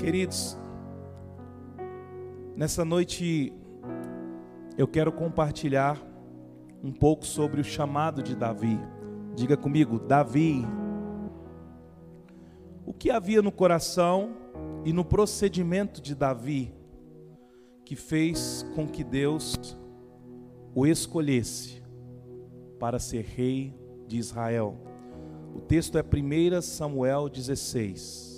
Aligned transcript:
Queridos, 0.00 0.56
nessa 2.56 2.86
noite 2.86 3.52
eu 4.78 4.88
quero 4.88 5.12
compartilhar 5.12 6.02
um 6.82 6.90
pouco 6.90 7.26
sobre 7.26 7.60
o 7.60 7.64
chamado 7.64 8.22
de 8.22 8.34
Davi. 8.34 8.80
Diga 9.34 9.58
comigo, 9.58 9.98
Davi. 9.98 10.64
O 12.86 12.94
que 12.94 13.10
havia 13.10 13.42
no 13.42 13.52
coração 13.52 14.34
e 14.86 14.92
no 14.92 15.04
procedimento 15.04 16.00
de 16.00 16.14
Davi 16.14 16.74
que 17.84 17.94
fez 17.94 18.64
com 18.74 18.88
que 18.88 19.04
Deus 19.04 19.76
o 20.74 20.86
escolhesse 20.86 21.82
para 22.78 22.98
ser 22.98 23.26
rei 23.26 23.78
de 24.08 24.16
Israel? 24.16 24.78
O 25.54 25.60
texto 25.60 25.98
é 25.98 26.02
1 26.02 26.62
Samuel 26.62 27.28
16. 27.28 28.29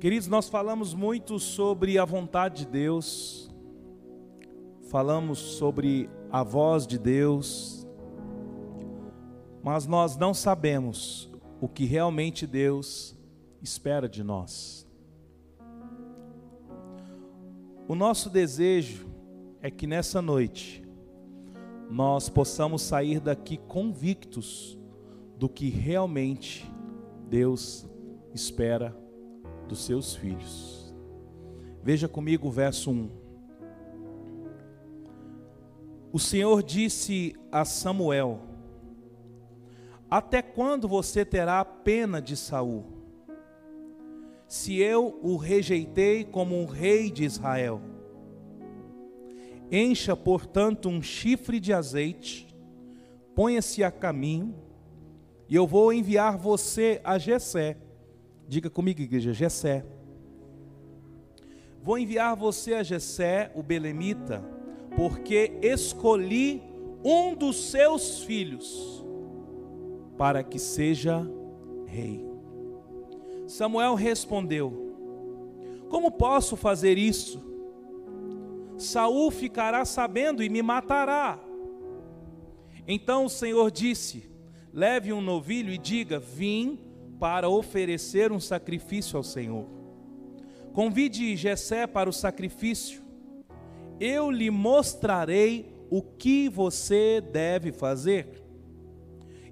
Queridos, 0.00 0.28
nós 0.28 0.48
falamos 0.48 0.94
muito 0.94 1.40
sobre 1.40 1.98
a 1.98 2.04
vontade 2.04 2.64
de 2.64 2.70
Deus, 2.70 3.50
falamos 4.88 5.40
sobre 5.40 6.08
a 6.30 6.44
voz 6.44 6.86
de 6.86 6.96
Deus, 6.96 7.84
mas 9.60 9.88
nós 9.88 10.16
não 10.16 10.32
sabemos 10.32 11.28
o 11.60 11.66
que 11.68 11.84
realmente 11.84 12.46
Deus 12.46 13.18
espera 13.60 14.08
de 14.08 14.22
nós. 14.22 14.86
O 17.88 17.96
nosso 17.96 18.30
desejo 18.30 19.04
é 19.60 19.68
que 19.68 19.88
nessa 19.88 20.22
noite 20.22 20.80
nós 21.90 22.28
possamos 22.28 22.82
sair 22.82 23.18
daqui 23.18 23.56
convictos 23.56 24.78
do 25.36 25.48
que 25.48 25.68
realmente 25.68 26.70
Deus 27.28 27.84
espera 28.32 29.07
dos 29.68 29.84
seus 29.84 30.16
filhos. 30.16 30.92
Veja 31.82 32.08
comigo 32.08 32.48
o 32.48 32.50
verso 32.50 32.90
1. 32.90 33.10
O 36.10 36.18
Senhor 36.18 36.62
disse 36.62 37.36
a 37.52 37.64
Samuel: 37.64 38.40
Até 40.10 40.40
quando 40.40 40.88
você 40.88 41.24
terá 41.24 41.64
pena 41.64 42.20
de 42.20 42.36
Saul? 42.36 42.84
Se 44.46 44.78
eu 44.78 45.18
o 45.22 45.36
rejeitei 45.36 46.24
como 46.24 46.58
um 46.58 46.64
rei 46.64 47.10
de 47.10 47.24
Israel. 47.24 47.82
Encha, 49.70 50.16
portanto, 50.16 50.88
um 50.88 51.02
chifre 51.02 51.60
de 51.60 51.74
azeite, 51.74 52.48
ponha-se 53.34 53.84
a 53.84 53.90
caminho, 53.90 54.54
e 55.46 55.54
eu 55.54 55.66
vou 55.66 55.92
enviar 55.92 56.38
você 56.38 57.02
a 57.04 57.18
Jessé 57.18 57.76
Diga 58.48 58.70
comigo, 58.70 59.02
igreja, 59.02 59.34
Jessé. 59.34 59.84
Vou 61.82 61.98
enviar 61.98 62.34
você 62.34 62.72
a 62.72 62.82
Jessé, 62.82 63.52
o 63.54 63.62
belemita, 63.62 64.42
porque 64.96 65.58
escolhi 65.60 66.62
um 67.04 67.34
dos 67.34 67.70
seus 67.70 68.22
filhos 68.22 69.04
para 70.16 70.42
que 70.42 70.58
seja 70.58 71.30
rei. 71.86 72.24
Samuel 73.46 73.94
respondeu: 73.94 74.94
Como 75.90 76.10
posso 76.10 76.56
fazer 76.56 76.96
isso? 76.96 77.46
Saul 78.78 79.30
ficará 79.30 79.84
sabendo 79.84 80.42
e 80.42 80.48
me 80.48 80.62
matará. 80.62 81.38
Então 82.86 83.26
o 83.26 83.30
Senhor 83.30 83.70
disse: 83.70 84.24
Leve 84.72 85.12
um 85.12 85.20
novilho 85.20 85.70
e 85.70 85.76
diga: 85.76 86.18
Vim 86.18 86.87
para 87.18 87.48
oferecer 87.48 88.32
um 88.32 88.40
sacrifício 88.40 89.16
ao 89.16 89.22
Senhor. 89.22 89.66
Convide 90.72 91.36
Jessé 91.36 91.86
para 91.86 92.08
o 92.08 92.12
sacrifício. 92.12 93.02
Eu 93.98 94.30
lhe 94.30 94.50
mostrarei 94.50 95.74
o 95.90 96.02
que 96.02 96.48
você 96.48 97.20
deve 97.20 97.72
fazer. 97.72 98.44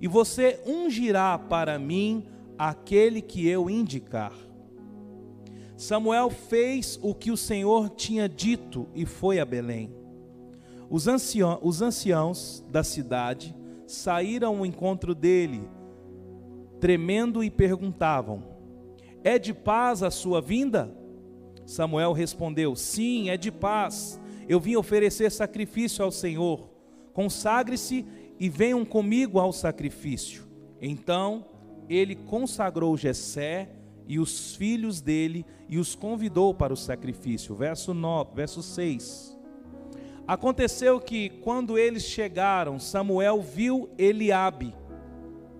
E 0.01 0.07
você 0.07 0.61
ungirá 0.67 1.39
para 1.39 1.79
mim 1.79 2.27
aquele 2.59 3.21
que 3.21 3.49
eu 3.49 3.69
indicar. 3.69 4.33
Samuel 5.77 6.31
fez 6.31 6.99
o 7.03 7.15
que 7.15 7.31
o 7.31 7.37
Senhor 7.37 7.91
tinha 7.91 8.29
dito 8.29 8.89
e 8.95 9.05
foi 9.05 9.41
a 9.41 9.45
Belém. 9.45 9.95
Os 10.89 11.07
os 11.63 11.83
anciãos 11.83 12.65
da 12.71 12.85
cidade 12.85 13.55
saíram 13.87 14.59
ao 14.59 14.67
encontro 14.67 15.15
dele 15.15 15.69
tremendo 16.81 17.43
e 17.43 17.51
perguntavam: 17.51 18.43
É 19.23 19.39
de 19.39 19.53
paz 19.53 20.03
a 20.03 20.11
sua 20.11 20.41
vinda? 20.41 20.95
Samuel 21.65 22.13
respondeu: 22.13 22.75
Sim, 22.77 23.29
é 23.29 23.37
de 23.37 23.51
paz. 23.51 24.21
Eu 24.49 24.61
vim 24.61 24.77
oferecer 24.77 25.31
sacrifício 25.31 26.05
ao 26.05 26.13
Senhor. 26.13 26.71
Consagre-se 27.13 28.07
e 28.39 28.49
venham 28.49 28.85
comigo 28.85 29.41
ao 29.41 29.53
sacrifício. 29.53 30.45
Então 30.81 31.47
ele 31.89 32.15
consagrou 32.15 32.97
Jessé 32.97 33.71
e 34.07 34.19
os 34.21 34.55
filhos 34.55 35.01
dele 35.01 35.45
e 35.69 35.79
os 35.79 35.95
convidou 35.95 36.55
para 36.55 36.73
o 36.73 36.77
sacrifício. 36.77 37.55
Verso 37.55 37.93
9, 37.93 38.35
verso 38.35 38.63
6. 38.63 39.37
Aconteceu 40.29 41.01
que 41.01 41.31
quando 41.31 41.79
eles 41.79 42.03
chegaram, 42.03 42.79
Samuel 42.79 43.41
viu 43.41 43.89
Eliabe 43.97 44.75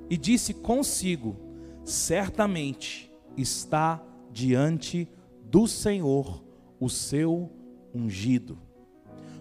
e 0.09 0.17
disse 0.17 0.55
consigo: 0.55 1.37
Certamente 1.85 3.13
está 3.37 4.03
diante 4.31 5.09
do 5.43 5.67
Senhor 5.67 6.43
o 6.81 6.89
seu 6.89 7.51
ungido. 7.95 8.59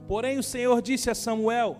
Porém, 0.08 0.38
o 0.38 0.44
Senhor 0.44 0.82
disse 0.82 1.10
a 1.10 1.16
Samuel: 1.16 1.78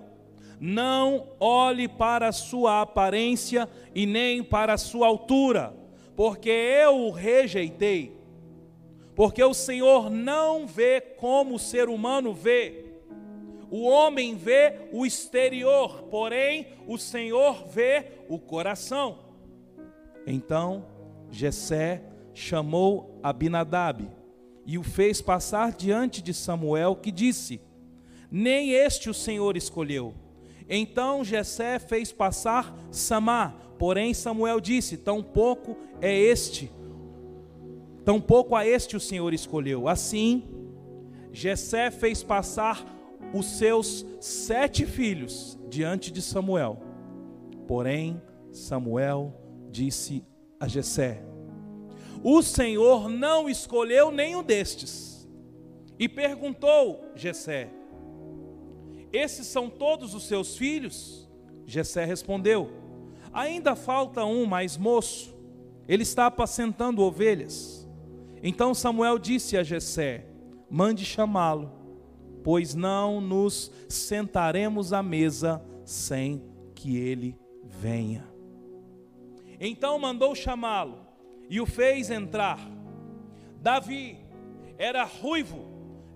Não 0.60 1.28
olhe 1.40 1.88
para 1.88 2.30
a 2.30 2.34
sua 2.34 2.82
aparência 2.82 3.70
e 3.94 4.06
nem 4.06 4.44
para 4.44 4.74
a 4.74 4.78
sua 4.78 5.08
altura, 5.08 5.76
porque 6.16 6.50
eu 6.50 7.08
o 7.08 7.12
rejeitei. 7.12 8.16
Porque 9.16 9.42
o 9.42 9.54
Senhor 9.54 10.10
não 10.10 10.68
vê 10.68 11.00
como 11.00 11.56
o 11.56 11.60
ser 11.60 11.88
humano 11.88 12.34
vê 12.34 12.85
o 13.70 13.84
homem 13.84 14.36
vê 14.36 14.90
o 14.92 15.06
exterior, 15.06 16.04
porém 16.04 16.68
o 16.88 16.98
Senhor 16.98 17.68
vê 17.68 18.12
o 18.30 18.40
coração. 18.40 19.20
Então 20.26 20.86
Jessé 21.32 22.04
chamou 22.34 23.20
Abinadab 23.22 24.10
e 24.66 24.78
o 24.78 24.84
fez 24.84 25.22
passar 25.22 25.72
diante 25.72 26.22
de 26.22 26.34
Samuel, 26.34 26.96
que 26.96 27.12
disse: 27.12 27.62
Nem 28.32 28.72
este 28.72 29.10
o 29.10 29.14
Senhor 29.14 29.56
escolheu. 29.56 30.14
Então 30.68 31.24
Jessé 31.24 31.78
fez 31.78 32.12
passar 32.12 32.76
Samá, 32.90 33.56
porém 33.78 34.14
Samuel 34.14 34.60
disse: 34.60 34.98
Tampouco 34.98 35.78
é 36.02 36.18
este, 36.18 36.72
tampouco 38.04 38.56
a 38.56 38.66
este 38.66 38.96
o 38.96 39.00
Senhor 39.00 39.34
escolheu. 39.34 39.88
Assim, 39.88 40.44
Jessé 41.32 41.92
fez 41.92 42.24
passar 42.24 42.95
os 43.34 43.46
seus 43.46 44.06
sete 44.20 44.86
filhos 44.86 45.58
diante 45.70 46.12
de 46.12 46.22
Samuel. 46.22 46.82
Porém, 47.68 48.22
Samuel 48.52 49.34
disse 49.70 50.24
a 50.60 50.68
Jessé: 50.68 51.24
O 52.24 52.42
Senhor 52.42 53.10
não 53.10 53.50
escolheu 53.50 54.12
nenhum 54.12 54.44
destes. 54.44 55.28
E 55.98 56.08
perguntou 56.08 57.04
Jessé: 57.16 57.70
Esses 59.12 59.48
são 59.48 59.70
todos 59.70 60.14
os 60.14 60.24
seus 60.24 60.58
filhos? 60.58 61.30
Jessé 61.66 62.06
respondeu: 62.06 62.70
Ainda 63.34 63.76
falta 63.76 64.24
um 64.24 64.46
mais 64.46 64.78
moço. 64.78 65.36
Ele 65.88 66.04
está 66.04 66.26
apacentando 66.26 67.04
ovelhas. 67.04 67.88
Então 68.42 68.74
Samuel 68.74 69.20
disse 69.20 69.58
a 69.58 69.64
Jessé: 69.64 70.26
Mande 70.70 71.06
chamá-lo 71.06 71.85
pois 72.46 72.76
não 72.76 73.20
nos 73.20 73.72
sentaremos 73.90 74.94
à 74.94 75.02
mesa 75.02 75.60
sem 75.84 76.44
que 76.76 76.96
ele 76.96 77.36
venha. 77.64 78.24
Então 79.60 79.98
mandou 79.98 80.36
chamá-lo 80.36 81.08
e 81.50 81.60
o 81.60 81.66
fez 81.66 82.12
entrar. 82.12 82.60
Davi 83.60 84.20
era 84.78 85.04
ruivo, 85.04 85.66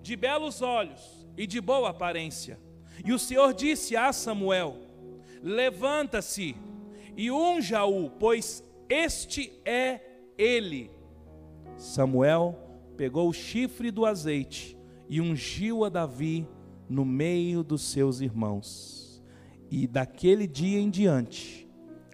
de 0.00 0.14
belos 0.14 0.62
olhos 0.62 1.26
e 1.36 1.48
de 1.48 1.60
boa 1.60 1.90
aparência. 1.90 2.60
E 3.04 3.12
o 3.12 3.18
Senhor 3.18 3.52
disse 3.52 3.96
a 3.96 4.12
Samuel: 4.12 4.76
Levanta-se 5.42 6.54
e 7.16 7.28
unja-o, 7.28 8.08
pois 8.08 8.62
este 8.88 9.60
é 9.64 10.00
ele. 10.38 10.92
Samuel 11.76 12.56
pegou 12.96 13.28
o 13.28 13.32
chifre 13.32 13.90
do 13.90 14.06
azeite 14.06 14.78
e 15.10 15.20
ungiu 15.20 15.84
a 15.84 15.88
Davi 15.88 16.46
no 16.88 17.04
meio 17.04 17.64
dos 17.64 17.82
seus 17.82 18.20
irmãos. 18.20 19.20
E 19.68 19.84
daquele 19.88 20.46
dia 20.46 20.78
em 20.78 20.88
diante, 20.88 21.68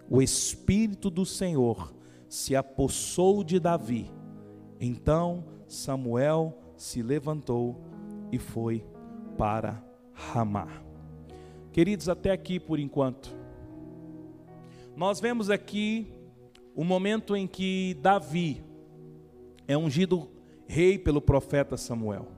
o 0.08 0.22
Espírito 0.22 1.10
do 1.10 1.26
Senhor 1.26 1.94
se 2.26 2.56
apossou 2.56 3.44
de 3.44 3.60
Davi. 3.60 4.10
Então 4.80 5.44
Samuel 5.66 6.58
se 6.74 7.02
levantou 7.02 7.78
e 8.32 8.38
foi 8.38 8.82
para 9.36 9.84
Ramá. 10.14 10.82
Queridos, 11.72 12.08
até 12.08 12.30
aqui 12.30 12.58
por 12.58 12.78
enquanto. 12.78 13.36
Nós 14.96 15.20
vemos 15.20 15.50
aqui 15.50 16.10
o 16.74 16.82
momento 16.82 17.36
em 17.36 17.46
que 17.46 17.94
Davi 18.00 18.64
é 19.68 19.76
ungido 19.76 20.30
rei 20.66 20.98
pelo 20.98 21.20
profeta 21.20 21.76
Samuel. 21.76 22.35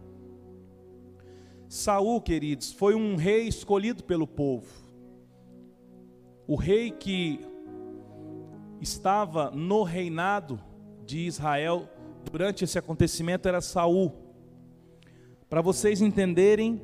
Saul, 1.68 2.22
queridos, 2.22 2.72
foi 2.72 2.94
um 2.94 3.14
rei 3.14 3.46
escolhido 3.46 4.02
pelo 4.02 4.26
povo. 4.26 4.66
O 6.46 6.56
rei 6.56 6.90
que 6.90 7.40
estava 8.80 9.50
no 9.50 9.82
reinado 9.82 10.58
de 11.04 11.26
Israel 11.26 11.86
durante 12.30 12.64
esse 12.64 12.78
acontecimento 12.78 13.46
era 13.46 13.60
Saul. 13.60 14.14
Para 15.50 15.60
vocês 15.60 16.00
entenderem, 16.00 16.80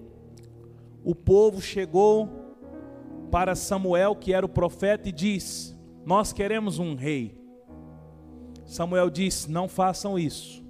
o 1.02 1.14
povo 1.14 1.62
chegou 1.62 2.28
para 3.30 3.54
Samuel, 3.54 4.14
que 4.14 4.34
era 4.34 4.44
o 4.44 4.50
profeta, 4.50 5.08
e 5.08 5.12
disse: 5.12 5.74
Nós 6.04 6.30
queremos 6.30 6.78
um 6.78 6.94
rei. 6.94 7.40
Samuel 8.66 9.08
disse: 9.08 9.50
Não 9.50 9.66
façam 9.66 10.18
isso, 10.18 10.62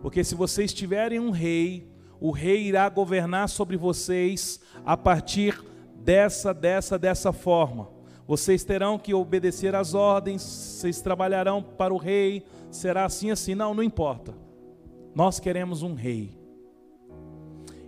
porque 0.00 0.24
se 0.24 0.34
vocês 0.34 0.72
tiverem 0.72 1.20
um 1.20 1.30
rei, 1.30 1.95
o 2.20 2.30
rei 2.30 2.62
irá 2.62 2.88
governar 2.88 3.48
sobre 3.48 3.76
vocês 3.76 4.60
a 4.84 4.96
partir 4.96 5.62
dessa, 5.96 6.54
dessa, 6.54 6.98
dessa 6.98 7.32
forma. 7.32 7.88
Vocês 8.26 8.64
terão 8.64 8.98
que 8.98 9.14
obedecer 9.14 9.74
às 9.74 9.94
ordens, 9.94 10.42
vocês 10.42 11.00
trabalharão 11.00 11.62
para 11.62 11.94
o 11.94 11.96
rei, 11.96 12.44
será 12.70 13.04
assim, 13.04 13.30
assim. 13.30 13.54
Não, 13.54 13.72
não 13.72 13.82
importa. 13.82 14.34
Nós 15.14 15.38
queremos 15.38 15.82
um 15.82 15.94
rei. 15.94 16.36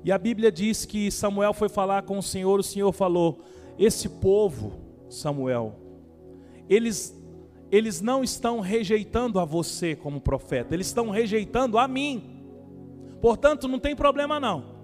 E 0.04 0.12
a 0.12 0.18
Bíblia 0.18 0.52
diz 0.52 0.84
que 0.84 1.10
Samuel 1.10 1.52
foi 1.52 1.68
falar 1.68 2.02
com 2.02 2.18
o 2.18 2.22
Senhor, 2.22 2.60
o 2.60 2.62
Senhor 2.62 2.92
falou: 2.92 3.40
Esse 3.78 4.08
povo, 4.08 4.74
Samuel, 5.08 5.74
eles, 6.68 7.14
eles 7.70 8.00
não 8.00 8.22
estão 8.22 8.60
rejeitando 8.60 9.40
a 9.40 9.44
você 9.44 9.96
como 9.96 10.20
profeta, 10.20 10.72
eles 10.72 10.86
estão 10.86 11.10
rejeitando 11.10 11.78
a 11.78 11.88
mim. 11.88 12.37
Portanto, 13.20 13.66
não 13.66 13.78
tem 13.78 13.96
problema 13.96 14.38
não. 14.38 14.76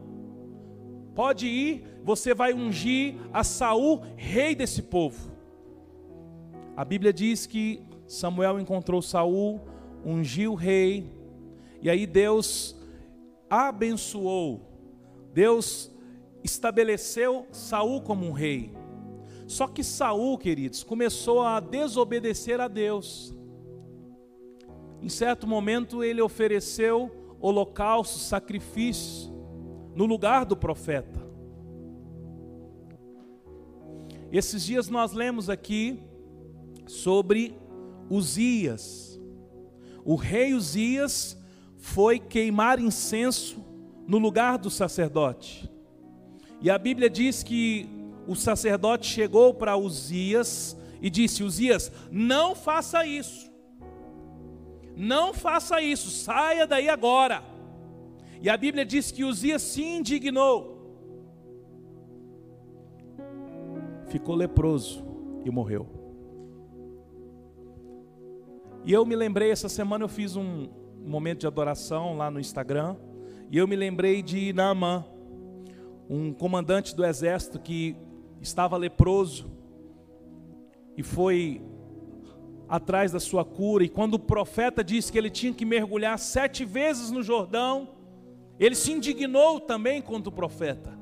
Pode 1.14 1.46
ir, 1.46 1.84
você 2.02 2.34
vai 2.34 2.52
ungir 2.52 3.14
a 3.32 3.44
Saul, 3.44 4.02
rei 4.16 4.54
desse 4.54 4.82
povo. 4.82 5.32
A 6.76 6.84
Bíblia 6.84 7.12
diz 7.12 7.46
que 7.46 7.82
Samuel 8.06 8.58
encontrou 8.58 9.00
Saul, 9.00 9.60
ungiu 10.04 10.52
o 10.52 10.56
rei, 10.56 11.12
e 11.80 11.88
aí 11.88 12.06
Deus 12.06 12.76
abençoou. 13.48 14.60
Deus 15.32 15.90
estabeleceu 16.42 17.46
Saul 17.52 18.00
como 18.00 18.26
um 18.26 18.32
rei. 18.32 18.72
Só 19.46 19.68
que 19.68 19.84
Saul, 19.84 20.36
queridos, 20.38 20.82
começou 20.82 21.42
a 21.42 21.60
desobedecer 21.60 22.60
a 22.60 22.66
Deus. 22.66 23.34
Em 25.00 25.08
certo 25.08 25.46
momento 25.46 26.02
ele 26.02 26.20
ofereceu 26.20 27.23
holocaustos, 27.40 28.22
sacrifícios, 28.22 29.32
no 29.94 30.06
lugar 30.06 30.44
do 30.44 30.56
profeta. 30.56 31.24
Esses 34.32 34.64
dias 34.64 34.88
nós 34.88 35.12
lemos 35.12 35.48
aqui 35.48 36.02
sobre 36.86 37.56
Uzias. 38.10 39.20
O 40.04 40.16
rei 40.16 40.54
Uzias 40.54 41.38
foi 41.76 42.18
queimar 42.18 42.80
incenso 42.80 43.64
no 44.06 44.18
lugar 44.18 44.58
do 44.58 44.70
sacerdote. 44.70 45.70
E 46.60 46.68
a 46.68 46.76
Bíblia 46.78 47.08
diz 47.08 47.42
que 47.42 47.88
o 48.26 48.34
sacerdote 48.34 49.06
chegou 49.06 49.54
para 49.54 49.76
Uzias 49.76 50.76
e 51.00 51.08
disse: 51.08 51.44
Uzias, 51.44 51.92
não 52.10 52.54
faça 52.54 53.06
isso. 53.06 53.53
Não 54.96 55.34
faça 55.34 55.80
isso, 55.80 56.10
saia 56.10 56.66
daí 56.66 56.88
agora. 56.88 57.42
E 58.40 58.48
a 58.48 58.56
Bíblia 58.56 58.84
diz 58.84 59.10
que 59.10 59.24
Uzias 59.24 59.62
se 59.62 59.82
indignou, 59.82 60.74
ficou 64.06 64.34
leproso 64.34 65.04
e 65.44 65.50
morreu. 65.50 65.88
E 68.84 68.92
eu 68.92 69.04
me 69.06 69.16
lembrei, 69.16 69.50
essa 69.50 69.68
semana 69.68 70.04
eu 70.04 70.08
fiz 70.08 70.36
um 70.36 70.68
momento 71.02 71.40
de 71.40 71.46
adoração 71.46 72.16
lá 72.16 72.30
no 72.30 72.38
Instagram, 72.38 72.96
e 73.50 73.56
eu 73.56 73.66
me 73.66 73.76
lembrei 73.76 74.22
de 74.22 74.52
Naamã, 74.52 75.04
um 76.08 76.32
comandante 76.32 76.94
do 76.94 77.04
exército 77.04 77.58
que 77.58 77.96
estava 78.40 78.76
leproso 78.76 79.50
e 80.96 81.02
foi 81.02 81.62
atrás 82.68 83.12
da 83.12 83.20
sua 83.20 83.44
cura. 83.44 83.84
E 83.84 83.88
quando 83.88 84.14
o 84.14 84.18
profeta 84.18 84.82
disse 84.82 85.10
que 85.10 85.18
ele 85.18 85.30
tinha 85.30 85.52
que 85.52 85.64
mergulhar 85.64 86.18
sete 86.18 86.64
vezes 86.64 87.10
no 87.10 87.22
Jordão, 87.22 87.88
ele 88.58 88.74
se 88.74 88.92
indignou 88.92 89.60
também 89.60 90.00
contra 90.00 90.28
o 90.28 90.32
profeta. 90.32 90.98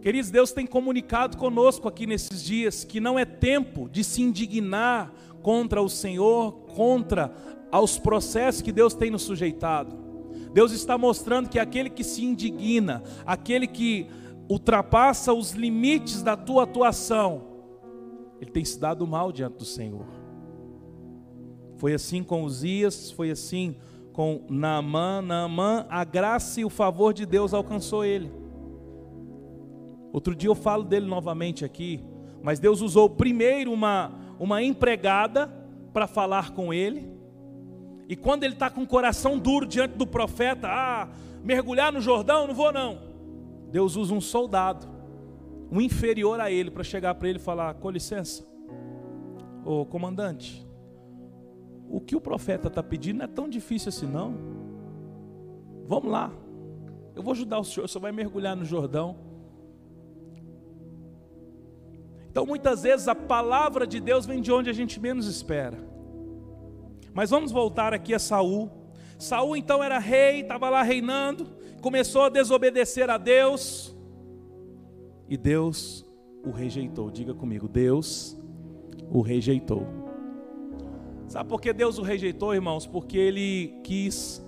Queridos, 0.00 0.30
Deus 0.30 0.50
tem 0.50 0.66
comunicado 0.66 1.36
conosco 1.36 1.86
aqui 1.86 2.06
nesses 2.06 2.42
dias 2.42 2.82
que 2.82 2.98
não 2.98 3.16
é 3.16 3.24
tempo 3.24 3.88
de 3.88 4.02
se 4.02 4.20
indignar 4.20 5.12
contra 5.42 5.80
o 5.80 5.88
Senhor, 5.88 6.52
contra 6.74 7.32
aos 7.70 7.98
processos 7.98 8.62
que 8.62 8.72
Deus 8.72 8.94
tem 8.94 9.10
nos 9.10 9.22
sujeitado. 9.22 9.96
Deus 10.52 10.72
está 10.72 10.98
mostrando 10.98 11.48
que 11.48 11.58
aquele 11.58 11.88
que 11.88 12.02
se 12.02 12.24
indigna, 12.24 13.02
aquele 13.24 13.66
que 13.66 14.08
ultrapassa 14.48 15.32
os 15.32 15.52
limites 15.52 16.22
da 16.22 16.36
tua 16.36 16.64
atuação, 16.64 17.51
ele 18.42 18.50
tem 18.50 18.64
se 18.64 18.76
dado 18.76 19.06
mal 19.06 19.30
diante 19.30 19.58
do 19.58 19.64
Senhor. 19.64 20.04
Foi 21.76 21.94
assim 21.94 22.24
com 22.24 22.42
Uzias, 22.42 23.12
foi 23.12 23.30
assim 23.30 23.76
com 24.12 24.44
Naamã. 24.50 25.22
Naamã, 25.22 25.86
a 25.88 26.02
graça 26.02 26.60
e 26.60 26.64
o 26.64 26.68
favor 26.68 27.14
de 27.14 27.24
Deus 27.24 27.54
alcançou 27.54 28.04
ele. 28.04 28.32
Outro 30.12 30.34
dia 30.34 30.50
eu 30.50 30.56
falo 30.56 30.82
dele 30.82 31.06
novamente 31.06 31.64
aqui, 31.64 32.04
mas 32.42 32.58
Deus 32.58 32.80
usou 32.80 33.08
primeiro 33.08 33.72
uma, 33.72 34.12
uma 34.40 34.60
empregada 34.60 35.46
para 35.92 36.08
falar 36.08 36.50
com 36.50 36.74
ele. 36.74 37.08
E 38.08 38.16
quando 38.16 38.42
ele 38.42 38.54
está 38.54 38.68
com 38.68 38.82
o 38.82 38.86
coração 38.88 39.38
duro 39.38 39.66
diante 39.66 39.96
do 39.96 40.06
profeta, 40.06 40.66
ah, 40.68 41.08
mergulhar 41.44 41.92
no 41.92 42.00
Jordão, 42.00 42.48
não 42.48 42.54
vou 42.56 42.72
não. 42.72 42.98
Deus 43.70 43.94
usa 43.94 44.12
um 44.12 44.20
soldado 44.20 44.91
um 45.72 45.80
inferior 45.80 46.38
a 46.38 46.50
ele 46.50 46.70
para 46.70 46.84
chegar 46.84 47.14
para 47.14 47.26
ele 47.26 47.38
e 47.38 47.42
falar: 47.42 47.72
com 47.74 47.90
licença, 47.90 48.44
ô 49.64 49.86
comandante, 49.86 50.68
o 51.88 51.98
que 51.98 52.14
o 52.14 52.20
profeta 52.20 52.68
está 52.68 52.82
pedindo 52.82 53.18
não 53.18 53.24
é 53.24 53.28
tão 53.28 53.48
difícil 53.48 53.88
assim, 53.88 54.06
não. 54.06 54.36
Vamos 55.86 56.12
lá, 56.12 56.30
eu 57.16 57.22
vou 57.22 57.32
ajudar 57.32 57.58
o 57.58 57.64
senhor, 57.64 57.88
Você 57.88 57.98
vai 57.98 58.12
mergulhar 58.12 58.54
no 58.54 58.66
Jordão. 58.66 59.16
Então, 62.30 62.46
muitas 62.46 62.82
vezes 62.82 63.08
a 63.08 63.14
palavra 63.14 63.86
de 63.86 63.98
Deus 63.98 64.26
vem 64.26 64.40
de 64.42 64.52
onde 64.52 64.68
a 64.68 64.72
gente 64.74 65.00
menos 65.00 65.26
espera. 65.26 65.78
Mas 67.14 67.30
vamos 67.30 67.50
voltar 67.50 67.92
aqui 67.94 68.14
a 68.14 68.18
Saul. 68.18 68.70
Saul 69.18 69.56
então 69.56 69.82
era 69.82 69.98
rei, 69.98 70.40
estava 70.40 70.68
lá 70.70 70.82
reinando, 70.82 71.46
começou 71.80 72.24
a 72.24 72.28
desobedecer 72.28 73.08
a 73.10 73.18
Deus 73.18 73.91
e 75.28 75.36
Deus 75.36 76.04
o 76.44 76.50
rejeitou. 76.50 77.10
Diga 77.10 77.34
comigo, 77.34 77.68
Deus 77.68 78.36
o 79.10 79.20
rejeitou. 79.20 79.86
Sabe 81.28 81.48
por 81.48 81.60
que 81.60 81.72
Deus 81.72 81.98
o 81.98 82.02
rejeitou, 82.02 82.54
irmãos? 82.54 82.86
Porque 82.86 83.16
ele 83.16 83.80
quis, 83.82 84.44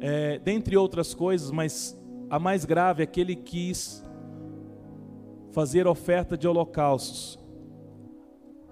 é, 0.00 0.38
dentre 0.38 0.76
outras 0.76 1.14
coisas, 1.14 1.50
mas 1.50 1.96
a 2.28 2.38
mais 2.38 2.64
grave 2.64 3.02
é 3.02 3.06
que 3.06 3.20
ele 3.20 3.36
quis 3.36 4.02
fazer 5.52 5.86
oferta 5.86 6.36
de 6.36 6.48
holocaustos, 6.48 7.38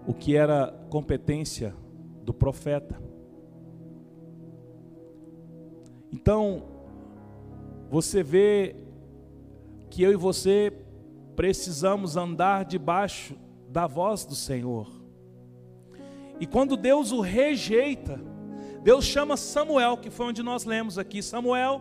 o 0.06 0.14
que 0.14 0.34
era 0.34 0.72
competência 0.88 1.74
do 2.22 2.32
profeta. 2.32 3.00
Então, 6.12 6.64
você 7.90 8.22
vê 8.22 8.74
que 9.88 10.02
eu 10.02 10.12
e 10.12 10.16
você 10.16 10.72
precisamos 11.40 12.18
andar 12.18 12.66
debaixo 12.66 13.34
da 13.66 13.86
voz 13.86 14.26
do 14.26 14.34
Senhor. 14.34 14.86
E 16.38 16.44
quando 16.44 16.76
Deus 16.76 17.12
o 17.12 17.22
rejeita, 17.22 18.20
Deus 18.82 19.06
chama 19.06 19.38
Samuel, 19.38 19.96
que 19.96 20.10
foi 20.10 20.26
onde 20.26 20.42
nós 20.42 20.66
lemos 20.66 20.98
aqui, 20.98 21.22
Samuel, 21.22 21.80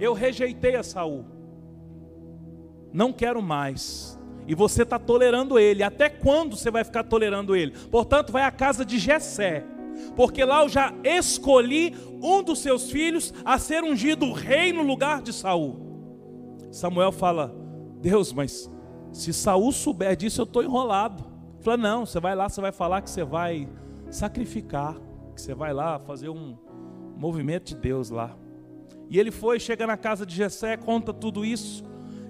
eu 0.00 0.12
rejeitei 0.12 0.74
a 0.74 0.82
Saul. 0.82 1.24
Não 2.92 3.12
quero 3.12 3.40
mais. 3.40 4.18
E 4.44 4.56
você 4.56 4.82
está 4.82 4.98
tolerando 4.98 5.56
ele. 5.56 5.84
Até 5.84 6.10
quando 6.10 6.56
você 6.56 6.68
vai 6.68 6.82
ficar 6.82 7.04
tolerando 7.04 7.54
ele? 7.54 7.70
Portanto, 7.92 8.32
vai 8.32 8.42
à 8.42 8.50
casa 8.50 8.84
de 8.84 8.98
Jessé. 8.98 9.64
Porque 10.16 10.44
lá 10.44 10.64
eu 10.64 10.68
já 10.68 10.92
escolhi 11.04 11.94
um 12.20 12.42
dos 12.42 12.58
seus 12.58 12.90
filhos 12.90 13.32
a 13.44 13.56
ser 13.56 13.84
ungido 13.84 14.32
rei 14.32 14.72
no 14.72 14.82
lugar 14.82 15.22
de 15.22 15.32
Saul. 15.32 15.76
Samuel 16.72 17.12
fala: 17.12 17.57
Deus, 18.00 18.32
mas 18.32 18.70
se 19.12 19.32
Saul 19.32 19.72
souber 19.72 20.16
disso, 20.16 20.40
eu 20.40 20.44
estou 20.44 20.62
enrolado. 20.62 21.24
Fala, 21.60 21.76
não, 21.76 22.06
você 22.06 22.20
vai 22.20 22.34
lá, 22.34 22.48
você 22.48 22.60
vai 22.60 22.72
falar 22.72 23.02
que 23.02 23.10
você 23.10 23.24
vai 23.24 23.68
sacrificar, 24.10 24.96
que 25.34 25.40
você 25.40 25.54
vai 25.54 25.72
lá 25.72 25.98
fazer 25.98 26.28
um 26.28 26.56
movimento 27.16 27.68
de 27.68 27.74
Deus 27.74 28.10
lá. 28.10 28.36
E 29.10 29.18
ele 29.18 29.30
foi, 29.30 29.58
chega 29.58 29.86
na 29.86 29.96
casa 29.96 30.24
de 30.24 30.34
Jessé, 30.34 30.76
conta 30.76 31.12
tudo 31.12 31.44
isso. 31.44 31.84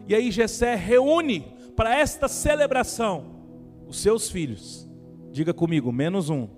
E 0.06 0.14
aí 0.14 0.30
Jessé 0.30 0.74
reúne 0.74 1.52
para 1.76 1.94
esta 1.94 2.28
celebração 2.28 3.38
os 3.86 4.00
seus 4.00 4.30
filhos. 4.30 4.88
Diga 5.30 5.52
comigo, 5.52 5.92
menos 5.92 6.30
um. 6.30 6.48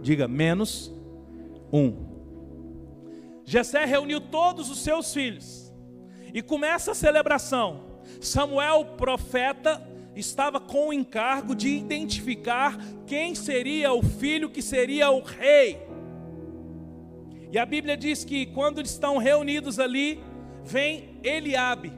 Diga, 0.00 0.26
menos 0.26 0.92
um. 1.72 2.10
Jessé 3.44 3.84
reuniu 3.84 4.20
todos 4.20 4.70
os 4.70 4.80
seus 4.80 5.12
filhos. 5.12 5.72
E 6.32 6.42
começa 6.42 6.92
a 6.92 6.94
celebração. 6.94 7.89
Samuel, 8.20 8.84
profeta, 8.96 9.86
estava 10.14 10.60
com 10.60 10.88
o 10.88 10.92
encargo 10.92 11.54
de 11.54 11.68
identificar 11.68 12.78
quem 13.06 13.34
seria 13.34 13.92
o 13.92 14.02
filho 14.02 14.50
que 14.50 14.62
seria 14.62 15.10
o 15.10 15.22
rei. 15.22 15.78
E 17.50 17.58
a 17.58 17.66
Bíblia 17.66 17.96
diz 17.96 18.24
que 18.24 18.46
quando 18.46 18.80
estão 18.80 19.18
reunidos 19.18 19.78
ali, 19.78 20.22
vem 20.64 21.18
Eliabe. 21.22 21.92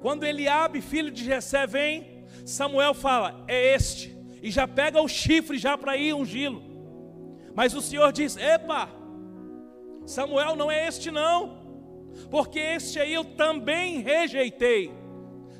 Quando 0.00 0.24
Eliabe, 0.24 0.80
filho 0.80 1.10
de 1.10 1.24
Jessé, 1.24 1.66
vem, 1.66 2.24
Samuel 2.44 2.92
fala: 2.92 3.44
"É 3.48 3.74
este". 3.74 4.16
E 4.42 4.50
já 4.50 4.68
pega 4.68 5.00
o 5.00 5.08
chifre 5.08 5.58
já 5.58 5.78
para 5.78 5.96
ir 5.96 6.14
ungí-lo. 6.14 6.62
Mas 7.54 7.74
o 7.74 7.80
Senhor 7.80 8.12
diz: 8.12 8.36
"Epa! 8.36 8.90
Samuel 10.04 10.54
não 10.54 10.70
é 10.70 10.86
este 10.86 11.10
não, 11.10 11.65
porque 12.30 12.58
este 12.58 12.98
aí 12.98 13.14
eu 13.14 13.24
também 13.24 14.00
rejeitei". 14.00 14.92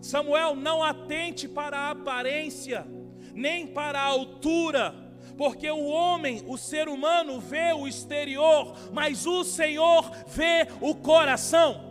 Samuel, 0.01 0.55
não 0.55 0.83
atente 0.83 1.49
para 1.49 1.79
a 1.79 1.91
aparência, 1.91 2.87
nem 3.35 3.67
para 3.67 4.01
a 4.01 4.05
altura, 4.05 4.95
porque 5.37 5.71
o 5.71 5.85
homem, 5.85 6.43
o 6.47 6.57
ser 6.57 6.89
humano, 6.89 7.41
vê 7.41 7.73
o 7.73 7.87
exterior, 7.87 8.75
mas 8.93 9.27
o 9.27 9.45
Senhor 9.45 10.11
vê 10.27 10.69
o 10.81 10.95
coração. 10.95 11.87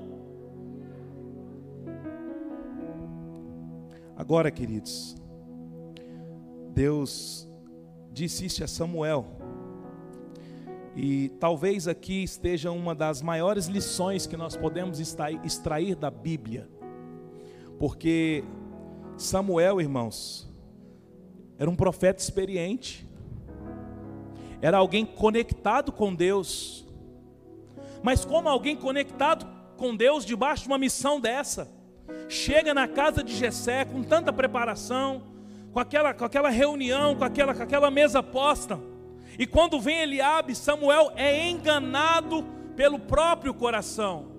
Agora, 4.16 4.50
queridos, 4.50 5.16
Deus 6.74 7.48
disse 8.12 8.46
isso 8.46 8.64
a 8.64 8.68
Samuel, 8.68 9.35
e 10.96 11.30
talvez 11.40 11.88
aqui 11.88 12.24
esteja 12.24 12.72
uma 12.72 12.96
das 12.96 13.22
maiores 13.22 13.68
lições 13.68 14.26
que 14.26 14.38
nós 14.38 14.56
podemos 14.56 15.00
extrair 15.44 15.96
da 15.96 16.10
Bíblia. 16.10 16.70
Porque 17.78 18.46
Samuel, 19.18 19.82
irmãos, 19.82 20.50
era 21.58 21.70
um 21.70 21.76
profeta 21.76 22.22
experiente, 22.22 23.06
era 24.62 24.78
alguém 24.78 25.06
conectado 25.06 25.92
com 25.92 26.16
Deus, 26.16 26.88
mas 28.02 28.24
como 28.24 28.48
alguém 28.48 28.76
conectado 28.76 29.46
com 29.76 29.94
Deus 29.96 30.26
debaixo 30.26 30.64
de 30.64 30.70
uma 30.70 30.78
missão 30.78 31.20
dessa, 31.20 31.70
chega 32.30 32.74
na 32.74 32.88
casa 32.88 33.22
de 33.22 33.36
Jessé 33.36 33.84
com 33.84 34.02
tanta 34.02 34.32
preparação, 34.32 35.24
com 35.74 35.80
aquela, 35.80 36.14
com 36.14 36.24
aquela 36.24 36.50
reunião, 36.50 37.16
com 37.18 37.26
aquela, 37.26 37.54
com 37.54 37.64
aquela 37.64 37.92
mesa 37.92 38.24
posta, 38.24 38.80
e 39.38 39.46
quando 39.46 39.80
vem 39.80 40.00
Eliabe, 40.02 40.56
Samuel 40.56 41.12
é 41.16 41.50
enganado 41.50 42.44
pelo 42.76 43.00
próprio 43.00 43.54
coração. 43.54 44.34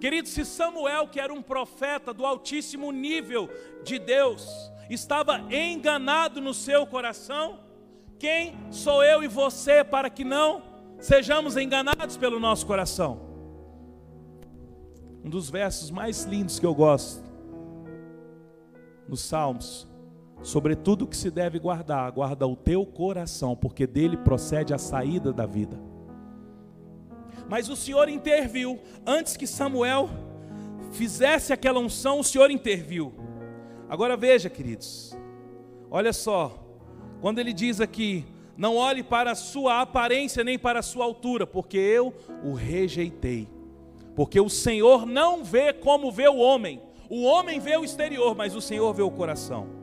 Querido, 0.00 0.28
se 0.28 0.44
Samuel, 0.44 1.08
que 1.08 1.18
era 1.18 1.32
um 1.32 1.42
profeta 1.42 2.14
do 2.14 2.24
altíssimo 2.24 2.92
nível 2.92 3.50
de 3.82 3.98
Deus, 3.98 4.46
estava 4.88 5.40
enganado 5.52 6.40
no 6.40 6.54
seu 6.54 6.86
coração, 6.86 7.58
quem 8.18 8.56
sou 8.70 9.02
eu 9.02 9.22
e 9.22 9.28
você 9.28 9.84
para 9.84 10.08
que 10.08 10.24
não 10.24 10.62
sejamos 10.98 11.56
enganados 11.56 12.16
pelo 12.16 12.38
nosso 12.38 12.66
coração? 12.66 13.20
Um 15.24 15.28
dos 15.28 15.50
versos 15.50 15.90
mais 15.90 16.24
lindos 16.24 16.58
que 16.58 16.66
eu 16.66 16.74
gosto, 16.74 17.22
nos 19.08 19.20
Salmos, 19.20 19.86
sobretudo 20.42 21.06
que 21.06 21.16
se 21.16 21.30
deve 21.30 21.58
guardar, 21.58 22.10
guarda 22.12 22.46
o 22.46 22.56
teu 22.56 22.84
coração, 22.86 23.56
porque 23.56 23.86
dele 23.86 24.16
procede 24.16 24.72
a 24.72 24.78
saída 24.78 25.32
da 25.32 25.46
vida. 25.46 25.78
Mas 27.48 27.68
o 27.68 27.76
Senhor 27.76 28.08
interviu. 28.08 28.78
Antes 29.06 29.36
que 29.36 29.46
Samuel 29.46 30.10
fizesse 30.92 31.52
aquela 31.52 31.80
unção, 31.80 32.20
o 32.20 32.24
Senhor 32.24 32.50
interviu. 32.50 33.12
Agora 33.88 34.16
veja, 34.16 34.50
queridos. 34.50 35.16
Olha 35.90 36.12
só. 36.12 36.64
Quando 37.20 37.38
ele 37.38 37.52
diz 37.52 37.80
aqui: 37.80 38.26
Não 38.56 38.76
olhe 38.76 39.02
para 39.02 39.32
a 39.32 39.34
sua 39.34 39.80
aparência 39.80 40.44
nem 40.44 40.58
para 40.58 40.80
a 40.80 40.82
sua 40.82 41.04
altura, 41.04 41.46
porque 41.46 41.78
eu 41.78 42.14
o 42.44 42.52
rejeitei. 42.52 43.48
Porque 44.14 44.38
o 44.40 44.50
Senhor 44.50 45.06
não 45.06 45.42
vê 45.42 45.72
como 45.72 46.12
vê 46.12 46.28
o 46.28 46.36
homem. 46.36 46.82
O 47.08 47.22
homem 47.22 47.58
vê 47.58 47.76
o 47.76 47.84
exterior, 47.84 48.36
mas 48.36 48.54
o 48.54 48.60
Senhor 48.60 48.92
vê 48.92 49.02
o 49.02 49.10
coração. 49.10 49.77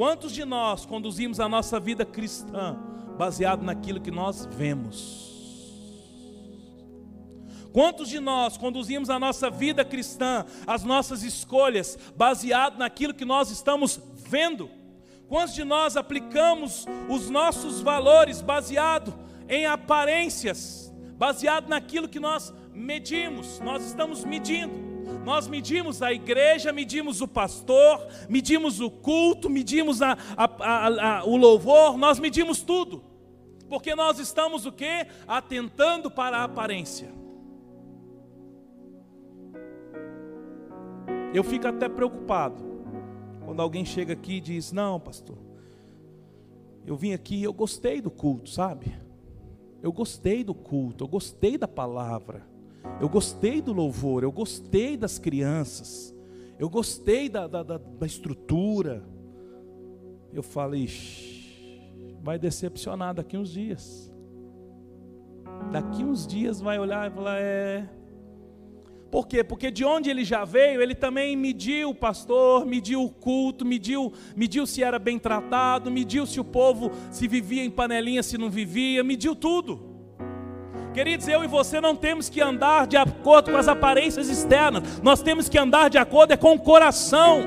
Quantos 0.00 0.32
de 0.32 0.46
nós 0.46 0.86
conduzimos 0.86 1.38
a 1.40 1.46
nossa 1.46 1.78
vida 1.78 2.06
cristã 2.06 2.74
baseado 3.18 3.62
naquilo 3.62 4.00
que 4.00 4.10
nós 4.10 4.48
vemos? 4.50 5.30
Quantos 7.70 8.08
de 8.08 8.18
nós 8.18 8.56
conduzimos 8.56 9.10
a 9.10 9.18
nossa 9.18 9.50
vida 9.50 9.84
cristã, 9.84 10.46
as 10.66 10.84
nossas 10.84 11.22
escolhas, 11.22 11.98
baseado 12.16 12.78
naquilo 12.78 13.12
que 13.12 13.26
nós 13.26 13.50
estamos 13.50 14.00
vendo? 14.26 14.70
Quantos 15.28 15.54
de 15.54 15.64
nós 15.64 15.98
aplicamos 15.98 16.86
os 17.06 17.28
nossos 17.28 17.82
valores 17.82 18.40
baseado 18.40 19.12
em 19.50 19.66
aparências, 19.66 20.90
baseado 21.18 21.68
naquilo 21.68 22.08
que 22.08 22.18
nós 22.18 22.54
medimos? 22.72 23.60
Nós 23.60 23.84
estamos 23.84 24.24
medindo. 24.24 24.89
Nós 25.24 25.46
medimos 25.46 26.02
a 26.02 26.12
igreja, 26.12 26.72
medimos 26.72 27.20
o 27.20 27.28
pastor, 27.28 28.06
medimos 28.28 28.80
o 28.80 28.90
culto, 28.90 29.50
medimos 29.50 30.02
a, 30.02 30.16
a, 30.36 31.18
a, 31.18 31.24
o 31.24 31.36
louvor, 31.36 31.96
nós 31.96 32.18
medimos 32.18 32.62
tudo. 32.62 33.04
Porque 33.68 33.94
nós 33.94 34.18
estamos 34.18 34.66
o 34.66 34.72
que? 34.72 35.06
Atentando 35.28 36.10
para 36.10 36.38
a 36.38 36.44
aparência. 36.44 37.12
Eu 41.32 41.44
fico 41.44 41.68
até 41.68 41.88
preocupado 41.88 42.64
quando 43.44 43.62
alguém 43.62 43.84
chega 43.84 44.14
aqui 44.14 44.34
e 44.34 44.40
diz: 44.40 44.72
Não, 44.72 44.98
pastor, 44.98 45.38
eu 46.84 46.96
vim 46.96 47.12
aqui 47.12 47.36
e 47.36 47.44
eu 47.44 47.52
gostei 47.52 48.00
do 48.00 48.10
culto, 48.10 48.50
sabe? 48.50 48.92
Eu 49.80 49.92
gostei 49.92 50.42
do 50.42 50.54
culto, 50.54 51.04
eu 51.04 51.08
gostei 51.08 51.56
da 51.56 51.68
palavra, 51.68 52.46
eu 53.00 53.08
gostei 53.08 53.60
do 53.60 53.72
louvor, 53.72 54.22
eu 54.22 54.32
gostei 54.32 54.96
das 54.96 55.18
crianças, 55.18 56.14
eu 56.58 56.68
gostei 56.68 57.28
da, 57.28 57.46
da, 57.46 57.62
da, 57.62 57.78
da 57.78 58.06
estrutura. 58.06 59.02
Eu 60.32 60.42
falei, 60.42 60.88
vai 62.22 62.38
decepcionar 62.38 63.14
daqui 63.14 63.36
uns 63.36 63.50
dias. 63.50 64.12
Daqui 65.72 66.04
uns 66.04 66.26
dias 66.26 66.60
vai 66.60 66.78
olhar 66.78 67.10
e 67.10 67.14
falar: 67.14 67.38
É, 67.40 67.88
por 69.10 69.26
quê? 69.26 69.42
Porque 69.42 69.70
de 69.70 69.84
onde 69.84 70.08
ele 70.08 70.24
já 70.24 70.44
veio, 70.44 70.80
ele 70.80 70.94
também 70.94 71.36
mediu 71.36 71.90
o 71.90 71.94
pastor, 71.94 72.64
mediu 72.64 73.02
o 73.02 73.10
culto, 73.10 73.64
mediu, 73.64 74.12
mediu 74.36 74.66
se 74.66 74.84
era 74.84 74.98
bem 74.98 75.18
tratado, 75.18 75.90
mediu 75.90 76.24
se 76.26 76.38
o 76.38 76.44
povo 76.44 76.92
se 77.10 77.26
vivia 77.26 77.64
em 77.64 77.70
panelinha, 77.70 78.22
se 78.22 78.38
não 78.38 78.48
vivia, 78.48 79.02
mediu 79.02 79.34
tudo. 79.34 79.89
Queridos, 80.92 81.28
eu 81.28 81.44
e 81.44 81.46
você 81.46 81.80
não 81.80 81.94
temos 81.94 82.28
que 82.28 82.40
andar 82.40 82.86
de 82.86 82.96
acordo 82.96 83.52
com 83.52 83.56
as 83.56 83.68
aparências 83.68 84.28
externas, 84.28 85.00
nós 85.00 85.22
temos 85.22 85.48
que 85.48 85.56
andar 85.56 85.88
de 85.88 85.98
acordo 85.98 86.32
é 86.32 86.36
com 86.36 86.54
o 86.54 86.58
coração. 86.58 87.42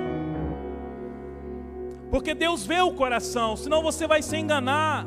Porque 2.10 2.34
Deus 2.34 2.66
vê 2.66 2.80
o 2.80 2.94
coração, 2.94 3.58
senão 3.58 3.82
você 3.82 4.08
vai 4.08 4.22
se 4.22 4.38
enganar. 4.38 5.06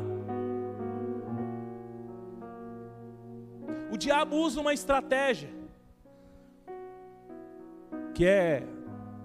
O 3.89 3.97
diabo 3.97 4.35
usa 4.35 4.61
uma 4.61 4.73
estratégia 4.73 5.49
que 8.13 8.25
é 8.25 8.63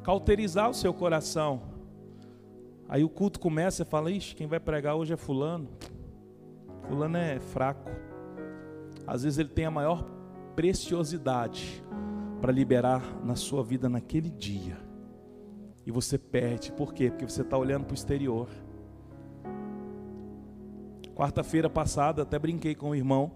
cauterizar 0.03 0.71
o 0.71 0.75
seu 0.75 0.95
coração. 0.95 1.63
Aí 2.89 3.03
o 3.03 3.09
culto 3.09 3.41
começa 3.41 3.83
e 3.83 3.87
fala: 3.87 4.11
Ixi, 4.11 4.35
quem 4.37 4.47
vai 4.47 4.61
pregar 4.61 4.95
hoje 4.95 5.13
é 5.13 5.17
Fulano. 5.17 5.69
Fulano 6.89 7.17
é 7.17 7.41
fraco. 7.41 7.91
Às 9.07 9.23
vezes 9.25 9.39
ele 9.39 9.49
tem 9.49 9.65
a 9.65 9.71
maior 9.71 10.05
preciosidade 10.55 11.83
para 12.41 12.53
liberar 12.53 13.03
na 13.25 13.37
sua 13.37 13.63
vida 13.63 13.89
naquele 13.89 14.31
dia. 14.31 14.77
E 15.87 15.91
você 15.91 16.19
perde. 16.19 16.73
Por 16.73 16.93
quê? 16.93 17.11
Porque 17.11 17.29
você 17.29 17.43
está 17.43 17.57
olhando 17.57 17.85
para 17.85 17.93
o 17.93 17.97
exterior. 17.97 18.49
Quarta-feira 21.15 21.69
passada, 21.69 22.23
até 22.23 22.39
brinquei 22.39 22.75
com 22.75 22.91
o 22.91 22.95
irmão. 22.95 23.33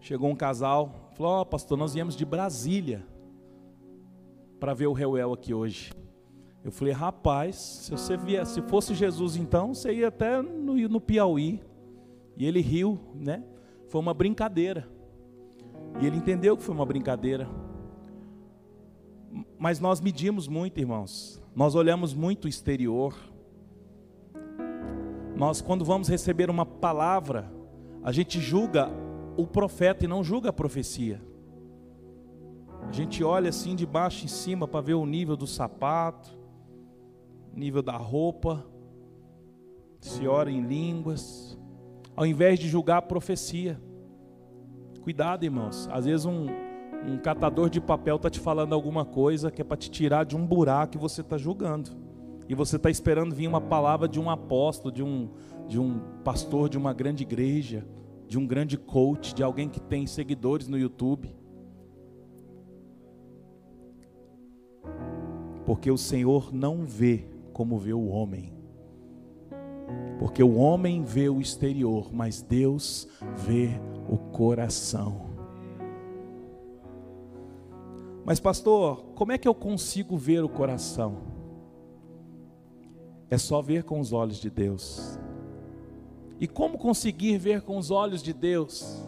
Chegou 0.00 0.30
um 0.30 0.36
casal, 0.36 1.10
falou: 1.14 1.32
Ó, 1.32 1.40
oh, 1.40 1.46
pastor, 1.46 1.76
nós 1.76 1.94
viemos 1.94 2.14
de 2.14 2.24
Brasília 2.24 3.04
para 4.60 4.72
ver 4.72 4.86
o 4.86 4.92
Reuel 4.92 5.32
aqui 5.32 5.52
hoje. 5.52 5.92
Eu 6.62 6.70
falei: 6.70 6.92
Rapaz, 6.92 7.56
se 7.56 7.90
você 7.90 8.16
viesse, 8.16 8.54
se 8.54 8.62
fosse 8.62 8.94
Jesus 8.94 9.36
então, 9.36 9.74
você 9.74 9.92
ia 9.92 10.08
até 10.08 10.40
no, 10.40 10.74
no 10.88 11.00
Piauí. 11.00 11.62
E 12.36 12.44
ele 12.44 12.60
riu, 12.60 13.00
né? 13.14 13.42
Foi 13.88 14.00
uma 14.00 14.14
brincadeira. 14.14 14.88
E 16.00 16.06
ele 16.06 16.16
entendeu 16.16 16.56
que 16.56 16.62
foi 16.62 16.74
uma 16.74 16.84
brincadeira. 16.86 17.48
Mas 19.58 19.80
nós 19.80 20.00
medimos 20.00 20.48
muito, 20.48 20.78
irmãos. 20.78 21.42
Nós 21.54 21.74
olhamos 21.74 22.12
muito 22.12 22.44
o 22.44 22.48
exterior. 22.48 23.14
Nós, 25.36 25.60
quando 25.60 25.84
vamos 25.84 26.08
receber 26.08 26.50
uma 26.50 26.66
palavra, 26.66 27.50
a 28.02 28.12
gente 28.12 28.40
julga 28.40 28.90
o 29.36 29.46
profeta 29.46 30.04
e 30.04 30.08
não 30.08 30.24
julga 30.24 30.50
a 30.50 30.52
profecia. 30.52 31.20
A 32.88 32.92
gente 32.92 33.22
olha 33.24 33.50
assim 33.50 33.74
de 33.74 33.84
baixo 33.84 34.24
em 34.24 34.28
cima 34.28 34.68
para 34.68 34.80
ver 34.80 34.94
o 34.94 35.04
nível 35.04 35.36
do 35.36 35.46
sapato, 35.46 36.38
nível 37.52 37.82
da 37.82 37.96
roupa, 37.96 38.64
se 40.00 40.26
ora 40.26 40.50
em 40.50 40.60
línguas, 40.60 41.55
ao 42.16 42.24
invés 42.24 42.58
de 42.58 42.68
julgar 42.68 42.98
a 42.98 43.02
profecia. 43.02 43.78
Cuidado, 45.02 45.44
irmãos. 45.44 45.88
Às 45.92 46.06
vezes 46.06 46.24
um, 46.24 46.46
um 47.06 47.18
catador 47.18 47.68
de 47.68 47.80
papel 47.80 48.16
está 48.16 48.30
te 48.30 48.40
falando 48.40 48.74
alguma 48.74 49.04
coisa 49.04 49.50
que 49.50 49.60
é 49.60 49.64
para 49.64 49.76
te 49.76 49.90
tirar 49.90 50.24
de 50.24 50.34
um 50.34 50.44
buraco 50.46 50.96
e 50.96 50.98
você 50.98 51.20
está 51.20 51.36
julgando. 51.36 51.90
E 52.48 52.54
você 52.54 52.76
está 52.76 52.88
esperando 52.88 53.34
vir 53.34 53.46
uma 53.46 53.60
palavra 53.60 54.08
de 54.08 54.18
um 54.18 54.30
apóstolo, 54.30 54.92
de 54.92 55.02
um, 55.02 55.30
de 55.68 55.78
um 55.78 56.00
pastor 56.24 56.68
de 56.68 56.78
uma 56.78 56.94
grande 56.94 57.22
igreja, 57.22 57.86
de 58.26 58.38
um 58.38 58.46
grande 58.46 58.78
coach, 58.78 59.34
de 59.34 59.42
alguém 59.42 59.68
que 59.68 59.80
tem 59.80 60.06
seguidores 60.06 60.68
no 60.68 60.78
YouTube. 60.78 61.28
Porque 65.64 65.90
o 65.90 65.98
Senhor 65.98 66.54
não 66.54 66.84
vê 66.84 67.26
como 67.52 67.78
vê 67.78 67.92
o 67.92 68.06
homem. 68.06 68.55
Porque 70.18 70.42
o 70.42 70.56
homem 70.56 71.02
vê 71.02 71.28
o 71.28 71.40
exterior, 71.40 72.12
mas 72.12 72.42
Deus 72.42 73.06
vê 73.36 73.70
o 74.08 74.16
coração. 74.16 75.26
Mas, 78.24 78.40
pastor, 78.40 79.04
como 79.14 79.32
é 79.32 79.38
que 79.38 79.46
eu 79.46 79.54
consigo 79.54 80.16
ver 80.16 80.42
o 80.42 80.48
coração? 80.48 81.18
É 83.30 83.38
só 83.38 83.60
ver 83.60 83.84
com 83.84 84.00
os 84.00 84.12
olhos 84.12 84.40
de 84.40 84.50
Deus. 84.50 85.18
E 86.40 86.46
como 86.46 86.78
conseguir 86.78 87.38
ver 87.38 87.62
com 87.62 87.76
os 87.76 87.90
olhos 87.90 88.22
de 88.22 88.32
Deus? 88.32 89.04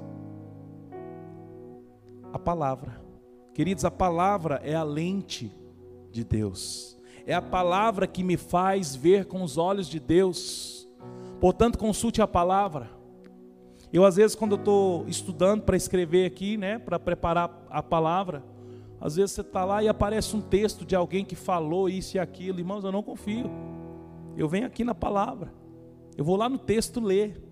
A 2.33 2.39
palavra. 2.39 3.01
Queridos, 3.55 3.85
a 3.85 3.91
palavra 3.91 4.61
é 4.65 4.75
a 4.75 4.83
lente 4.83 5.53
de 6.11 6.25
Deus. 6.25 6.98
É 7.29 7.35
a 7.35 7.43
palavra 7.43 8.07
que 8.07 8.25
me 8.25 8.39
faz 8.39 8.97
ver 8.97 9.27
com 9.27 9.43
os 9.43 9.59
olhos 9.59 9.87
de 9.87 10.01
Deus. 10.01 10.89
Portanto, 11.39 11.79
consulte 11.79 12.23
a 12.23 12.27
palavra. 12.27 12.89
Eu, 13.93 14.07
às 14.07 14.17
vezes, 14.17 14.35
quando 14.35 14.53
eu 14.53 14.59
estou 14.59 15.07
estudando 15.07 15.61
para 15.61 15.77
escrever 15.77 16.25
aqui, 16.25 16.57
né, 16.57 16.79
para 16.79 16.99
preparar 16.99 17.67
a 17.69 17.83
palavra, 17.83 18.43
às 18.99 19.17
vezes 19.17 19.33
você 19.33 19.43
está 19.43 19.63
lá 19.63 19.83
e 19.83 19.89
aparece 19.89 20.35
um 20.35 20.41
texto 20.41 20.87
de 20.87 20.97
alguém 20.97 21.23
que 21.23 21.37
falou 21.37 21.87
isso 21.87 22.17
e 22.17 22.19
aquilo. 22.19 22.61
Irmãos, 22.61 22.83
eu 22.83 22.91
não 22.91 23.03
confio. 23.03 23.51
Eu 24.35 24.49
venho 24.49 24.67
aqui 24.67 24.83
na 24.83 24.95
palavra. 24.95 25.53
Eu 26.17 26.25
vou 26.25 26.35
lá 26.35 26.49
no 26.49 26.57
texto 26.57 26.99
ler. 26.99 27.43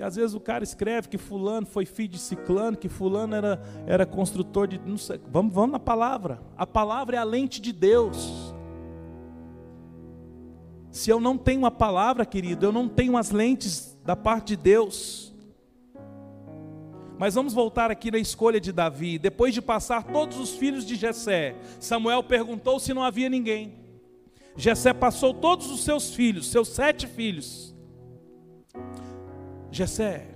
Porque 0.00 0.08
às 0.08 0.16
vezes 0.16 0.34
o 0.34 0.40
cara 0.40 0.64
escreve 0.64 1.10
que 1.10 1.18
fulano 1.18 1.66
foi 1.66 1.84
filho 1.84 2.08
de 2.08 2.18
ciclano, 2.18 2.74
que 2.74 2.88
fulano 2.88 3.34
era, 3.34 3.60
era 3.86 4.06
construtor 4.06 4.66
de. 4.66 4.78
Não 4.78 4.96
sei, 4.96 5.20
vamos, 5.30 5.52
vamos 5.52 5.72
na 5.72 5.78
palavra. 5.78 6.40
A 6.56 6.66
palavra 6.66 7.16
é 7.16 7.18
a 7.18 7.24
lente 7.24 7.60
de 7.60 7.70
Deus. 7.70 8.54
Se 10.90 11.10
eu 11.10 11.20
não 11.20 11.36
tenho 11.36 11.66
a 11.66 11.70
palavra, 11.70 12.24
querido, 12.24 12.64
eu 12.64 12.72
não 12.72 12.88
tenho 12.88 13.14
as 13.14 13.30
lentes 13.30 13.94
da 14.02 14.16
parte 14.16 14.56
de 14.56 14.62
Deus. 14.62 15.34
Mas 17.18 17.34
vamos 17.34 17.52
voltar 17.52 17.90
aqui 17.90 18.10
na 18.10 18.18
escolha 18.18 18.58
de 18.58 18.72
Davi. 18.72 19.18
Depois 19.18 19.52
de 19.52 19.60
passar 19.60 20.04
todos 20.04 20.38
os 20.38 20.54
filhos 20.54 20.86
de 20.86 20.96
Jessé, 20.96 21.56
Samuel 21.78 22.22
perguntou 22.22 22.80
se 22.80 22.94
não 22.94 23.02
havia 23.02 23.28
ninguém. 23.28 23.74
Jessé 24.56 24.94
passou 24.94 25.34
todos 25.34 25.70
os 25.70 25.84
seus 25.84 26.14
filhos, 26.14 26.50
seus 26.50 26.68
sete 26.68 27.06
filhos. 27.06 27.69
Jessé, 29.70 30.34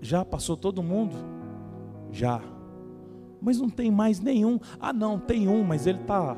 já 0.00 0.24
passou 0.24 0.56
todo 0.56 0.82
mundo? 0.82 1.16
Já. 2.10 2.40
Mas 3.40 3.58
não 3.58 3.68
tem 3.68 3.90
mais 3.90 4.20
nenhum. 4.20 4.58
Ah, 4.80 4.92
não, 4.92 5.18
tem 5.18 5.48
um, 5.48 5.62
mas 5.62 5.86
ele 5.86 5.98
tá. 6.00 6.36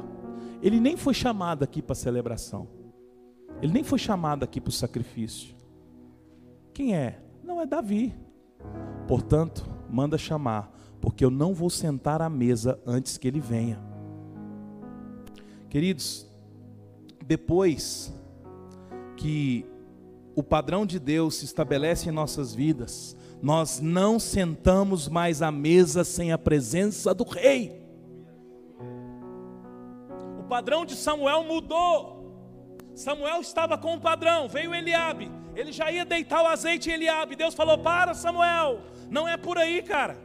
Ele 0.63 0.81
nem 0.81 0.97
foi 0.97 1.15
chamado 1.15 1.63
aqui 1.63 1.81
para 1.81 1.93
a 1.93 1.97
celebração. 1.97 2.69
Ele 3.63 3.73
nem 3.73 3.85
foi 3.85 3.99
chamado 3.99 4.45
aqui 4.45 4.61
para 4.61 4.71
o 4.71 4.73
sacrifício. 4.73 5.55
Quem 6.73 6.95
é? 6.95 7.23
Não 7.43 7.61
é 7.61 7.67
Davi. 7.67 8.15
Portanto, 9.07 9.65
manda 9.89 10.19
chamar, 10.19 10.73
porque 11.01 11.25
eu 11.25 11.31
não 11.31 11.55
vou 11.55 11.71
sentar 11.71 12.21
à 12.21 12.29
mesa 12.29 12.81
antes 12.87 13.17
que 13.17 13.27
ele 13.27 13.41
venha. 13.41 13.81
Queridos, 15.69 16.27
depois 17.27 18.15
que 19.17 19.65
o 20.39 20.43
padrão 20.45 20.87
de 20.87 21.01
Deus 21.01 21.35
se 21.35 21.45
estabelece 21.45 22.09
em 22.09 22.13
nossas 22.13 22.55
vidas, 22.55 23.17
nós 23.43 23.81
não 23.81 24.21
sentamos 24.21 25.09
mais 25.09 25.43
à 25.43 25.51
mesa 25.51 26.05
sem 26.05 26.31
a 26.31 26.39
presença 26.39 27.13
do 27.13 27.25
rei. 27.25 27.85
O 30.39 30.45
padrão 30.45 30.87
de 30.87 30.95
Samuel 30.95 31.43
mudou. 31.43 32.87
Samuel 32.95 33.41
estava 33.41 33.77
com 33.77 33.95
um 33.95 33.99
padrão, 33.99 34.49
veio 34.49 34.73
Eliabe, 34.73 35.29
ele 35.57 35.73
já 35.73 35.91
ia 35.91 36.05
deitar 36.05 36.45
o 36.45 36.47
azeite 36.47 36.89
em 36.89 36.93
Eliabe. 36.93 37.35
Deus 37.35 37.55
falou: 37.55 37.77
Para, 37.77 38.15
Samuel, 38.15 38.83
não 39.11 39.27
é 39.27 39.37
por 39.37 39.59
aí, 39.59 39.83
cara. 39.83 40.17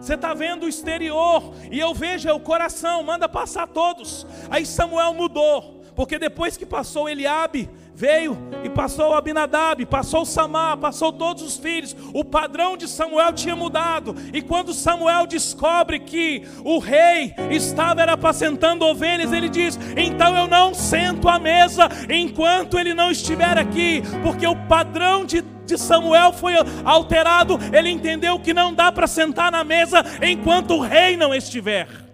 Você 0.00 0.14
está 0.14 0.32
vendo 0.32 0.62
o 0.62 0.68
exterior 0.68 1.52
e 1.72 1.80
eu 1.80 1.92
vejo 1.92 2.28
é 2.28 2.32
o 2.32 2.38
coração, 2.38 3.02
manda 3.02 3.28
passar 3.28 3.66
todos. 3.66 4.24
Aí 4.48 4.64
Samuel 4.64 5.12
mudou, 5.12 5.82
porque 5.96 6.20
depois 6.20 6.56
que 6.56 6.64
passou 6.64 7.08
Eliabe, 7.08 7.68
veio 7.96 8.36
e 8.62 8.68
passou 8.68 9.14
Abinadab, 9.14 9.84
passou 9.86 10.26
Samar, 10.26 10.76
passou 10.76 11.10
todos 11.10 11.42
os 11.42 11.56
filhos. 11.56 11.96
O 12.12 12.22
padrão 12.22 12.76
de 12.76 12.86
Samuel 12.86 13.32
tinha 13.32 13.56
mudado. 13.56 14.14
E 14.34 14.42
quando 14.42 14.74
Samuel 14.74 15.26
descobre 15.26 15.98
que 15.98 16.46
o 16.62 16.78
rei 16.78 17.34
estava 17.50 18.02
era 18.02 18.12
apacentando 18.12 18.84
ovelhas, 18.84 19.32
ele 19.32 19.48
diz: 19.48 19.78
"Então 19.96 20.36
eu 20.36 20.46
não 20.46 20.74
sento 20.74 21.28
à 21.28 21.38
mesa 21.38 21.88
enquanto 22.10 22.78
ele 22.78 22.92
não 22.92 23.10
estiver 23.10 23.56
aqui, 23.56 24.02
porque 24.22 24.46
o 24.46 24.54
padrão 24.66 25.24
de 25.24 25.42
de 25.66 25.76
Samuel 25.76 26.32
foi 26.32 26.54
alterado, 26.84 27.58
ele 27.72 27.90
entendeu 27.90 28.38
que 28.38 28.54
não 28.54 28.72
dá 28.72 28.92
para 28.92 29.08
sentar 29.08 29.50
na 29.50 29.64
mesa 29.64 30.04
enquanto 30.22 30.74
o 30.74 30.80
rei 30.80 31.16
não 31.16 31.34
estiver. 31.34 32.05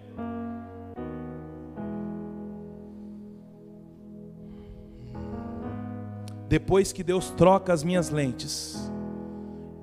Depois 6.53 6.93
que 6.93 7.03
Deus 7.03 7.31
troca 7.31 7.73
as 7.73 7.83
minhas 7.83 8.11
lentes, 8.11 8.77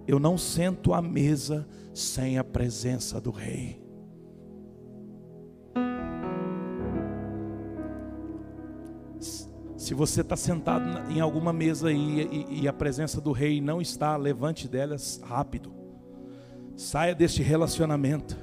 eu 0.07 0.21
não 0.21 0.39
sento 0.39 0.95
à 0.95 1.03
mesa 1.03 1.67
sem 1.93 2.39
a 2.39 2.45
presença 2.45 3.21
do 3.21 3.33
Rei. 3.33 3.85
Se 9.77 9.95
você 9.95 10.21
está 10.21 10.37
sentado 10.37 11.11
em 11.11 11.19
alguma 11.19 11.53
mesa 11.53 11.91
e, 11.91 11.97
e, 11.99 12.61
e, 12.63 12.69
a 12.69 12.73
presença 12.73 13.21
do 13.21 13.33
Rei 13.33 13.61
não 13.61 13.83
está, 13.83 14.17
levante 14.17 14.69
delas 14.69 15.21
rápido. 15.25 15.75
Saia 16.77 17.17
deste 17.17 17.43
relacionamento. 17.43 18.37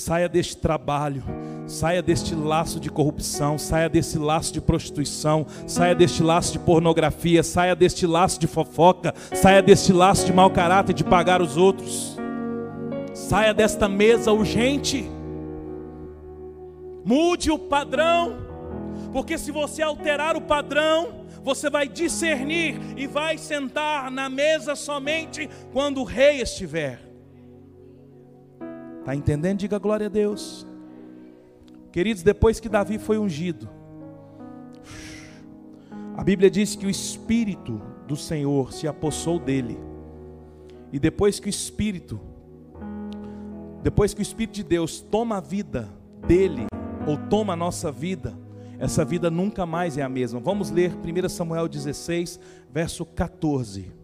Saia 0.00 0.30
deste 0.30 0.56
trabalho, 0.56 1.22
saia 1.66 2.00
deste 2.00 2.34
laço 2.34 2.80
de 2.80 2.88
corrupção, 2.88 3.58
saia 3.58 3.86
desse 3.86 4.18
laço 4.18 4.50
de 4.50 4.58
prostituição, 4.58 5.46
saia 5.66 5.94
deste 5.94 6.22
laço 6.22 6.52
de 6.54 6.58
pornografia, 6.58 7.42
saia 7.42 7.76
deste 7.76 8.06
laço 8.06 8.40
de 8.40 8.46
fofoca, 8.46 9.14
saia 9.34 9.60
deste 9.60 9.92
laço 9.92 10.24
de 10.24 10.32
mau 10.32 10.50
caráter 10.50 10.94
de 10.94 11.04
pagar 11.04 11.42
os 11.42 11.58
outros. 11.58 12.16
Saia 13.12 13.52
desta 13.52 13.90
mesa 13.90 14.32
urgente. 14.32 15.04
Mude 17.04 17.50
o 17.50 17.58
padrão, 17.58 18.38
porque 19.12 19.36
se 19.36 19.52
você 19.52 19.82
alterar 19.82 20.34
o 20.34 20.40
padrão, 20.40 21.26
você 21.42 21.68
vai 21.68 21.86
discernir 21.86 22.80
e 22.96 23.06
vai 23.06 23.36
sentar 23.36 24.10
na 24.10 24.30
mesa 24.30 24.74
somente 24.74 25.46
quando 25.74 26.00
o 26.00 26.04
rei 26.04 26.40
estiver. 26.40 27.09
Está 29.00 29.14
entendendo? 29.14 29.58
Diga 29.58 29.78
glória 29.78 30.06
a 30.06 30.10
Deus. 30.10 30.66
Queridos, 31.90 32.22
depois 32.22 32.60
que 32.60 32.68
Davi 32.68 32.98
foi 32.98 33.18
ungido, 33.18 33.68
a 36.16 36.22
Bíblia 36.22 36.50
diz 36.50 36.76
que 36.76 36.86
o 36.86 36.90
Espírito 36.90 37.80
do 38.06 38.14
Senhor 38.14 38.72
se 38.72 38.86
apossou 38.86 39.38
dele. 39.38 39.78
E 40.92 40.98
depois 40.98 41.40
que 41.40 41.48
o 41.48 41.50
Espírito, 41.50 42.20
depois 43.82 44.12
que 44.12 44.20
o 44.20 44.22
Espírito 44.22 44.54
de 44.56 44.64
Deus 44.64 45.00
toma 45.00 45.38
a 45.38 45.40
vida 45.40 45.88
dele, 46.26 46.66
ou 47.06 47.16
toma 47.16 47.54
a 47.54 47.56
nossa 47.56 47.90
vida, 47.90 48.36
essa 48.78 49.04
vida 49.04 49.30
nunca 49.30 49.64
mais 49.64 49.96
é 49.98 50.02
a 50.02 50.08
mesma. 50.08 50.40
Vamos 50.40 50.70
ler 50.70 50.92
1 50.92 51.28
Samuel 51.28 51.68
16, 51.68 52.38
verso 52.70 53.04
14. 53.04 53.99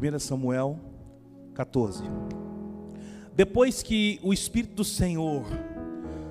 Primeira 0.00 0.18
Samuel 0.18 0.80
14. 1.52 2.04
Depois 3.36 3.82
que 3.82 4.18
o 4.22 4.32
espírito 4.32 4.76
do 4.76 4.82
Senhor 4.82 5.44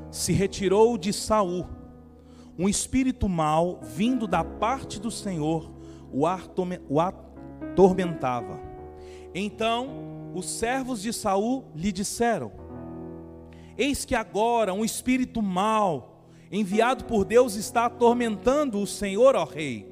se 0.10 0.34
retirou 0.34 0.97
de 0.97 1.13
Saul, 1.13 1.67
um 2.58 2.67
espírito 2.67 3.29
mau 3.29 3.79
vindo 3.84 4.25
da 4.25 4.43
parte 4.43 4.99
do 4.99 5.12
Senhor 5.12 5.71
o 6.12 6.25
atormentava. 6.99 8.60
Então 9.36 10.32
os 10.34 10.49
servos 10.49 10.99
de 11.03 11.13
Saul 11.13 11.65
lhe 11.75 11.91
disseram: 11.91 12.51
Eis 13.77 14.03
que 14.03 14.15
agora 14.15 14.73
um 14.73 14.84
espírito 14.84 15.43
mau, 15.43 16.25
enviado 16.51 17.05
por 17.05 17.23
Deus, 17.23 17.53
está 17.53 17.86
atormentando 17.86 18.82
o 18.82 18.88
Senhor, 18.88 19.36
ó 19.36 19.43
rei. 19.43 19.88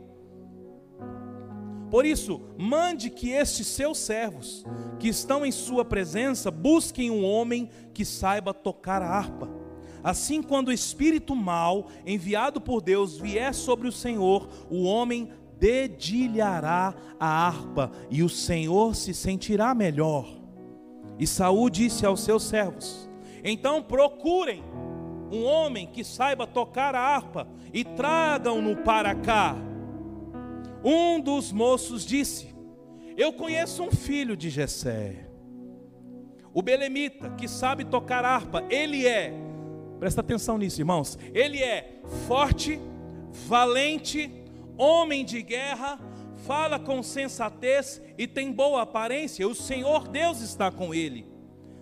Por 1.90 2.06
isso, 2.06 2.42
mande 2.58 3.10
que 3.10 3.32
estes 3.32 3.68
seus 3.68 3.98
servos, 3.98 4.66
que 5.00 5.08
estão 5.08 5.46
em 5.46 5.52
sua 5.52 5.86
presença, 5.86 6.52
busquem 6.52 7.10
um 7.10 7.24
homem 7.24 7.70
que 7.94 8.04
saiba 8.04 8.54
tocar 8.54 9.02
a 9.02 9.08
harpa. 9.08 9.50
Assim, 10.04 10.42
quando 10.42 10.68
o 10.68 10.74
espírito 10.74 11.36
mau, 11.36 11.88
enviado 12.06 12.60
por 12.62 12.82
Deus, 12.82 13.18
vier 13.18 13.54
sobre 13.54 13.88
o 13.88 13.92
Senhor, 13.92 14.50
o 14.70 14.84
homem 14.84 15.30
dedilhará 15.60 16.94
a 17.20 17.48
harpa 17.48 17.92
e 18.10 18.22
o 18.22 18.30
Senhor 18.30 18.96
se 18.96 19.14
sentirá 19.14 19.74
melhor. 19.74 20.28
E 21.18 21.26
Saul 21.26 21.70
disse 21.70 22.06
aos 22.06 22.22
seus 22.22 22.44
servos: 22.44 23.10
Então 23.44 23.82
procurem 23.82 24.64
um 25.32 25.44
homem 25.44 25.88
que 25.88 26.04
saiba 26.04 26.46
tocar 26.46 26.96
a 26.96 27.02
harpa 27.02 27.48
e 27.74 27.84
tragam-no 27.84 28.78
para 28.78 29.16
cá. 29.16 29.56
Um 30.90 31.20
dos 31.20 31.52
moços 31.52 32.06
disse: 32.06 32.56
Eu 33.18 33.34
conheço 33.34 33.84
um 33.84 33.92
filho 33.92 34.38
de 34.38 34.50
Jessé, 34.50 35.28
o 36.54 36.62
belemita, 36.62 37.30
que 37.32 37.46
sabe 37.46 37.84
tocar 37.84 38.24
harpa. 38.24 38.64
Ele 38.70 39.06
é, 39.06 39.34
presta 40.00 40.22
atenção 40.22 40.58
nisso, 40.58 40.80
irmãos. 40.80 41.20
Ele 41.34 41.62
é 41.62 42.00
forte, 42.26 42.80
valente, 43.50 44.32
homem 44.78 45.26
de 45.26 45.42
guerra, 45.42 46.00
fala 46.46 46.80
com 46.80 47.04
sensatez 47.04 48.02
e 48.18 48.26
tem 48.26 48.50
boa 48.50 48.84
aparência. 48.84 49.46
O 49.46 49.54
Senhor 49.54 50.08
Deus 50.08 50.40
está 50.40 50.72
com 50.72 50.96
ele. 50.96 51.28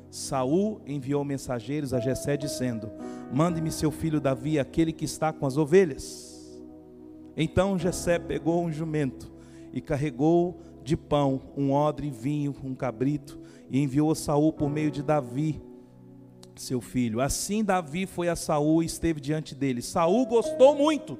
Saul 0.09 0.81
enviou 0.83 1.23
mensageiros 1.23 1.93
a 1.93 1.99
Jessé 1.99 2.35
dizendo: 2.35 2.91
Mande-me 3.31 3.69
seu 3.71 3.91
filho 3.91 4.19
Davi, 4.19 4.57
aquele 4.57 4.91
que 4.91 5.05
está 5.05 5.31
com 5.31 5.45
as 5.45 5.57
ovelhas. 5.57 6.34
Então 7.35 7.77
Jessé 7.77 8.17
pegou 8.17 8.63
um 8.63 8.71
jumento 8.71 9.31
e 9.73 9.81
carregou 9.81 10.61
de 10.83 10.95
pão 10.95 11.41
um 11.57 11.71
odre, 11.71 12.09
vinho, 12.09 12.55
um 12.63 12.75
cabrito 12.75 13.39
e 13.69 13.79
enviou 13.81 14.11
a 14.11 14.15
Saul 14.15 14.53
por 14.53 14.69
meio 14.69 14.91
de 14.91 15.03
Davi, 15.03 15.61
seu 16.55 16.79
filho. 16.79 17.19
Assim 17.19 17.63
Davi 17.63 18.05
foi 18.05 18.29
a 18.29 18.35
Saul 18.35 18.83
e 18.83 18.85
esteve 18.85 19.19
diante 19.19 19.53
dele. 19.53 19.81
Saul 19.81 20.25
gostou 20.25 20.75
muito 20.75 21.17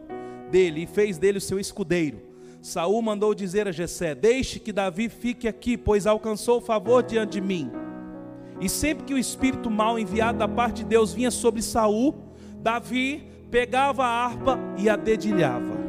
dele 0.50 0.84
e 0.84 0.88
fez 0.88 1.18
dele 1.18 1.40
o 1.40 1.42
seu 1.42 1.60
escudeiro. 1.60 2.22
Saul 2.62 3.02
mandou 3.02 3.36
dizer 3.36 3.68
a 3.68 3.72
Jessé: 3.72 4.16
Deixe 4.16 4.60
que 4.60 4.72
Davi 4.72 5.10
fique 5.10 5.48
aqui, 5.48 5.78
pois 5.78 6.08
alcançou 6.08 6.62
favor 6.62 7.04
diante 7.04 7.34
de 7.34 7.42
mim. 7.42 7.70
E 8.62 8.70
sempre 8.70 9.04
que 9.04 9.14
o 9.14 9.18
espírito 9.18 9.70
mal 9.70 10.00
enviado 10.00 10.40
da 10.40 10.48
parte 10.48 10.78
de 10.78 10.86
Deus 10.86 11.14
vinha 11.14 11.30
sobre 11.30 11.62
Saul, 11.62 12.16
Davi 12.62 13.28
pegava 13.52 14.04
a 14.06 14.26
harpa 14.26 14.58
e 14.78 14.90
a 14.90 14.96
dedilhava. 14.96 15.85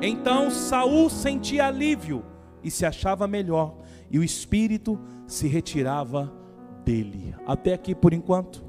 Então 0.00 0.50
Saul 0.50 1.08
sentia 1.08 1.66
alívio 1.66 2.24
e 2.62 2.70
se 2.70 2.84
achava 2.84 3.26
melhor, 3.26 3.78
e 4.10 4.18
o 4.18 4.24
espírito 4.24 5.00
se 5.26 5.48
retirava 5.48 6.32
dele. 6.84 7.34
Até 7.46 7.72
aqui 7.72 7.94
por 7.94 8.12
enquanto. 8.12 8.64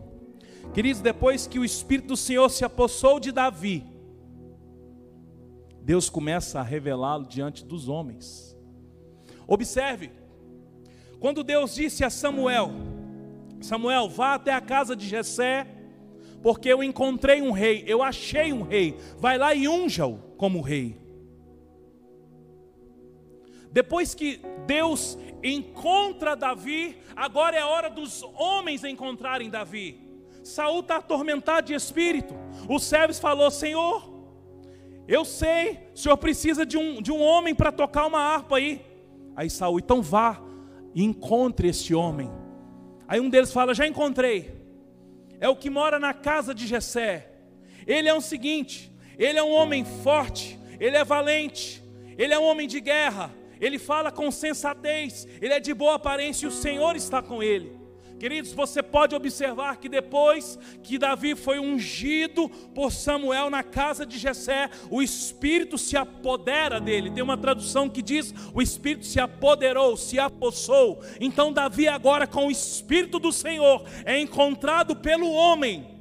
Queridos, 0.74 1.02
depois 1.02 1.48
que 1.48 1.60
o 1.60 1.66
espírito 1.66 2.10
do 2.10 2.18
Senhor 2.18 2.50
se 2.50 2.64
apossou 2.64 3.20
de 3.20 3.32
Davi, 3.32 3.84
Deus 5.82 6.10
começa 6.10 6.60
a 6.60 6.64
revelá-lo 6.64 7.26
diante 7.26 7.66
dos 7.66 7.88
homens. 7.88 8.58
Observe, 9.48 10.12
quando 11.20 11.44
Deus 11.44 11.76
disse 11.76 12.04
a 12.04 12.10
Samuel: 12.10 12.72
Samuel, 13.62 14.10
vá 14.10 14.36
até 14.36 14.54
a 14.54 14.62
casa 14.62 14.96
de 14.96 15.08
Jessé, 15.08 15.68
porque 16.42 16.70
eu 16.70 16.84
encontrei 16.84 17.42
um 17.42 17.52
rei, 17.52 17.84
eu 17.88 18.04
achei 18.04 18.54
um 18.54 18.62
rei. 18.62 18.98
Vai 19.18 19.38
lá 19.38 19.54
e 19.54 19.68
unja-o 19.68 20.18
como 20.38 20.62
rei. 20.62 21.07
Depois 23.78 24.16
que 24.16 24.42
Deus 24.66 25.20
encontra 25.44 26.36
Davi, 26.36 26.98
agora 27.16 27.58
é 27.58 27.60
a 27.60 27.68
hora 27.68 27.92
dos 27.92 28.24
homens 28.34 28.84
encontrarem 28.84 29.52
Davi. 29.52 30.02
Saul 30.44 30.80
está 30.80 30.96
atormentado 30.96 31.68
de 31.68 31.76
espírito. 31.76 32.34
O 32.68 32.80
servo 32.80 33.14
falou: 33.14 33.52
Senhor, 33.52 34.12
eu 35.08 35.24
sei, 35.24 35.78
o 35.94 36.00
senhor 36.00 36.18
precisa 36.18 36.66
de 36.66 36.76
um, 36.76 37.04
de 37.04 37.12
um 37.12 37.22
homem 37.22 37.54
para 37.54 37.72
tocar 37.72 38.08
uma 38.08 38.20
harpa 38.20 38.58
aí. 38.58 38.82
Aí 39.36 39.48
Saul, 39.48 39.78
então 39.78 40.02
vá 40.02 40.42
e 40.96 41.04
encontre 41.04 41.68
esse 41.68 41.94
homem. 41.94 42.32
Aí 43.08 43.20
um 43.20 43.30
deles 43.30 43.54
fala: 43.54 43.76
Já 43.76 43.86
encontrei. 43.86 44.60
É 45.40 45.48
o 45.48 45.56
que 45.56 45.70
mora 45.70 46.00
na 46.00 46.16
casa 46.16 46.52
de 46.52 46.66
Jessé. 46.66 47.32
Ele 47.86 48.10
é 48.10 48.14
o 48.16 48.22
seguinte: 48.22 48.92
ele 49.20 49.38
é 49.38 49.44
um 49.44 49.52
homem 49.52 49.86
forte, 49.86 50.58
ele 50.80 50.98
é 50.98 51.04
valente, 51.04 51.84
ele 52.18 52.34
é 52.34 52.40
um 52.40 52.44
homem 52.44 52.68
de 52.68 52.82
guerra, 52.82 53.37
ele 53.60 53.80
fala 53.80 54.12
com 54.12 54.30
sensatez, 54.32 55.28
ele 55.42 55.54
é 55.54 55.60
de 55.60 55.74
boa 55.74 55.96
aparência 55.96 56.46
e 56.46 56.50
o 56.50 56.52
Senhor 56.52 56.96
está 56.96 57.22
com 57.22 57.42
ele. 57.42 57.78
Queridos, 58.20 58.52
você 58.52 58.82
pode 58.82 59.16
observar 59.16 59.78
que 59.78 59.88
depois 59.88 60.58
que 60.82 60.98
Davi 60.98 61.36
foi 61.36 61.60
ungido 61.60 62.50
por 62.74 62.92
Samuel 62.92 63.50
na 63.52 63.62
casa 63.62 64.08
de 64.08 64.18
Jessé, 64.18 64.72
o 64.90 65.04
Espírito 65.04 65.78
se 65.78 65.96
apodera 65.96 66.82
dele. 66.82 67.12
Tem 67.12 67.24
uma 67.24 67.38
tradução 67.38 67.88
que 67.88 68.02
diz: 68.02 68.34
o 68.56 68.62
Espírito 68.62 69.06
se 69.06 69.20
apoderou, 69.20 69.96
se 69.96 70.18
apossou. 70.18 71.00
Então 71.20 71.54
Davi 71.54 71.88
agora 71.88 72.26
com 72.26 72.48
o 72.48 72.52
Espírito 72.52 73.20
do 73.20 73.32
Senhor 73.32 73.84
é 74.04 74.20
encontrado 74.20 74.96
pelo 74.96 75.32
homem 75.32 75.97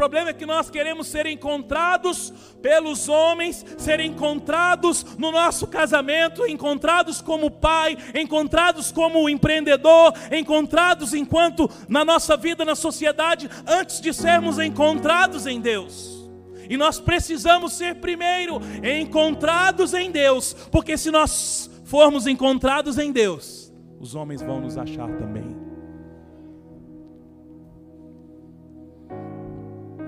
problema 0.00 0.30
é 0.30 0.32
que 0.32 0.46
nós 0.46 0.70
queremos 0.70 1.08
ser 1.08 1.26
encontrados 1.26 2.32
pelos 2.62 3.06
homens, 3.06 3.66
ser 3.76 4.00
encontrados 4.00 5.04
no 5.18 5.30
nosso 5.30 5.66
casamento, 5.66 6.46
encontrados 6.46 7.20
como 7.20 7.50
pai, 7.50 7.98
encontrados 8.14 8.90
como 8.90 9.28
empreendedor, 9.28 10.14
encontrados 10.32 11.12
enquanto 11.12 11.70
na 11.86 12.02
nossa 12.02 12.34
vida 12.34 12.64
na 12.64 12.74
sociedade, 12.74 13.50
antes 13.66 14.00
de 14.00 14.14
sermos 14.14 14.58
encontrados 14.58 15.46
em 15.46 15.60
Deus. 15.60 16.26
E 16.70 16.78
nós 16.78 16.98
precisamos 16.98 17.74
ser 17.74 17.96
primeiro 17.96 18.58
encontrados 18.82 19.92
em 19.92 20.10
Deus, 20.10 20.54
porque 20.72 20.96
se 20.96 21.10
nós 21.10 21.70
formos 21.84 22.26
encontrados 22.26 22.96
em 22.96 23.12
Deus, 23.12 23.70
os 24.00 24.14
homens 24.14 24.40
vão 24.40 24.62
nos 24.62 24.78
achar 24.78 25.10
também. 25.18 25.69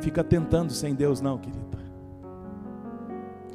Fica 0.03 0.25
tentando 0.25 0.73
sem 0.73 0.97
Deus, 0.97 1.21
não, 1.21 1.39
querida. 1.39 1.79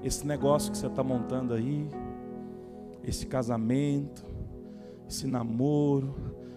Esse 0.01 0.25
negócio 0.25 0.71
que 0.71 0.77
você 0.77 0.87
está 0.87 1.03
montando 1.03 1.53
aí, 1.53 1.89
esse 3.03 3.25
casamento, 3.25 4.23
esse 5.09 5.27
namoro, 5.27 6.15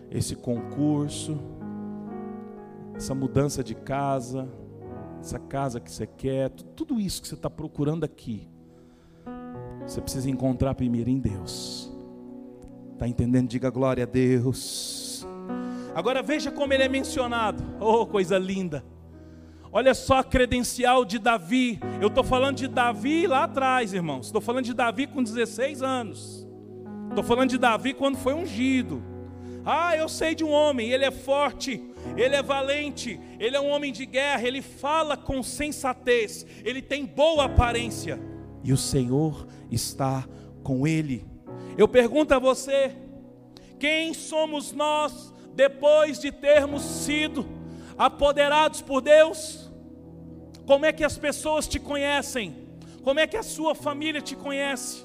esse 0.09 0.37
concurso, 0.37 1.37
essa 2.94 3.16
mudança 3.16 3.64
de 3.64 3.74
casa, 3.74 4.48
essa 5.20 5.40
casa 5.40 5.81
que 5.81 5.90
você 5.90 6.07
quer, 6.07 6.50
tudo 6.50 7.00
isso 7.00 7.20
que 7.20 7.26
você 7.26 7.35
está 7.35 7.50
procurando 7.50 8.05
aqui, 8.05 8.48
você 9.85 10.00
precisa 10.00 10.31
encontrar 10.31 10.76
primeiro 10.76 11.11
em 11.11 11.18
Deus. 11.18 11.92
Está 12.92 13.09
entendendo? 13.09 13.48
Diga 13.48 13.70
glória 13.70 14.05
a 14.05 14.07
Deus. 14.07 15.26
Agora 15.96 16.22
veja 16.22 16.53
como 16.53 16.72
ele 16.72 16.85
é 16.85 16.88
mencionado. 16.88 17.61
Oh, 17.81 18.07
coisa 18.07 18.38
linda. 18.38 18.85
Olha 19.72 19.94
só 19.94 20.18
a 20.18 20.24
credencial 20.24 21.04
de 21.04 21.18
Davi. 21.18 21.78
Eu 22.00 22.09
estou 22.09 22.24
falando 22.24 22.56
de 22.56 22.66
Davi 22.66 23.26
lá 23.26 23.44
atrás, 23.44 23.92
irmãos. 23.92 24.26
Estou 24.26 24.40
falando 24.40 24.64
de 24.64 24.74
Davi 24.74 25.06
com 25.06 25.22
16 25.22 25.83
anos. 25.83 26.46
Estou 27.09 27.22
falando 27.22 27.50
de 27.50 27.59
Davi 27.59 27.94
quando 27.94 28.16
foi 28.16 28.35
ungido. 28.35 29.02
Ah, 29.64 29.96
eu 29.96 30.09
sei 30.09 30.35
de 30.35 30.42
um 30.42 30.50
homem, 30.50 30.90
ele 30.90 31.04
é 31.04 31.11
forte, 31.11 31.83
ele 32.16 32.35
é 32.35 32.42
valente, 32.42 33.20
ele 33.38 33.56
é 33.56 33.61
um 33.61 33.68
homem 33.68 33.92
de 33.92 34.06
guerra, 34.06 34.46
ele 34.46 34.62
fala 34.62 35.16
com 35.18 35.42
sensatez, 35.42 36.46
ele 36.64 36.80
tem 36.80 37.04
boa 37.04 37.44
aparência, 37.44 38.18
e 38.64 38.72
o 38.72 38.76
Senhor 38.76 39.46
está 39.70 40.26
com 40.62 40.87
ele. 40.87 41.26
Eu 41.76 41.87
pergunto 41.87 42.33
a 42.33 42.38
você: 42.38 42.96
quem 43.78 44.14
somos 44.14 44.72
nós 44.72 45.35
depois 45.54 46.18
de 46.18 46.33
termos 46.33 46.83
sido 46.83 47.46
apoderados 47.98 48.80
por 48.80 49.02
Deus? 49.02 49.60
Como 50.70 50.87
é 50.87 50.92
que 50.92 51.02
as 51.02 51.18
pessoas 51.18 51.66
te 51.66 51.80
conhecem? 51.80 52.54
Como 53.02 53.18
é 53.18 53.26
que 53.26 53.37
a 53.37 53.42
sua 53.42 53.74
família 53.74 54.20
te 54.20 54.37
conhece? 54.37 55.04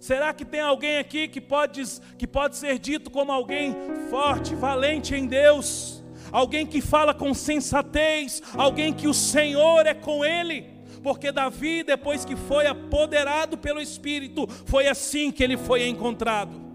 Será 0.00 0.34
que 0.34 0.44
tem 0.44 0.60
alguém 0.60 0.98
aqui 0.98 1.28
que 1.28 1.40
pode, 1.40 1.84
que 2.18 2.26
pode 2.26 2.56
ser 2.56 2.76
dito 2.80 3.12
como 3.12 3.30
alguém 3.30 3.72
forte, 4.10 4.56
valente 4.56 5.14
em 5.14 5.24
Deus? 5.24 6.02
Alguém 6.32 6.66
que 6.66 6.80
fala 6.80 7.14
com 7.14 7.32
sensatez, 7.32 8.42
alguém 8.56 8.92
que 8.92 9.06
o 9.06 9.14
Senhor 9.14 9.86
é 9.86 9.94
com 9.94 10.24
ele? 10.24 10.62
Porque 11.00 11.30
Davi, 11.30 11.84
depois 11.84 12.24
que 12.24 12.34
foi 12.34 12.66
apoderado 12.66 13.56
pelo 13.56 13.80
Espírito, 13.80 14.48
foi 14.66 14.88
assim 14.88 15.30
que 15.30 15.44
ele 15.44 15.56
foi 15.56 15.86
encontrado. 15.86 16.69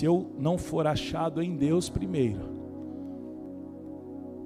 Se 0.00 0.06
eu 0.06 0.34
não 0.38 0.56
for 0.56 0.86
achado 0.86 1.42
em 1.42 1.54
Deus 1.54 1.90
primeiro, 1.90 2.40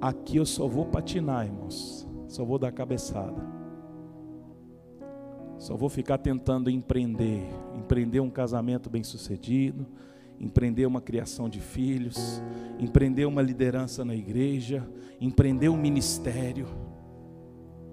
aqui 0.01 0.37
eu 0.37 0.45
só 0.45 0.67
vou 0.67 0.87
patinar, 0.87 1.47
irmãos. 1.47 2.09
Só 2.27 2.45
vou 2.45 2.59
dar 2.59 2.73
cabeçada. 2.73 3.41
Só 5.57 5.77
vou 5.77 5.89
ficar 5.89 6.19
tentando 6.19 6.69
empreender, 6.69 7.47
empreender 7.73 8.19
um 8.19 8.31
casamento 8.31 8.91
bem-sucedido, 8.91 9.87
empreender 10.41 10.87
uma 10.87 11.01
criação 11.01 11.49
de 11.49 11.61
filhos, 11.61 12.43
empreender 12.81 13.25
uma 13.25 13.41
liderança 13.41 14.05
na 14.05 14.17
igreja, 14.17 14.85
empreender 15.21 15.69
um 15.69 15.77
ministério, 15.77 16.67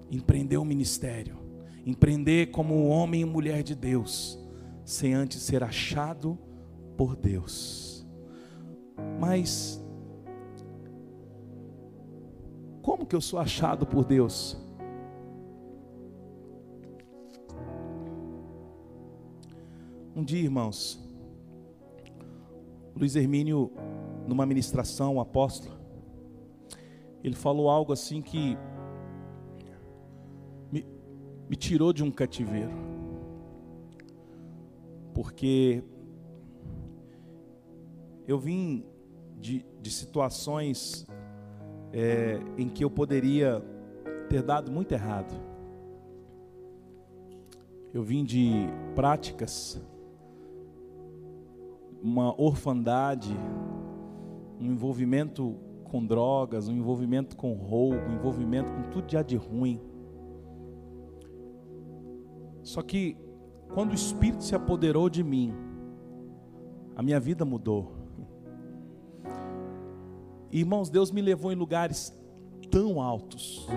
empreender 0.09 0.57
um 0.57 0.65
ministério, 0.65 1.37
empreender 1.85 2.47
como 2.47 2.87
homem 2.87 3.21
e 3.21 3.25
mulher 3.25 3.61
de 3.61 3.75
Deus, 3.75 4.39
sem 4.83 5.13
antes 5.13 5.43
ser 5.43 5.63
achado 5.63 6.39
por 6.97 7.15
Deus. 7.15 8.05
Mas 9.19 9.83
como 12.81 13.05
que 13.05 13.15
eu 13.15 13.21
sou 13.21 13.39
achado 13.39 13.85
por 13.85 14.03
Deus? 14.03 14.57
Um 20.15 20.23
dia, 20.23 20.41
irmãos, 20.41 20.99
Luiz 22.95 23.15
Hermínio, 23.15 23.71
numa 24.27 24.45
ministração, 24.45 25.15
um 25.15 25.21
apóstolo, 25.21 25.73
ele 27.23 27.35
falou 27.35 27.69
algo 27.69 27.93
assim 27.93 28.21
que 28.21 28.57
me, 30.71 30.85
me 31.49 31.55
tirou 31.55 31.93
de 31.93 32.03
um 32.03 32.11
cativeiro, 32.11 32.73
porque 35.13 35.83
eu 38.27 38.37
vim 38.39 38.85
de, 39.39 39.65
de 39.81 39.91
situações 39.91 41.05
é, 41.91 42.39
em 42.57 42.69
que 42.69 42.83
eu 42.83 42.89
poderia 42.89 43.63
ter 44.29 44.41
dado 44.41 44.71
muito 44.71 44.91
errado. 44.93 45.33
Eu 47.93 48.03
vim 48.03 48.23
de 48.23 48.51
práticas, 48.95 49.81
uma 52.01 52.39
orfandade, 52.41 53.35
um 54.59 54.71
envolvimento 54.71 55.57
com 55.83 56.05
drogas, 56.05 56.69
um 56.69 56.73
envolvimento 56.73 57.35
com 57.35 57.53
roubo, 57.53 57.97
um 57.97 58.13
envolvimento 58.13 58.71
com 58.71 58.83
tudo 58.83 59.07
de 59.07 59.17
há 59.17 59.21
de 59.21 59.35
ruim. 59.35 59.81
Só 62.63 62.81
que 62.81 63.17
quando 63.73 63.91
o 63.91 63.95
Espírito 63.95 64.43
se 64.43 64.55
apoderou 64.55 65.09
de 65.09 65.23
mim, 65.23 65.53
a 66.95 67.03
minha 67.03 67.19
vida 67.19 67.43
mudou. 67.43 68.00
Irmãos, 70.51 70.89
Deus 70.89 71.11
me 71.11 71.21
levou 71.21 71.51
em 71.51 71.55
lugares 71.55 72.13
tão 72.69 73.01
altos. 73.01 73.67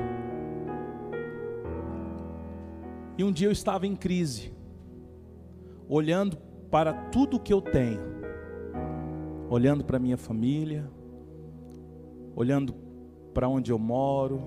E 3.17 3.23
um 3.23 3.31
dia 3.31 3.47
eu 3.47 3.53
estava 3.53 3.87
em 3.87 3.95
crise, 3.95 4.53
olhando 5.89 6.37
para 6.71 6.93
tudo 6.93 7.39
que 7.39 7.53
eu 7.53 7.63
tenho, 7.63 8.01
olhando 9.49 9.85
para 9.85 10.01
minha 10.01 10.17
família, 10.17 10.91
olhando 12.35 12.75
para 13.33 13.49
onde 13.49 13.71
eu 13.71 13.79
moro, 13.79 14.43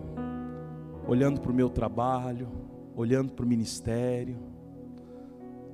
olhando 1.08 1.40
para 1.40 1.52
o 1.52 1.56
meu 1.56 1.70
trabalho, 1.70 2.50
olhando 2.94 3.32
para 3.32 3.46
o 3.46 3.48
ministério. 3.48 4.38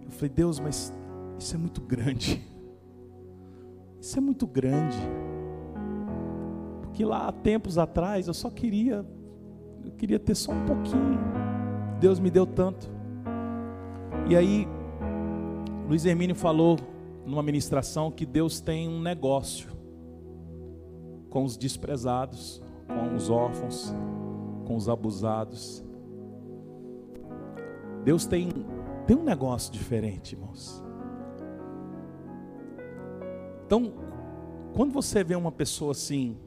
Eu 0.06 0.12
falei, 0.12 0.30
Deus, 0.30 0.60
mas 0.60 0.94
isso 1.40 1.56
é 1.56 1.58
muito 1.58 1.82
grande. 1.82 2.48
Isso 4.00 4.18
é 4.20 4.22
muito 4.22 4.46
grande 4.46 5.00
que 6.94 7.04
lá 7.04 7.28
há 7.28 7.32
tempos 7.32 7.78
atrás 7.78 8.28
eu 8.28 8.34
só 8.34 8.50
queria, 8.50 9.06
eu 9.84 9.92
queria 9.92 10.20
ter 10.20 10.36
só 10.36 10.52
um 10.52 10.66
pouquinho. 10.66 11.20
Deus 12.00 12.20
me 12.20 12.30
deu 12.30 12.46
tanto. 12.46 12.90
E 14.30 14.36
aí, 14.36 14.68
Luiz 15.88 16.06
Hermínio 16.06 16.36
falou 16.36 16.78
numa 17.26 17.42
ministração 17.42 18.12
que 18.12 18.26
Deus 18.26 18.62
tem 18.62 18.88
um 18.88 19.02
negócio 19.02 19.70
com 21.30 21.44
os 21.44 21.58
desprezados, 21.58 22.62
com 22.88 23.16
os 23.16 23.30
órfãos, 23.30 23.94
com 24.66 24.76
os 24.76 24.88
abusados. 24.88 25.84
Deus 28.04 28.26
tem, 28.26 28.50
tem 29.08 29.16
um 29.16 29.24
negócio 29.24 29.72
diferente, 29.74 30.36
irmãos. 30.36 30.84
Então, 33.66 33.94
quando 34.74 34.92
você 34.92 35.24
vê 35.24 35.36
uma 35.36 35.52
pessoa 35.52 35.92
assim, 35.92 36.38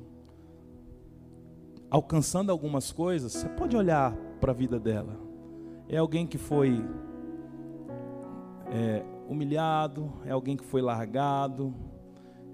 alcançando 1.91 2.51
algumas 2.51 2.93
coisas, 2.93 3.33
você 3.33 3.49
pode 3.49 3.77
olhar 3.77 4.15
para 4.41 4.53
a 4.53 4.55
vida 4.55 4.79
dela. 4.79 5.17
É 5.89 5.97
alguém 5.97 6.27
que 6.27 6.39
foi 6.39 6.85
é, 8.71 9.05
humilhado, 9.29 10.13
é 10.25 10.31
alguém 10.31 10.57
que 10.57 10.65
foi 10.65 10.83
largado, 10.83 11.75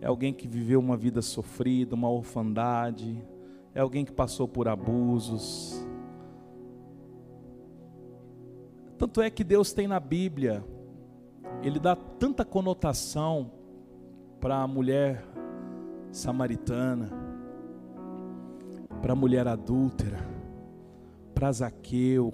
é 0.00 0.06
alguém 0.06 0.32
que 0.32 0.46
viveu 0.46 0.80
uma 0.80 0.96
vida 0.96 1.22
sofrida, 1.22 1.94
uma 1.94 2.10
orfandade, 2.10 3.22
é 3.74 3.80
alguém 3.80 4.04
que 4.04 4.12
passou 4.12 4.46
por 4.46 4.68
abusos. 4.68 5.86
Tanto 8.98 9.20
é 9.20 9.30
que 9.30 9.42
Deus 9.42 9.72
tem 9.72 9.88
na 9.88 9.98
Bíblia, 9.98 10.64
Ele 11.62 11.80
dá 11.80 11.96
tanta 11.96 12.44
conotação 12.44 13.50
para 14.40 14.56
a 14.56 14.66
mulher 14.66 15.24
samaritana 16.10 17.21
para 19.02 19.12
a 19.12 19.16
mulher 19.16 19.48
adúltera, 19.48 20.24
para 21.34 21.50
Zaqueu, 21.50 22.32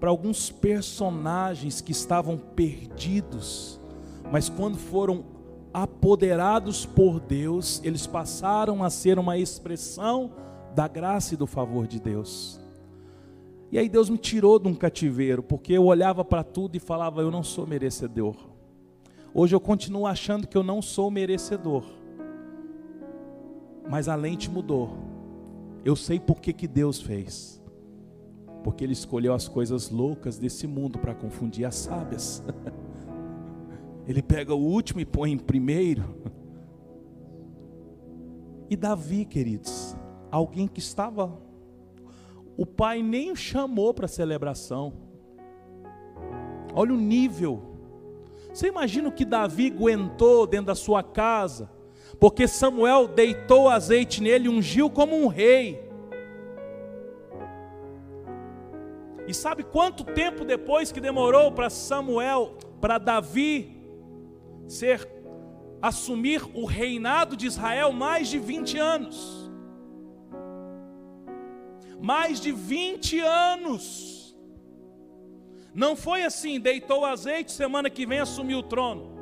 para 0.00 0.10
alguns 0.10 0.50
personagens 0.50 1.80
que 1.80 1.92
estavam 1.92 2.36
perdidos, 2.36 3.80
mas 4.30 4.48
quando 4.48 4.76
foram 4.76 5.24
apoderados 5.72 6.84
por 6.84 7.20
Deus, 7.20 7.80
eles 7.84 8.06
passaram 8.06 8.82
a 8.82 8.90
ser 8.90 9.18
uma 9.18 9.38
expressão 9.38 10.32
da 10.74 10.88
graça 10.88 11.34
e 11.34 11.36
do 11.36 11.46
favor 11.46 11.86
de 11.86 12.00
Deus. 12.00 12.60
E 13.70 13.78
aí 13.78 13.88
Deus 13.88 14.08
me 14.10 14.18
tirou 14.18 14.58
de 14.58 14.66
um 14.66 14.74
cativeiro, 14.74 15.42
porque 15.42 15.74
eu 15.74 15.84
olhava 15.84 16.24
para 16.24 16.42
tudo 16.42 16.74
e 16.74 16.80
falava, 16.80 17.20
eu 17.20 17.30
não 17.30 17.42
sou 17.42 17.66
merecedor. 17.66 18.34
Hoje 19.32 19.54
eu 19.54 19.60
continuo 19.60 20.06
achando 20.06 20.46
que 20.46 20.56
eu 20.56 20.62
não 20.62 20.80
sou 20.80 21.10
merecedor. 21.10 21.84
Mas 23.88 24.08
a 24.08 24.14
lente 24.14 24.50
mudou. 24.50 25.17
Eu 25.88 25.96
sei 25.96 26.20
por 26.20 26.38
que, 26.38 26.52
que 26.52 26.68
Deus 26.68 27.00
fez. 27.00 27.62
Porque 28.62 28.84
Ele 28.84 28.92
escolheu 28.92 29.32
as 29.32 29.48
coisas 29.48 29.88
loucas 29.88 30.38
desse 30.38 30.66
mundo 30.66 30.98
para 30.98 31.14
confundir 31.14 31.64
as 31.64 31.76
sábias. 31.76 32.44
Ele 34.06 34.20
pega 34.20 34.54
o 34.54 34.62
último 34.62 35.00
e 35.00 35.06
põe 35.06 35.32
em 35.32 35.38
primeiro. 35.38 36.04
E 38.68 38.76
Davi, 38.76 39.24
queridos, 39.24 39.96
alguém 40.30 40.68
que 40.68 40.78
estava. 40.78 41.40
O 42.54 42.66
pai 42.66 43.02
nem 43.02 43.32
o 43.32 43.36
chamou 43.36 43.94
para 43.94 44.04
a 44.04 44.08
celebração. 44.08 44.92
Olha 46.74 46.92
o 46.92 46.98
nível 46.98 47.62
Você 48.52 48.68
imagina 48.68 49.08
o 49.08 49.12
que 49.12 49.24
Davi 49.24 49.68
aguentou 49.68 50.46
dentro 50.46 50.66
da 50.66 50.74
sua 50.74 51.02
casa, 51.02 51.70
porque 52.18 52.48
Samuel 52.48 53.08
deitou 53.08 53.68
azeite 53.68 54.22
nele 54.22 54.48
ungiu 54.48 54.90
como 54.90 55.16
um 55.16 55.26
rei. 55.26 55.88
E 59.26 59.34
sabe 59.34 59.62
quanto 59.62 60.04
tempo 60.04 60.44
depois 60.44 60.90
que 60.90 61.00
demorou 61.00 61.52
para 61.52 61.68
Samuel, 61.68 62.56
para 62.80 62.96
Davi 62.96 63.76
ser 64.66 65.06
assumir 65.82 66.42
o 66.54 66.64
reinado 66.64 67.36
de 67.36 67.46
Israel? 67.46 67.92
Mais 67.92 68.28
de 68.28 68.38
20 68.38 68.78
anos. 68.78 69.50
Mais 72.00 72.40
de 72.40 72.52
20 72.52 73.20
anos. 73.20 74.36
Não 75.74 75.94
foi 75.94 76.22
assim, 76.22 76.58
deitou 76.58 77.04
azeite, 77.04 77.52
semana 77.52 77.90
que 77.90 78.06
vem 78.06 78.20
assumiu 78.20 78.58
o 78.58 78.62
trono. 78.62 79.17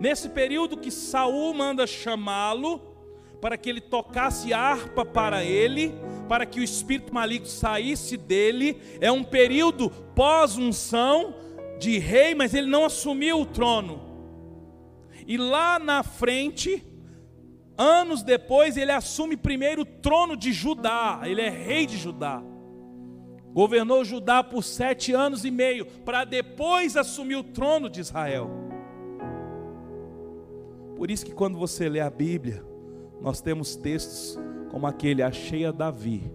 Nesse 0.00 0.30
período 0.30 0.78
que 0.78 0.90
Saul 0.90 1.52
manda 1.52 1.86
chamá-lo, 1.86 2.90
para 3.40 3.56
que 3.56 3.68
ele 3.68 3.80
tocasse 3.80 4.52
harpa 4.52 5.04
para 5.04 5.44
ele, 5.44 5.94
para 6.26 6.46
que 6.46 6.58
o 6.60 6.64
espírito 6.64 7.12
maligno 7.12 7.46
saísse 7.46 8.16
dele. 8.16 8.80
É 9.00 9.12
um 9.12 9.22
período 9.22 9.90
pós-unção 10.14 11.34
de 11.78 11.98
rei, 11.98 12.34
mas 12.34 12.54
ele 12.54 12.66
não 12.66 12.84
assumiu 12.84 13.40
o 13.40 13.46
trono. 13.46 14.00
E 15.26 15.36
lá 15.36 15.78
na 15.78 16.02
frente, 16.02 16.82
anos 17.76 18.22
depois, 18.22 18.76
ele 18.76 18.92
assume 18.92 19.36
primeiro 19.36 19.82
o 19.82 19.86
trono 19.86 20.36
de 20.36 20.52
Judá, 20.52 21.20
ele 21.24 21.40
é 21.40 21.48
rei 21.50 21.86
de 21.86 21.96
Judá. 21.96 22.42
Governou 23.52 24.04
Judá 24.04 24.42
por 24.42 24.62
sete 24.62 25.12
anos 25.12 25.44
e 25.44 25.50
meio, 25.50 25.84
para 25.84 26.24
depois 26.24 26.96
assumir 26.96 27.36
o 27.36 27.44
trono 27.44 27.90
de 27.90 28.00
Israel. 28.00 28.69
Por 31.00 31.10
isso 31.10 31.24
que 31.24 31.32
quando 31.32 31.56
você 31.56 31.88
lê 31.88 31.98
a 31.98 32.10
Bíblia, 32.10 32.62
nós 33.22 33.40
temos 33.40 33.74
textos 33.74 34.38
como 34.70 34.86
aquele: 34.86 35.22
Achei 35.22 35.64
a 35.64 35.72
Davi, 35.72 36.30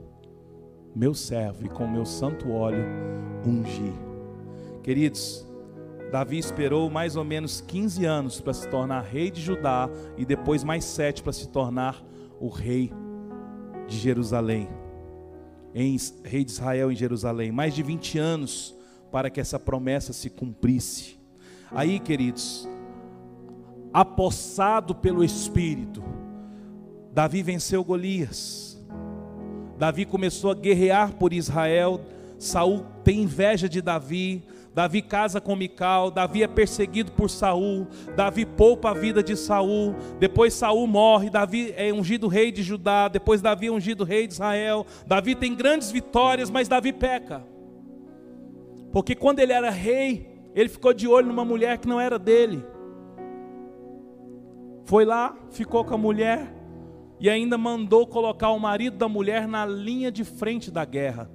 meu 0.96 1.14
servo, 1.14 1.68
e 1.68 1.70
com 1.70 1.88
meu 1.88 2.04
santo 2.04 2.50
óleo 2.50 2.84
ungi. 3.46 3.94
Queridos, 4.82 5.48
Davi 6.12 6.40
esperou 6.40 6.90
mais 6.90 7.16
ou 7.16 7.24
menos 7.24 7.62
15 7.62 8.06
anos 8.06 8.42
para 8.42 8.54
se 8.56 8.68
tornar 8.68 9.02
rei 9.02 9.30
de 9.30 9.40
Judá 9.40 9.88
e 10.18 10.26
depois 10.26 10.64
mais 10.64 10.84
sete 10.84 11.22
para 11.22 11.32
se 11.32 11.48
tornar 11.50 12.04
o 12.40 12.50
rei 12.50 12.92
de 13.88 14.00
Jerusalém, 14.00 14.68
em, 15.76 15.96
rei 16.24 16.44
de 16.44 16.50
Israel 16.50 16.92
em 16.92 16.96
Jerusalém. 16.96 17.52
Mais 17.52 17.76
de 17.76 17.84
20 17.84 18.18
anos 18.18 18.76
para 19.12 19.30
que 19.30 19.40
essa 19.40 19.60
promessa 19.60 20.12
se 20.12 20.28
cumprisse. 20.28 21.20
Aí, 21.70 22.00
queridos, 22.00 22.68
apossado 23.96 24.94
pelo 24.94 25.24
Espírito, 25.24 26.04
Davi 27.14 27.42
venceu 27.42 27.82
Golias. 27.82 28.78
Davi 29.78 30.04
começou 30.04 30.52
a 30.52 30.54
guerrear 30.54 31.14
por 31.14 31.32
Israel. 31.32 32.02
Saul 32.38 32.86
tem 33.06 33.22
inveja 33.22 33.70
de 33.70 33.82
Davi. 33.82 34.44
Davi 34.74 35.02
casa 35.02 35.40
com 35.40 35.56
Mical, 35.56 36.12
Davi 36.12 36.44
é 36.44 36.48
perseguido 36.50 37.14
por 37.14 37.30
Saul, 37.30 37.88
Davi 38.14 38.46
poupa 38.46 38.90
a 38.90 38.94
vida 38.94 39.24
de 39.24 39.38
Saul, 39.38 39.96
depois 40.20 40.54
Saul 40.54 40.86
morre, 40.86 41.30
Davi 41.30 41.74
é 41.78 41.94
ungido 41.94 42.28
rei 42.28 42.52
de 42.52 42.62
Judá, 42.62 43.08
depois 43.08 43.42
Davi 43.42 43.68
é 43.68 43.72
ungido 43.72 44.04
rei 44.04 44.28
de 44.28 44.34
Israel. 44.34 44.86
Davi 45.08 45.34
tem 45.34 45.56
grandes 45.56 45.92
vitórias, 45.92 46.50
mas 46.50 46.68
Davi 46.68 46.92
peca. 46.92 47.42
Porque 48.92 49.16
quando 49.16 49.40
ele 49.40 49.54
era 49.54 49.70
rei, 49.70 50.28
ele 50.54 50.68
ficou 50.68 50.94
de 50.94 51.08
olho 51.08 51.28
numa 51.28 51.46
mulher 51.46 51.78
que 51.78 51.88
não 51.88 52.02
era 52.02 52.20
dele. 52.20 52.75
Foi 54.86 55.04
lá, 55.04 55.36
ficou 55.50 55.84
com 55.84 55.96
a 55.96 55.98
mulher, 55.98 56.54
e 57.20 57.30
ainda 57.30 57.58
mandou 57.58 58.06
colocar 58.06 58.52
o 58.52 58.60
marido 58.60 58.98
da 58.98 59.10
mulher 59.10 59.48
na 59.48 59.66
linha 59.66 60.12
de 60.12 60.24
frente 60.24 60.70
da 60.70 60.86
guerra. 60.86 61.30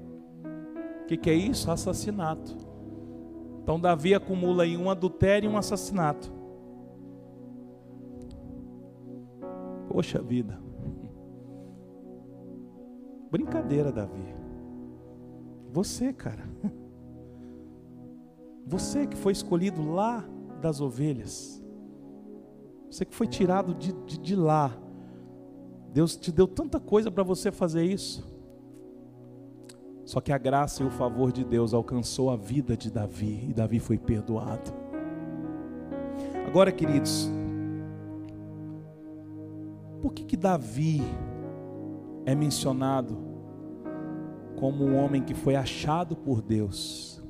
O 1.03 1.07
que, 1.07 1.17
que 1.17 1.31
é 1.31 1.35
isso? 1.35 1.71
Assassinato. 1.71 2.57
Então 3.63 3.81
Davi 3.81 4.15
acumula 4.15 4.63
aí 4.63 4.77
um 4.77 4.91
adultério 4.91 5.51
e 5.51 5.53
um 5.53 5.57
assassinato. 5.57 6.33
Poxa 9.89 10.23
vida. 10.23 10.61
Brincadeira, 13.31 13.91
Davi. 13.91 14.35
Você, 15.73 16.13
cara. 16.13 16.49
Você 18.67 19.07
que 19.07 19.17
foi 19.17 19.33
escolhido 19.33 19.91
lá 19.93 20.25
das 20.61 20.81
ovelhas. 20.81 21.60
Você 22.91 23.05
que 23.05 23.15
foi 23.15 23.27
tirado 23.27 23.75
de, 23.75 23.93
de, 23.93 24.19
de 24.19 24.37
lá 24.37 24.77
Deus 25.93 26.17
te 26.17 26.31
deu 26.31 26.47
tanta 26.47 26.79
coisa 26.79 27.11
para 27.11 27.23
você 27.23 27.51
fazer 27.51 27.85
isso. 27.85 28.25
Só 30.05 30.21
que 30.21 30.33
a 30.33 30.39
graça 30.39 30.83
e 30.83 30.87
o 30.87 30.91
favor 30.91 31.33
de 31.33 31.45
Deus 31.45 31.75
alcançou 31.75 32.31
a 32.31 32.37
vida 32.37 32.77
de 32.77 32.91
Davi 32.91 33.47
e 33.49 33.53
Davi 33.53 33.79
foi 33.79 33.99
perdoado. 33.99 34.73
Agora, 36.47 36.73
queridos, 36.73 37.31
por 40.01 40.13
que 40.13 40.25
que 40.25 40.37
Davi 40.37 41.03
é 42.25 42.35
mencionado 42.35 43.19
como 44.57 44.85
um 44.85 44.97
homem 44.97 45.23
que 45.23 45.35
foi 45.35 45.57
achado 45.57 46.17
por 46.17 46.43
Deus, 46.43 47.23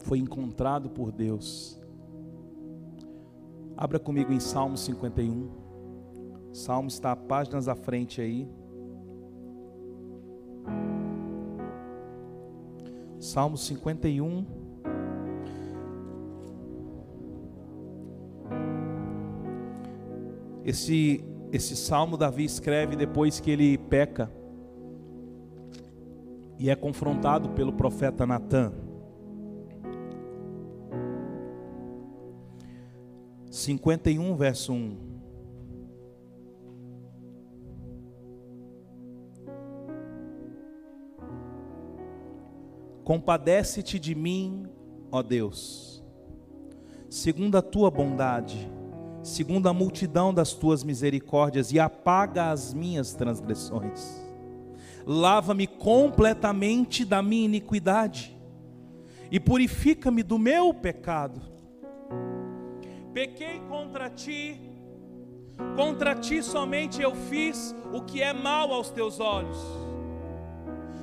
foi 0.00 0.18
encontrado 0.18 0.90
por 0.90 1.10
Deus? 1.12 1.77
Abra 3.80 4.00
comigo 4.00 4.32
em 4.32 4.40
Salmo 4.40 4.76
51. 4.76 5.50
Salmo 6.52 6.88
está 6.88 7.14
páginas 7.14 7.68
à 7.68 7.76
frente 7.76 8.20
aí. 8.20 8.50
Salmo 13.20 13.56
51. 13.56 14.44
Esse, 20.64 21.24
esse 21.52 21.76
salmo 21.76 22.16
Davi 22.16 22.44
escreve 22.44 22.96
depois 22.96 23.38
que 23.38 23.48
ele 23.48 23.78
peca 23.78 24.28
e 26.58 26.68
é 26.68 26.74
confrontado 26.74 27.50
pelo 27.50 27.72
profeta 27.72 28.26
Natan. 28.26 28.87
51, 33.58 34.36
verso 34.36 34.72
1. 34.72 34.96
Compadece-te 43.02 43.98
de 43.98 44.14
mim, 44.14 44.66
ó 45.10 45.22
Deus, 45.22 46.04
segundo 47.08 47.56
a 47.56 47.62
tua 47.62 47.90
bondade, 47.90 48.70
segundo 49.22 49.66
a 49.66 49.72
multidão 49.72 50.32
das 50.32 50.52
tuas 50.52 50.84
misericórdias, 50.84 51.72
e 51.72 51.80
apaga 51.80 52.50
as 52.50 52.72
minhas 52.72 53.14
transgressões. 53.14 54.22
Lava-me 55.06 55.66
completamente 55.66 57.04
da 57.04 57.22
minha 57.22 57.46
iniquidade, 57.46 58.38
e 59.32 59.40
purifica-me 59.40 60.22
do 60.22 60.38
meu 60.38 60.72
pecado. 60.72 61.57
Pequei 63.18 63.58
contra 63.68 64.08
ti, 64.08 64.56
contra 65.74 66.14
ti 66.14 66.40
somente 66.40 67.02
eu 67.02 67.16
fiz 67.16 67.74
o 67.92 68.00
que 68.00 68.22
é 68.22 68.32
mal 68.32 68.72
aos 68.72 68.90
teus 68.90 69.18
olhos 69.18 69.58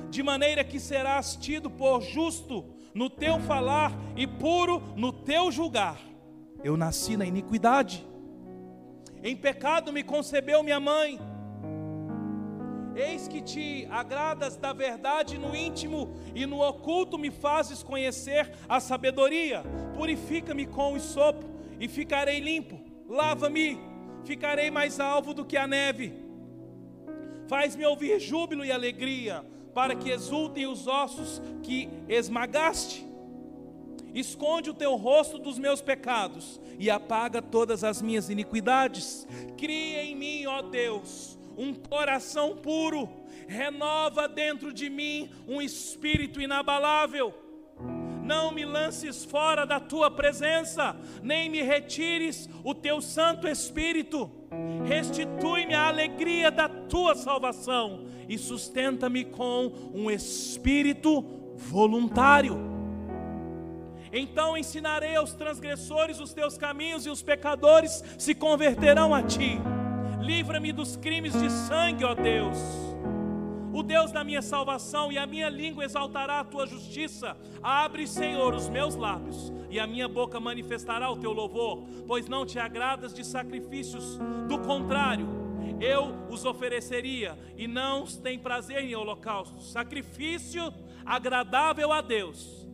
de 0.08 0.22
maneira 0.22 0.64
que 0.64 0.80
serás 0.80 1.36
tido 1.36 1.68
por 1.68 2.00
justo 2.00 2.64
no 2.94 3.10
teu 3.10 3.38
falar 3.40 3.92
e 4.16 4.26
puro 4.26 4.82
no 4.96 5.12
teu 5.12 5.52
julgar. 5.52 5.98
Eu 6.64 6.74
nasci 6.74 7.18
na 7.18 7.26
iniquidade, 7.26 8.02
em 9.22 9.36
pecado 9.36 9.92
me 9.92 10.02
concebeu 10.02 10.62
minha 10.62 10.80
mãe. 10.80 11.20
Eis 12.94 13.28
que 13.28 13.42
te 13.42 13.86
agradas 13.90 14.56
da 14.56 14.72
verdade 14.72 15.36
no 15.36 15.54
íntimo 15.54 16.14
e 16.34 16.46
no 16.46 16.66
oculto 16.66 17.18
me 17.18 17.30
fazes 17.30 17.82
conhecer 17.82 18.50
a 18.66 18.80
sabedoria. 18.80 19.62
Purifica-me 19.94 20.64
com 20.64 20.94
o 20.94 20.98
sopro 20.98 21.55
e 21.80 21.88
ficarei 21.88 22.40
limpo. 22.40 22.80
Lava-me, 23.08 23.78
ficarei 24.24 24.70
mais 24.70 24.98
alvo 25.00 25.32
do 25.32 25.44
que 25.44 25.56
a 25.56 25.66
neve. 25.66 26.12
Faz-me 27.48 27.84
ouvir 27.84 28.18
júbilo 28.18 28.64
e 28.64 28.72
alegria 28.72 29.44
para 29.72 29.94
que 29.94 30.10
exultem 30.10 30.66
os 30.66 30.86
ossos 30.86 31.40
que 31.62 31.88
esmagaste. 32.08 33.06
Esconde 34.14 34.70
o 34.70 34.74
teu 34.74 34.96
rosto 34.96 35.38
dos 35.38 35.58
meus 35.58 35.82
pecados 35.82 36.58
e 36.78 36.88
apaga 36.88 37.42
todas 37.42 37.84
as 37.84 38.00
minhas 38.00 38.30
iniquidades. 38.30 39.26
Cria 39.58 40.02
em 40.02 40.16
mim, 40.16 40.46
ó 40.46 40.62
Deus, 40.62 41.38
um 41.56 41.74
coração 41.74 42.56
puro. 42.56 43.08
Renova 43.46 44.26
dentro 44.26 44.72
de 44.72 44.88
mim 44.88 45.30
um 45.46 45.60
espírito 45.60 46.40
inabalável. 46.40 47.34
Não 48.26 48.50
me 48.50 48.64
lances 48.64 49.24
fora 49.24 49.64
da 49.64 49.78
tua 49.78 50.10
presença, 50.10 50.96
nem 51.22 51.48
me 51.48 51.62
retires 51.62 52.50
o 52.64 52.74
teu 52.74 53.00
Santo 53.00 53.46
Espírito. 53.46 54.28
Restitui-me 54.84 55.74
a 55.74 55.86
alegria 55.86 56.50
da 56.50 56.68
tua 56.68 57.14
salvação 57.14 58.04
e 58.28 58.36
sustenta-me 58.36 59.24
com 59.24 59.72
um 59.94 60.10
espírito 60.10 61.22
voluntário. 61.54 62.58
Então 64.12 64.56
ensinarei 64.56 65.14
aos 65.14 65.32
transgressores 65.32 66.18
os 66.18 66.34
teus 66.34 66.58
caminhos 66.58 67.06
e 67.06 67.10
os 67.10 67.22
pecadores 67.22 68.02
se 68.18 68.34
converterão 68.34 69.14
a 69.14 69.22
ti. 69.22 69.60
Livra-me 70.20 70.72
dos 70.72 70.96
crimes 70.96 71.32
de 71.32 71.48
sangue, 71.48 72.04
ó 72.04 72.12
Deus 72.12 72.95
o 73.76 73.82
Deus 73.82 74.10
da 74.10 74.24
minha 74.24 74.40
salvação, 74.40 75.12
e 75.12 75.18
a 75.18 75.26
minha 75.26 75.50
língua 75.50 75.84
exaltará 75.84 76.40
a 76.40 76.44
tua 76.44 76.66
justiça. 76.66 77.36
Abre, 77.62 78.06
Senhor, 78.06 78.54
os 78.54 78.70
meus 78.70 78.94
lábios, 78.94 79.52
e 79.68 79.78
a 79.78 79.86
minha 79.86 80.08
boca 80.08 80.40
manifestará 80.40 81.10
o 81.10 81.18
teu 81.18 81.30
louvor, 81.30 81.84
pois 82.06 82.26
não 82.26 82.46
te 82.46 82.58
agradas 82.58 83.12
de 83.12 83.22
sacrifícios, 83.22 84.18
do 84.48 84.58
contrário, 84.60 85.28
eu 85.78 86.14
os 86.30 86.46
ofereceria, 86.46 87.38
e 87.54 87.68
não 87.68 88.06
tem 88.06 88.38
prazer 88.38 88.82
em 88.82 88.96
holocausto. 88.96 89.62
Sacrifício 89.62 90.72
agradável 91.04 91.92
a 91.92 92.00
Deus 92.00 92.66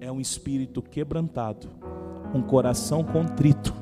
é 0.00 0.10
um 0.10 0.20
espírito 0.20 0.82
quebrantado, 0.82 1.68
um 2.34 2.42
coração 2.42 3.04
contrito. 3.04 3.72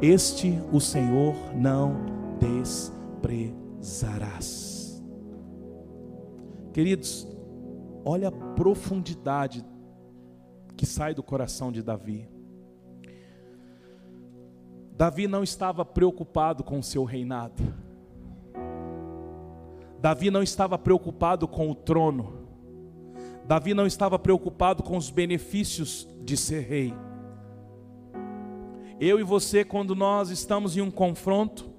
Este 0.00 0.56
o 0.72 0.80
Senhor 0.80 1.34
não 1.52 1.96
desprezarás. 2.38 4.75
Queridos, 6.76 7.26
olha 8.04 8.28
a 8.28 8.30
profundidade 8.30 9.64
que 10.76 10.84
sai 10.84 11.14
do 11.14 11.22
coração 11.22 11.72
de 11.72 11.82
Davi. 11.82 12.28
Davi 14.92 15.26
não 15.26 15.42
estava 15.42 15.86
preocupado 15.86 16.62
com 16.62 16.78
o 16.78 16.82
seu 16.82 17.02
reinado. 17.04 17.62
Davi 20.02 20.30
não 20.30 20.42
estava 20.42 20.76
preocupado 20.76 21.48
com 21.48 21.70
o 21.70 21.74
trono. 21.74 22.46
Davi 23.46 23.72
não 23.72 23.86
estava 23.86 24.18
preocupado 24.18 24.82
com 24.82 24.98
os 24.98 25.08
benefícios 25.08 26.06
de 26.22 26.36
ser 26.36 26.60
rei. 26.60 26.92
Eu 29.00 29.18
e 29.18 29.22
você, 29.22 29.64
quando 29.64 29.94
nós 29.94 30.28
estamos 30.28 30.76
em 30.76 30.82
um 30.82 30.90
confronto, 30.90 31.70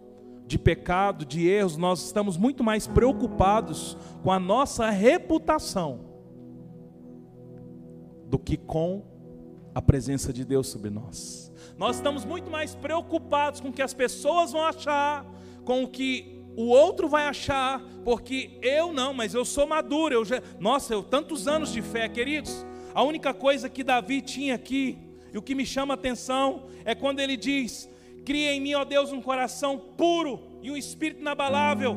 de 0.47 0.57
pecado, 0.57 1.25
de 1.25 1.45
erros, 1.45 1.75
nós 1.75 2.05
estamos 2.05 2.37
muito 2.37 2.63
mais 2.63 2.87
preocupados 2.87 3.97
com 4.23 4.31
a 4.31 4.39
nossa 4.39 4.89
reputação 4.89 5.99
do 8.25 8.39
que 8.39 8.55
com 8.55 9.03
a 9.75 9.81
presença 9.81 10.31
de 10.31 10.45
Deus 10.45 10.67
sobre 10.67 10.89
nós. 10.89 11.51
Nós 11.77 11.97
estamos 11.97 12.23
muito 12.23 12.49
mais 12.49 12.73
preocupados 12.73 13.59
com 13.59 13.67
o 13.69 13.73
que 13.73 13.81
as 13.81 13.93
pessoas 13.93 14.53
vão 14.53 14.63
achar, 14.63 15.25
com 15.65 15.83
o 15.83 15.87
que 15.87 16.41
o 16.55 16.69
outro 16.69 17.09
vai 17.09 17.25
achar, 17.25 17.79
porque 18.03 18.57
eu 18.61 18.91
não, 18.93 19.13
mas 19.13 19.33
eu 19.33 19.45
sou 19.45 19.67
maduro, 19.67 20.13
eu 20.15 20.25
já, 20.25 20.41
nossa, 20.59 20.93
eu 20.93 21.03
tantos 21.03 21.47
anos 21.47 21.71
de 21.71 21.81
fé, 21.81 22.07
queridos. 22.07 22.65
A 22.95 23.03
única 23.03 23.33
coisa 23.33 23.69
que 23.69 23.83
Davi 23.83 24.21
tinha 24.21 24.55
aqui, 24.55 24.97
e 25.31 25.37
o 25.37 25.41
que 25.41 25.53
me 25.53 25.65
chama 25.65 25.93
a 25.93 25.95
atenção 25.95 26.63
é 26.83 26.95
quando 26.95 27.19
ele 27.19 27.37
diz: 27.37 27.87
Cria 28.27 28.51
em 28.51 28.59
mim, 28.59 28.73
ó 28.73 28.83
Deus, 28.83 29.13
um 29.13 29.21
coração 29.21 29.79
puro 29.79 30.41
e 30.61 30.69
um 30.69 30.75
espírito 30.75 31.21
inabalável 31.21 31.95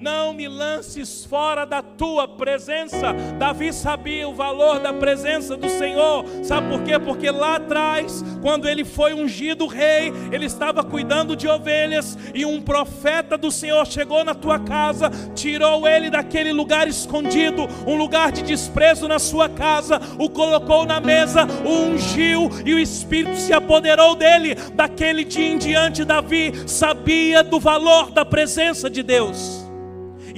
não 0.00 0.32
me 0.32 0.46
lances 0.46 1.24
fora 1.24 1.64
da 1.64 1.82
tua 1.82 2.28
presença. 2.28 3.12
Davi 3.38 3.72
sabia 3.72 4.28
o 4.28 4.34
valor 4.34 4.78
da 4.78 4.92
presença 4.92 5.56
do 5.56 5.68
Senhor, 5.68 6.24
sabe 6.42 6.68
por 6.68 6.82
quê? 6.82 6.98
Porque 6.98 7.30
lá 7.30 7.56
atrás, 7.56 8.24
quando 8.40 8.68
ele 8.68 8.84
foi 8.84 9.12
ungido 9.12 9.66
rei, 9.66 10.12
ele 10.32 10.46
estava 10.46 10.84
cuidando 10.84 11.34
de 11.34 11.48
ovelhas 11.48 12.16
e 12.34 12.44
um 12.44 12.60
profeta 12.62 13.36
do 13.36 13.50
Senhor 13.50 13.86
chegou 13.86 14.24
na 14.24 14.34
tua 14.34 14.58
casa, 14.58 15.10
tirou 15.34 15.86
ele 15.86 16.10
daquele 16.10 16.52
lugar 16.52 16.86
escondido, 16.86 17.66
um 17.86 17.96
lugar 17.96 18.30
de 18.30 18.42
desprezo 18.42 19.08
na 19.08 19.18
sua 19.18 19.48
casa, 19.48 20.00
o 20.18 20.30
colocou 20.30 20.86
na 20.86 21.00
mesa, 21.00 21.46
o 21.64 21.92
ungiu 21.92 22.48
e 22.64 22.74
o 22.74 22.78
Espírito 22.78 23.36
se 23.36 23.52
apoderou 23.52 24.14
dele. 24.14 24.54
Daquele 24.74 25.24
dia 25.24 25.48
em 25.48 25.58
diante, 25.58 26.04
Davi 26.04 26.52
sabia 26.66 27.42
do 27.42 27.58
valor 27.58 28.10
da 28.10 28.24
presença 28.24 28.88
de 28.88 29.02
Deus. 29.02 29.67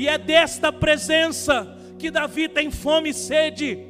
E 0.00 0.08
é 0.08 0.16
desta 0.16 0.72
presença 0.72 1.76
que 1.98 2.10
Davi 2.10 2.48
tem 2.48 2.70
fome 2.70 3.10
e 3.10 3.12
sede. 3.12 3.86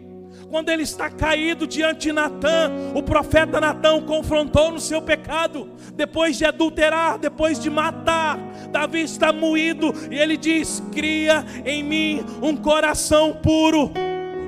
Quando 0.50 0.68
ele 0.68 0.82
está 0.82 1.08
caído 1.08 1.68
diante 1.68 2.08
de 2.08 2.12
Natã, 2.12 2.68
o 2.96 3.00
profeta 3.00 3.60
Natã 3.60 3.94
o 3.94 4.02
confrontou 4.02 4.72
no 4.72 4.80
seu 4.80 5.00
pecado, 5.00 5.70
depois 5.94 6.36
de 6.36 6.44
adulterar, 6.44 7.16
depois 7.16 7.60
de 7.60 7.70
matar. 7.70 8.36
Davi 8.72 9.02
está 9.02 9.32
moído 9.32 9.94
e 10.10 10.18
ele 10.18 10.36
diz: 10.36 10.82
Cria 10.90 11.44
em 11.64 11.80
mim 11.80 12.24
um 12.42 12.56
coração 12.56 13.32
puro, 13.32 13.92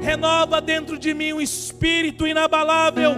renova 0.00 0.60
dentro 0.60 0.98
de 0.98 1.14
mim 1.14 1.32
um 1.32 1.40
espírito 1.40 2.26
inabalável 2.26 3.12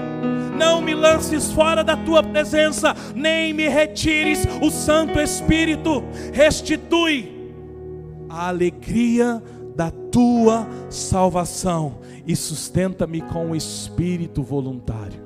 não 0.54 0.80
me 0.80 0.94
lances 0.94 1.50
fora 1.50 1.82
da 1.82 1.96
tua 1.96 2.22
presença, 2.22 2.94
nem 3.12 3.52
me 3.52 3.66
retires 3.66 4.46
o 4.62 4.70
Santo 4.70 5.18
Espírito, 5.18 6.04
restitui 6.32 7.33
a 8.34 8.48
alegria 8.48 9.40
da 9.76 9.90
tua 9.90 10.66
salvação 10.90 11.98
e 12.26 12.34
sustenta-me 12.34 13.20
com 13.20 13.52
o 13.52 13.56
espírito 13.56 14.42
voluntário. 14.42 15.22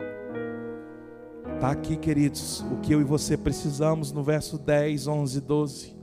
Está 1.54 1.70
aqui, 1.70 1.96
queridos, 1.96 2.64
o 2.70 2.76
que 2.76 2.92
eu 2.92 3.00
e 3.00 3.04
você 3.04 3.36
precisamos 3.36 4.12
no 4.12 4.22
verso 4.22 4.58
10, 4.58 5.06
11, 5.06 5.40
12. 5.40 5.96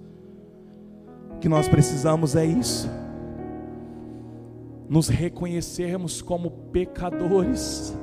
O 1.36 1.40
que 1.40 1.48
nós 1.48 1.68
precisamos 1.68 2.36
é 2.36 2.44
isso. 2.44 2.90
Nos 4.90 5.08
reconhecermos 5.08 6.24
como 6.24 6.50
pecadores, 6.50 7.96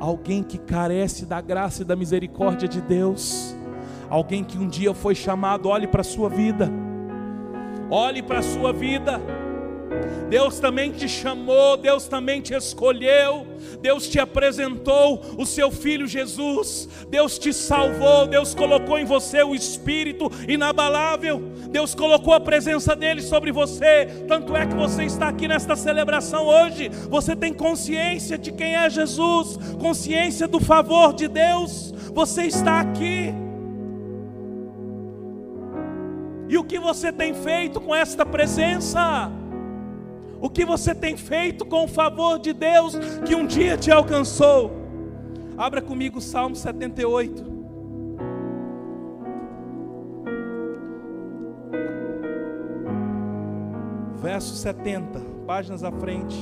alguém 0.00 0.42
que 0.42 0.58
carece 0.58 1.24
da 1.24 1.40
graça 1.40 1.82
e 1.82 1.84
da 1.84 1.94
misericórdia 1.94 2.68
de 2.68 2.80
Deus, 2.80 3.54
alguém 4.10 4.42
que 4.42 4.58
um 4.58 4.66
dia 4.66 4.92
foi 4.92 5.14
chamado, 5.14 5.68
olhe 5.68 5.86
para 5.86 6.00
a 6.00 6.04
sua 6.04 6.28
vida 6.28 6.70
Olhe 7.90 8.22
para 8.22 8.38
a 8.38 8.42
sua 8.42 8.72
vida. 8.72 9.20
Deus 10.28 10.58
também 10.58 10.90
te 10.90 11.08
chamou, 11.08 11.76
Deus 11.76 12.08
também 12.08 12.40
te 12.40 12.54
escolheu, 12.54 13.46
Deus 13.80 14.08
te 14.08 14.18
apresentou 14.18 15.20
o 15.38 15.46
seu 15.46 15.70
filho 15.70 16.06
Jesus, 16.06 16.88
Deus 17.08 17.38
te 17.38 17.52
salvou, 17.52 18.26
Deus 18.26 18.54
colocou 18.54 18.98
em 18.98 19.04
você 19.04 19.42
o 19.42 19.54
espírito 19.54 20.30
inabalável, 20.48 21.40
Deus 21.70 21.94
colocou 21.94 22.34
a 22.34 22.40
presença 22.40 22.96
dele 22.96 23.22
sobre 23.22 23.52
você. 23.52 24.06
Tanto 24.26 24.56
é 24.56 24.66
que 24.66 24.74
você 24.74 25.04
está 25.04 25.28
aqui 25.28 25.46
nesta 25.46 25.76
celebração 25.76 26.46
hoje, 26.46 26.88
você 27.08 27.36
tem 27.36 27.52
consciência 27.52 28.38
de 28.38 28.50
quem 28.50 28.74
é 28.74 28.88
Jesus, 28.88 29.58
consciência 29.78 30.48
do 30.48 30.58
favor 30.58 31.12
de 31.12 31.28
Deus, 31.28 31.92
você 32.12 32.44
está 32.44 32.80
aqui. 32.80 33.43
E 36.54 36.56
o 36.56 36.62
que 36.62 36.78
você 36.78 37.10
tem 37.10 37.34
feito 37.34 37.80
com 37.80 37.92
esta 37.92 38.24
presença? 38.24 39.28
O 40.40 40.48
que 40.48 40.64
você 40.64 40.94
tem 40.94 41.16
feito 41.16 41.66
com 41.66 41.82
o 41.82 41.88
favor 41.88 42.38
de 42.38 42.52
Deus 42.52 42.94
que 43.26 43.34
um 43.34 43.44
dia 43.44 43.76
te 43.76 43.90
alcançou? 43.90 44.70
Abra 45.58 45.82
comigo 45.82 46.18
o 46.18 46.20
Salmo 46.20 46.54
78. 46.54 47.44
Verso 54.22 54.54
70, 54.54 55.18
páginas 55.48 55.82
à 55.82 55.90
frente. 55.90 56.38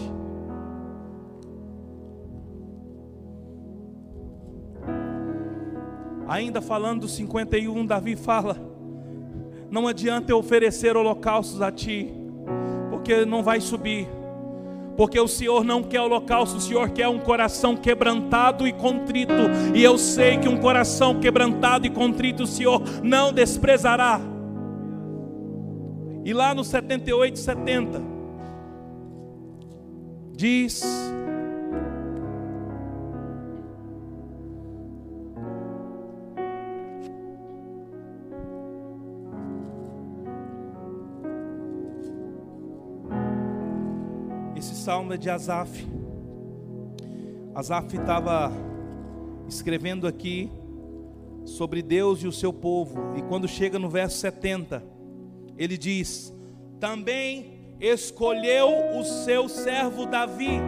Ainda 6.29 6.61
falando 6.61 7.01
do 7.01 7.09
51, 7.09 7.87
Davi 7.87 8.15
fala: 8.15 8.72
não 9.73 9.89
adianta 9.89 10.31
eu 10.31 10.37
oferecer 10.37 10.99
holocaustos 10.99 11.63
a 11.63 11.73
ti, 11.73 12.13
porque 12.91 13.25
não 13.25 13.43
vai 13.43 13.59
subir. 13.59 14.07
Porque 14.99 15.19
o 15.19 15.27
Senhor 15.27 15.65
não 15.65 15.83
quer 15.83 16.03
holocausto, 16.03 16.59
o 16.59 16.61
Senhor 16.61 16.91
quer 16.91 17.09
um 17.09 17.19
coração 17.19 17.75
quebrantado 17.75 18.69
e 18.69 18.73
contrito. 18.75 19.33
E 19.75 19.83
eu 19.83 19.97
sei 19.97 20.37
que 20.37 20.47
um 20.47 20.59
coração 20.59 21.19
quebrantado 21.19 21.87
e 21.87 21.91
contrito 21.91 22.43
o 22.43 22.47
Senhor 22.47 22.83
não 23.03 23.33
desprezará. 23.33 24.21
E 26.23 26.35
lá 26.35 26.55
no 26.55 26.63
78, 26.63 27.39
70, 27.39 28.03
diz 30.37 30.83
salmo 44.93 45.15
é 45.15 45.17
de 45.17 45.31
Asaf. 45.31 45.87
Asaf 47.55 47.97
estava 47.97 48.53
escrevendo 49.49 50.07
aqui 50.07 50.53
sobre 51.47 51.81
Deus 51.81 52.23
e 52.23 52.27
o 52.29 52.33
seu 52.33 52.53
povo, 52.53 53.15
e 53.17 53.23
quando 53.23 53.49
chega 53.49 53.79
no 53.79 53.89
verso 53.89 54.19
70, 54.19 54.85
ele 55.57 55.79
diz: 55.79 56.31
Também 56.79 57.75
escolheu 57.81 58.69
o 58.99 59.03
seu 59.03 59.49
servo 59.49 60.05
Davi, 60.05 60.61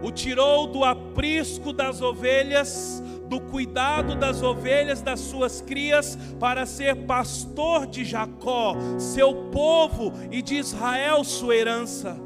o 0.00 0.12
tirou 0.12 0.68
do 0.68 0.84
aprisco 0.84 1.72
das 1.72 2.00
ovelhas, 2.00 3.02
do 3.28 3.40
cuidado 3.40 4.14
das 4.14 4.44
ovelhas 4.44 5.02
das 5.02 5.18
suas 5.18 5.60
crias, 5.60 6.16
para 6.38 6.64
ser 6.64 7.04
pastor 7.04 7.84
de 7.84 8.04
Jacó, 8.04 8.76
seu 8.96 9.50
povo, 9.50 10.12
e 10.30 10.40
de 10.40 10.54
Israel, 10.54 11.24
sua 11.24 11.56
herança 11.56 12.25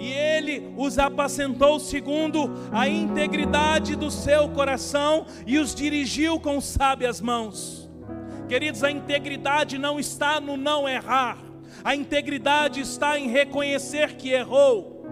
e 0.00 0.12
ele 0.12 0.72
os 0.78 0.98
apacentou 0.98 1.78
segundo 1.78 2.50
a 2.72 2.88
integridade 2.88 3.94
do 3.94 4.10
seu 4.10 4.48
coração 4.48 5.26
e 5.46 5.58
os 5.58 5.74
dirigiu 5.74 6.40
com 6.40 6.58
sábias 6.58 7.20
mãos. 7.20 7.88
Queridos, 8.48 8.82
a 8.82 8.90
integridade 8.90 9.76
não 9.76 10.00
está 10.00 10.40
no 10.40 10.56
não 10.56 10.88
errar, 10.88 11.36
a 11.84 11.94
integridade 11.94 12.80
está 12.80 13.18
em 13.18 13.28
reconhecer 13.28 14.16
que 14.16 14.30
errou. 14.30 15.04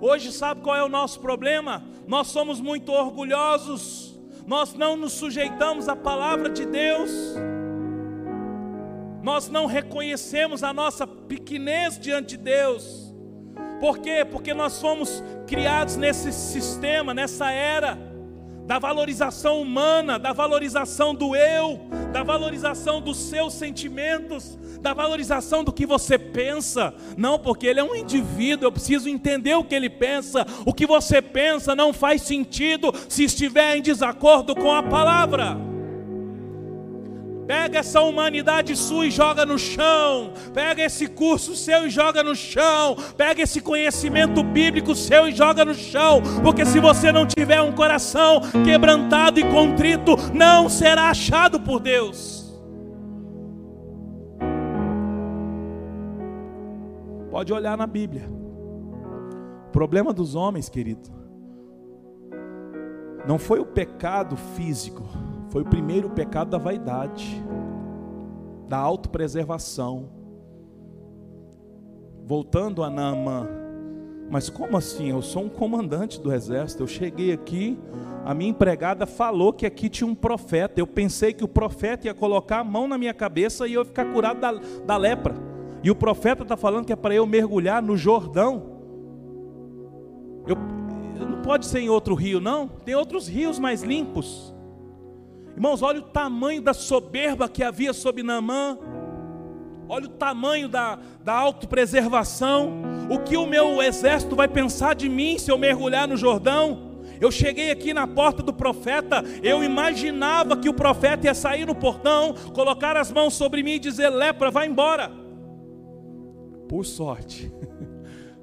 Hoje, 0.00 0.32
sabe 0.32 0.60
qual 0.60 0.76
é 0.76 0.82
o 0.82 0.88
nosso 0.88 1.20
problema? 1.20 1.84
Nós 2.06 2.26
somos 2.26 2.60
muito 2.60 2.90
orgulhosos, 2.90 4.18
nós 4.44 4.74
não 4.74 4.96
nos 4.96 5.12
sujeitamos 5.12 5.88
à 5.88 5.94
palavra 5.94 6.50
de 6.50 6.66
Deus, 6.66 7.10
nós 9.22 9.48
não 9.48 9.66
reconhecemos 9.66 10.64
a 10.64 10.72
nossa 10.72 11.06
pequenez 11.06 11.96
diante 11.96 12.36
de 12.36 12.42
Deus. 12.42 13.03
Por 13.80 13.98
quê? 13.98 14.24
Porque 14.24 14.54
nós 14.54 14.80
fomos 14.80 15.22
criados 15.46 15.96
nesse 15.96 16.32
sistema, 16.32 17.12
nessa 17.12 17.50
era 17.50 17.98
da 18.66 18.78
valorização 18.78 19.60
humana, 19.60 20.18
da 20.18 20.32
valorização 20.32 21.14
do 21.14 21.36
eu, 21.36 21.80
da 22.12 22.22
valorização 22.22 23.00
dos 23.00 23.18
seus 23.18 23.52
sentimentos, 23.52 24.58
da 24.80 24.94
valorização 24.94 25.62
do 25.62 25.72
que 25.72 25.84
você 25.84 26.18
pensa. 26.18 26.94
Não, 27.16 27.38
porque 27.38 27.66
ele 27.66 27.80
é 27.80 27.84
um 27.84 27.94
indivíduo, 27.94 28.66
eu 28.66 28.72
preciso 28.72 29.08
entender 29.08 29.54
o 29.54 29.64
que 29.64 29.74
ele 29.74 29.90
pensa. 29.90 30.46
O 30.64 30.72
que 30.72 30.86
você 30.86 31.20
pensa 31.20 31.74
não 31.74 31.92
faz 31.92 32.22
sentido 32.22 32.92
se 33.08 33.24
estiver 33.24 33.76
em 33.76 33.82
desacordo 33.82 34.54
com 34.54 34.72
a 34.72 34.82
palavra. 34.82 35.73
Pega 37.46 37.80
essa 37.80 38.00
humanidade 38.00 38.74
sua 38.76 39.06
e 39.06 39.10
joga 39.10 39.44
no 39.44 39.58
chão. 39.58 40.32
Pega 40.52 40.82
esse 40.82 41.06
curso 41.06 41.54
seu 41.54 41.86
e 41.86 41.90
joga 41.90 42.22
no 42.22 42.34
chão. 42.34 42.96
Pega 43.16 43.42
esse 43.42 43.60
conhecimento 43.60 44.42
bíblico 44.42 44.94
seu 44.94 45.28
e 45.28 45.32
joga 45.32 45.64
no 45.64 45.74
chão. 45.74 46.22
Porque 46.42 46.64
se 46.64 46.80
você 46.80 47.12
não 47.12 47.26
tiver 47.26 47.60
um 47.60 47.72
coração 47.72 48.40
quebrantado 48.64 49.38
e 49.38 49.44
contrito, 49.44 50.16
não 50.32 50.68
será 50.68 51.10
achado 51.10 51.60
por 51.60 51.80
Deus. 51.80 52.44
Pode 57.30 57.52
olhar 57.52 57.76
na 57.76 57.86
Bíblia. 57.86 58.30
O 59.68 59.70
problema 59.72 60.12
dos 60.12 60.34
homens, 60.34 60.68
querido, 60.68 61.10
não 63.26 63.38
foi 63.38 63.58
o 63.58 63.66
pecado 63.66 64.36
físico 64.36 65.04
foi 65.54 65.62
o 65.62 65.66
primeiro 65.66 66.10
pecado 66.10 66.50
da 66.50 66.58
vaidade, 66.58 67.40
da 68.68 68.76
autopreservação. 68.76 70.08
Voltando 72.26 72.82
a 72.82 72.90
Naamã, 72.90 73.46
mas 74.28 74.50
como 74.50 74.76
assim? 74.76 75.10
Eu 75.10 75.22
sou 75.22 75.44
um 75.44 75.48
comandante 75.48 76.20
do 76.20 76.32
exército. 76.34 76.82
Eu 76.82 76.88
cheguei 76.88 77.32
aqui, 77.32 77.78
a 78.24 78.34
minha 78.34 78.50
empregada 78.50 79.06
falou 79.06 79.52
que 79.52 79.64
aqui 79.64 79.88
tinha 79.88 80.08
um 80.08 80.14
profeta. 80.16 80.80
Eu 80.80 80.88
pensei 80.88 81.32
que 81.32 81.44
o 81.44 81.48
profeta 81.48 82.08
ia 82.08 82.14
colocar 82.14 82.58
a 82.58 82.64
mão 82.64 82.88
na 82.88 82.98
minha 82.98 83.14
cabeça 83.14 83.68
e 83.68 83.74
eu 83.74 83.82
ia 83.82 83.84
ficar 83.84 84.06
curado 84.06 84.40
da, 84.40 84.54
da 84.84 84.96
lepra. 84.96 85.36
E 85.84 85.88
o 85.88 85.94
profeta 85.94 86.42
está 86.42 86.56
falando 86.56 86.84
que 86.84 86.92
é 86.92 86.96
para 86.96 87.14
eu 87.14 87.24
mergulhar 87.28 87.80
no 87.80 87.96
Jordão. 87.96 88.80
Eu, 90.48 90.56
não 91.24 91.42
pode 91.42 91.66
ser 91.66 91.78
em 91.78 91.88
outro 91.88 92.16
rio, 92.16 92.40
não. 92.40 92.66
Tem 92.66 92.96
outros 92.96 93.28
rios 93.28 93.60
mais 93.60 93.84
limpos. 93.84 94.52
Irmãos, 95.54 95.82
olha 95.82 96.00
o 96.00 96.02
tamanho 96.02 96.60
da 96.60 96.74
soberba 96.74 97.48
que 97.48 97.62
havia 97.62 97.92
sobre 97.92 98.22
Naamã. 98.22 98.76
Olha 99.88 100.06
o 100.06 100.10
tamanho 100.10 100.68
da, 100.68 100.98
da 101.22 101.32
autopreservação. 101.32 102.82
O 103.08 103.20
que 103.20 103.36
o 103.36 103.46
meu 103.46 103.80
exército 103.82 104.34
vai 104.34 104.48
pensar 104.48 104.94
de 104.94 105.08
mim 105.08 105.38
se 105.38 105.50
eu 105.50 105.58
mergulhar 105.58 106.08
no 106.08 106.16
Jordão? 106.16 106.94
Eu 107.20 107.30
cheguei 107.30 107.70
aqui 107.70 107.94
na 107.94 108.06
porta 108.06 108.42
do 108.42 108.52
profeta, 108.52 109.22
eu 109.42 109.62
imaginava 109.62 110.56
que 110.56 110.68
o 110.68 110.74
profeta 110.74 111.26
ia 111.26 111.34
sair 111.34 111.64
no 111.64 111.74
portão, 111.74 112.34
colocar 112.52 112.96
as 112.96 113.12
mãos 113.12 113.34
sobre 113.34 113.62
mim 113.62 113.72
e 113.72 113.78
dizer: 113.78 114.08
lepra, 114.08 114.50
vai 114.50 114.66
embora. 114.66 115.10
Por 116.68 116.84
sorte, 116.84 117.52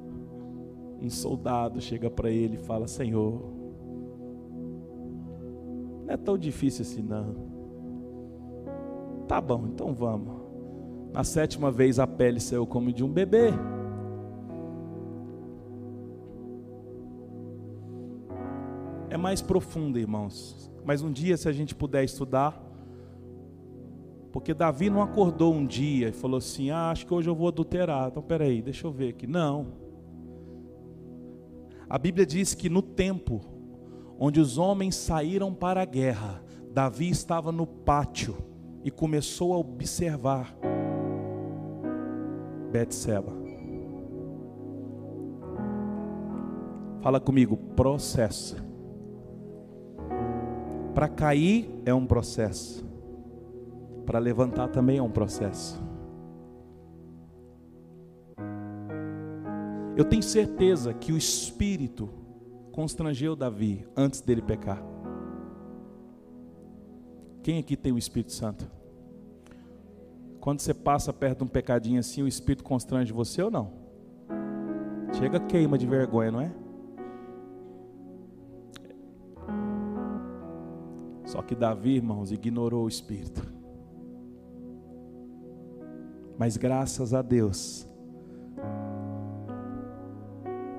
um 1.02 1.10
soldado 1.10 1.82
chega 1.82 2.10
para 2.10 2.32
ele 2.32 2.56
e 2.56 2.66
fala: 2.66 2.88
Senhor, 2.88 3.61
não 6.12 6.14
é 6.14 6.18
tão 6.18 6.38
difícil 6.38 6.82
assim, 6.82 7.02
não. 7.02 7.36
Tá 9.28 9.40
bom, 9.40 9.68
então 9.68 9.94
vamos. 9.94 10.42
Na 11.14 11.24
sétima 11.24 11.72
vez 11.72 12.00
a 12.00 12.08
pele 12.08 12.40
saiu 12.40 12.68
como 12.68 12.92
de 12.92 13.04
um 13.04 13.10
bebê. 13.10 13.54
É 19.10 19.18
mais 19.18 19.42
profunda, 19.42 20.00
irmãos. 20.00 20.70
Mas 20.84 21.02
um 21.02 21.12
dia, 21.12 21.38
se 21.38 21.48
a 21.48 21.52
gente 21.52 21.74
puder 21.74 22.04
estudar, 22.04 22.62
porque 24.32 24.54
Davi 24.54 24.90
não 24.90 25.02
acordou 25.02 25.54
um 25.54 25.66
dia 25.66 26.10
e 26.10 26.14
falou 26.14 26.38
assim: 26.38 26.72
Ah, 26.72 26.92
acho 26.92 27.06
que 27.06 27.14
hoje 27.14 27.30
eu 27.30 27.36
vou 27.36 27.48
adulterar. 27.48 28.10
Então, 28.10 28.24
peraí, 28.24 28.62
deixa 28.62 28.88
eu 28.88 28.92
ver 28.92 29.10
aqui. 29.10 29.28
Não. 29.28 29.80
A 31.90 31.98
Bíblia 31.98 32.26
diz 32.26 32.54
que 32.54 32.70
no 32.70 32.82
tempo 32.82 33.51
onde 34.24 34.40
os 34.40 34.60
homens 34.60 34.96
saíram 34.96 35.52
para 35.52 35.82
a 35.82 35.86
guerra, 35.86 36.44
Davi 36.72 37.10
estava 37.10 37.52
no 37.52 37.66
pátio 37.66 38.38
e 38.84 38.92
começou 38.92 39.52
a 39.52 39.58
observar 39.58 40.56
Betseba. 42.72 43.34
Fala 47.02 47.20
comigo, 47.20 47.58
processo. 47.76 48.64
Para 50.94 51.10
cair 51.10 51.82
é 51.84 51.92
um 51.92 52.06
processo. 52.06 52.86
Para 54.06 54.20
levantar 54.20 54.68
também 54.68 55.00
é 55.00 55.02
um 55.02 55.10
processo. 55.10 55.82
Eu 59.98 60.06
tenho 60.06 60.22
certeza 60.22 60.94
que 60.94 61.12
o 61.12 61.18
Espírito 61.18 62.21
constrangeu 62.72 63.36
Davi 63.36 63.86
antes 63.96 64.22
dele 64.22 64.42
pecar. 64.42 64.82
Quem 67.44 67.60
aqui 67.60 67.76
tem 67.76 67.92
o 67.92 67.98
Espírito 67.98 68.32
Santo? 68.32 68.70
Quando 70.40 70.60
você 70.60 70.74
passa 70.74 71.12
perto 71.14 71.40
de 71.40 71.44
um 71.44 71.48
pecadinho 71.48 72.00
assim, 72.00 72.24
o 72.24 72.28
Espírito 72.28 72.64
constrange 72.64 73.14
você 73.14 73.42
ou 73.44 73.52
não? 73.52 73.74
Chega 75.14 75.40
queima 75.40 75.78
de 75.78 75.86
vergonha, 75.86 76.32
não 76.32 76.42
é? 76.42 76.52
Só 81.26 81.42
que 81.42 81.56
Davi, 81.56 81.96
irmãos, 81.96 82.32
ignorou 82.32 82.86
o 82.86 82.88
Espírito. 82.88 83.42
Mas 86.38 86.58
graças 86.58 87.14
a 87.14 87.22
Deus, 87.22 87.88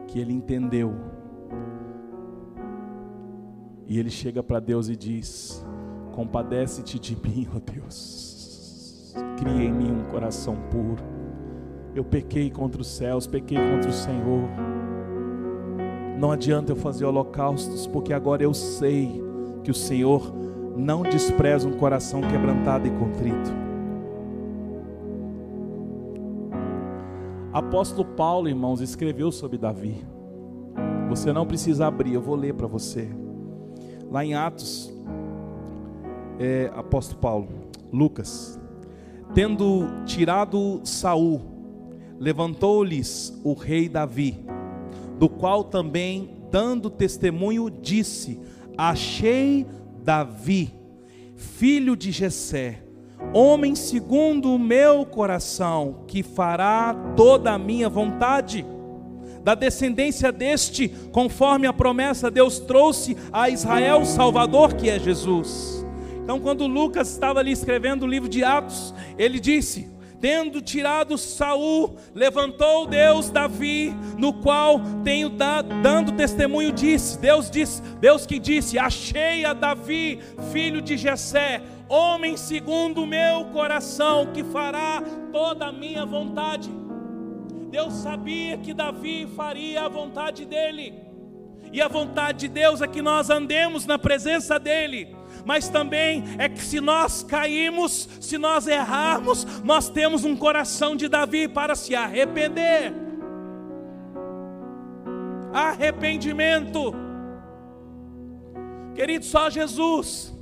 que 0.09 0.19
ele 0.19 0.33
entendeu 0.33 0.95
e 3.93 3.99
ele 3.99 4.09
chega 4.09 4.43
para 4.43 4.59
Deus 4.59 4.89
e 4.89 4.97
diz: 4.97 5.63
Compadece-te 6.13 6.99
de 6.99 7.15
mim, 7.15 7.47
ó 7.55 7.61
Deus. 7.61 9.15
Cria 9.37 9.65
em 9.65 9.71
mim 9.71 9.93
um 9.93 10.05
coração 10.11 10.57
puro. 10.71 11.05
Eu 11.95 12.03
pequei 12.03 12.51
contra 12.51 12.81
os 12.81 12.89
céus, 12.89 13.27
pequei 13.27 13.59
contra 13.59 13.91
o 13.91 13.93
Senhor. 13.93 14.49
Não 16.19 16.33
adianta 16.33 16.73
eu 16.73 16.77
fazer 16.77 17.05
holocaustos, 17.05 17.87
porque 17.87 18.15
agora 18.15 18.43
eu 18.43 18.55
sei 18.55 19.23
que 19.63 19.71
o 19.71 19.75
Senhor 19.75 20.33
não 20.75 21.03
despreza 21.03 21.69
um 21.69 21.73
coração 21.73 22.23
quebrantado 22.23 22.89
e 22.89 22.91
contrito. 22.93 23.53
Apóstolo 27.53 28.07
Paulo, 28.17 28.49
irmãos, 28.49 28.81
escreveu 28.81 29.31
sobre 29.31 29.59
Davi. 29.59 30.03
Você 31.11 31.31
não 31.31 31.47
precisa 31.47 31.87
abrir, 31.87 32.15
eu 32.15 32.23
vou 32.23 32.37
ler 32.37 32.55
para 32.55 32.67
você. 32.67 33.21
Lá 34.13 34.23
em 34.23 34.35
Atos, 34.35 34.93
é, 36.39 36.71
apóstolo 36.77 37.19
Paulo, 37.19 37.49
Lucas, 37.91 38.61
tendo 39.35 39.87
tirado 40.05 40.83
Saul, 40.85 41.41
levantou-lhes 42.19 43.33
o 43.43 43.55
rei 43.55 43.89
Davi, 43.89 44.39
do 45.19 45.31
qual 45.31 45.65
também 45.65 46.43
dando 46.51 46.91
testemunho, 46.91 47.71
disse: 47.71 48.39
Achei 48.77 49.67
Davi, 50.05 50.75
filho 51.35 51.97
de 51.97 52.13
Jessé, 52.13 52.83
homem 53.33 53.75
segundo 53.75 54.55
o 54.55 54.59
meu 54.59 55.07
coração, 55.07 56.05
que 56.07 56.23
fará 56.23 56.95
toda 57.17 57.51
a 57.51 57.59
minha 57.59 57.89
vontade. 57.89 58.63
Da 59.45 59.55
descendência 59.55 60.31
deste, 60.31 60.89
conforme 61.11 61.67
a 61.67 61.73
promessa, 61.73 62.31
Deus 62.31 62.59
trouxe 62.59 63.17
a 63.33 63.49
Israel 63.49 64.03
o 64.03 64.07
Salvador, 64.07 64.75
que 64.75 64.89
é 64.89 64.99
Jesus. 64.99 65.85
Então, 66.23 66.39
quando 66.39 66.67
Lucas 66.67 67.11
estava 67.11 67.41
ali 67.41 67.51
escrevendo 67.51 68.05
o 68.05 68.09
livro 68.09 68.29
de 68.29 68.45
Atos, 68.45 68.95
ele 69.19 69.41
disse: 69.41 69.91
tendo 70.23 70.63
tirado 70.63 71.19
Saul, 71.19 71.97
levantou 72.15 72.87
Deus 72.87 73.29
Davi, 73.29 73.93
no 74.17 74.33
qual 74.33 74.81
tenho 75.03 75.29
dado, 75.29 75.83
dando 75.83 76.13
testemunho 76.13 76.71
disse, 76.71 77.19
Deus 77.19 77.51
disse, 77.51 77.83
Deus 78.01 78.25
que 78.25 78.39
disse: 78.39 78.79
Achei 78.79 79.45
a 79.45 79.53
Davi, 79.53 80.21
filho 80.53 80.81
de 80.81 80.97
Jessé, 80.97 81.61
homem 81.89 82.37
segundo 82.37 83.03
o 83.03 83.07
meu 83.07 83.47
coração, 83.47 84.29
que 84.33 84.45
fará 84.45 85.03
toda 85.33 85.67
a 85.67 85.73
minha 85.73 86.07
vontade. 86.07 86.71
Deus 87.73 87.95
sabia 87.95 88.59
que 88.59 88.75
Davi 88.75 89.27
faria 89.35 89.87
a 89.87 89.89
vontade 89.89 90.45
dele. 90.45 90.93
E 91.73 91.81
a 91.81 91.89
vontade 91.89 92.41
de 92.41 92.49
Deus 92.49 92.83
é 92.83 92.87
que 92.87 93.01
nós 93.01 93.31
andemos 93.31 93.87
na 93.87 93.99
presença 93.99 94.59
dele 94.61 95.17
mas 95.45 95.69
também 95.69 96.23
é 96.39 96.49
que 96.49 96.63
se 96.63 96.81
nós 96.81 97.23
caímos, 97.23 98.09
se 98.21 98.39
nós 98.39 98.67
errarmos, 98.67 99.45
nós 99.63 99.89
temos 99.89 100.25
um 100.25 100.37
coração 100.37 100.95
de 100.95 101.09
Davi 101.09 101.49
para 101.49 101.75
se 101.75 101.97
arrepender. 101.97 102.93
Arrependimento, 105.53 106.95
querido, 108.95 109.25
só 109.25 109.51
Jesus. 109.51 110.33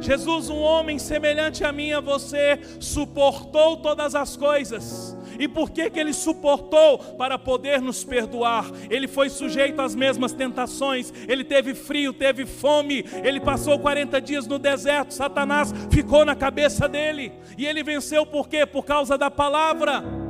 Jesus, 0.00 0.50
um 0.50 0.58
homem 0.58 0.98
semelhante 0.98 1.62
a 1.62 1.70
mim 1.70 1.92
a 1.92 2.00
você, 2.00 2.58
suportou 2.80 3.76
todas 3.76 4.16
as 4.16 4.36
coisas 4.36 5.16
e 5.38 5.48
por 5.48 5.70
que, 5.70 5.90
que 5.90 5.98
ele 5.98 6.12
suportou? 6.12 6.98
Para 6.98 7.38
poder 7.38 7.80
nos 7.80 8.04
perdoar. 8.04 8.70
Ele 8.90 9.08
foi 9.08 9.28
sujeito 9.28 9.80
às 9.80 9.94
mesmas 9.94 10.32
tentações. 10.32 11.12
Ele 11.28 11.44
teve 11.44 11.74
frio, 11.74 12.12
teve 12.12 12.46
fome. 12.46 13.04
Ele 13.22 13.40
passou 13.40 13.78
40 13.78 14.20
dias 14.20 14.46
no 14.46 14.58
deserto. 14.58 15.14
Satanás 15.14 15.72
ficou 15.90 16.24
na 16.24 16.34
cabeça 16.34 16.88
dele. 16.88 17.32
E 17.56 17.66
ele 17.66 17.82
venceu 17.82 18.24
por 18.26 18.48
quê? 18.48 18.66
Por 18.66 18.84
causa 18.84 19.18
da 19.18 19.30
palavra. 19.30 20.21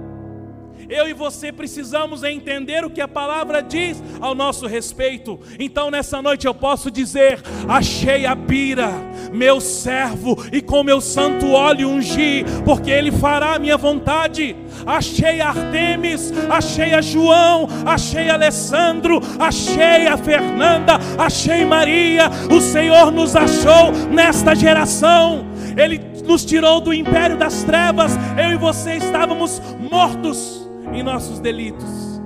Eu 0.88 1.08
e 1.08 1.12
você 1.12 1.52
precisamos 1.52 2.22
entender 2.22 2.84
o 2.84 2.90
que 2.90 3.00
a 3.00 3.08
palavra 3.08 3.62
diz 3.62 4.02
ao 4.20 4.34
nosso 4.34 4.66
respeito. 4.66 5.38
Então 5.58 5.90
nessa 5.90 6.20
noite 6.20 6.46
eu 6.46 6.54
posso 6.54 6.90
dizer: 6.90 7.40
achei 7.68 8.26
a 8.26 8.36
pira, 8.36 8.90
meu 9.32 9.60
servo, 9.60 10.36
e 10.52 10.60
com 10.60 10.82
meu 10.82 11.00
santo 11.00 11.50
óleo 11.52 11.88
ungi, 11.88 12.44
porque 12.64 12.90
ele 12.90 13.10
fará 13.10 13.54
a 13.54 13.58
minha 13.58 13.76
vontade. 13.76 14.56
Achei 14.84 15.40
a 15.40 15.48
Artemis, 15.48 16.32
achei 16.50 16.94
a 16.94 17.00
João, 17.00 17.68
achei 17.86 18.28
a 18.28 18.34
Alessandro, 18.34 19.20
achei 19.38 20.06
a 20.06 20.16
Fernanda, 20.16 20.98
achei 21.18 21.64
Maria. 21.64 22.28
O 22.50 22.60
Senhor 22.60 23.10
nos 23.10 23.36
achou 23.36 23.92
nesta 24.10 24.54
geração. 24.54 25.46
Ele 25.76 26.00
nos 26.26 26.44
tirou 26.44 26.80
do 26.80 26.92
império 26.92 27.36
das 27.36 27.62
trevas. 27.62 28.12
Eu 28.36 28.52
e 28.52 28.56
você 28.56 28.94
estávamos 28.94 29.60
mortos 29.90 30.61
em 30.93 31.03
nossos 31.03 31.40
delitos, 31.40 32.20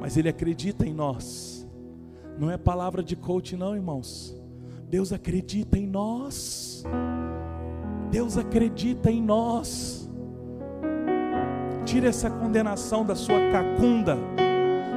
mas 0.00 0.16
Ele 0.16 0.28
acredita 0.28 0.86
em 0.86 0.92
nós. 0.92 1.66
Não 2.38 2.50
é 2.50 2.56
palavra 2.56 3.02
de 3.02 3.16
coach, 3.16 3.56
não, 3.56 3.74
irmãos. 3.74 4.36
Deus 4.88 5.12
acredita 5.12 5.78
em 5.78 5.86
nós. 5.86 6.84
Deus 8.10 8.36
acredita 8.36 9.10
em 9.10 9.22
nós. 9.22 10.08
Tira 11.84 12.08
essa 12.08 12.28
condenação 12.28 13.04
da 13.04 13.14
sua 13.14 13.38
cacunda. 13.50 14.18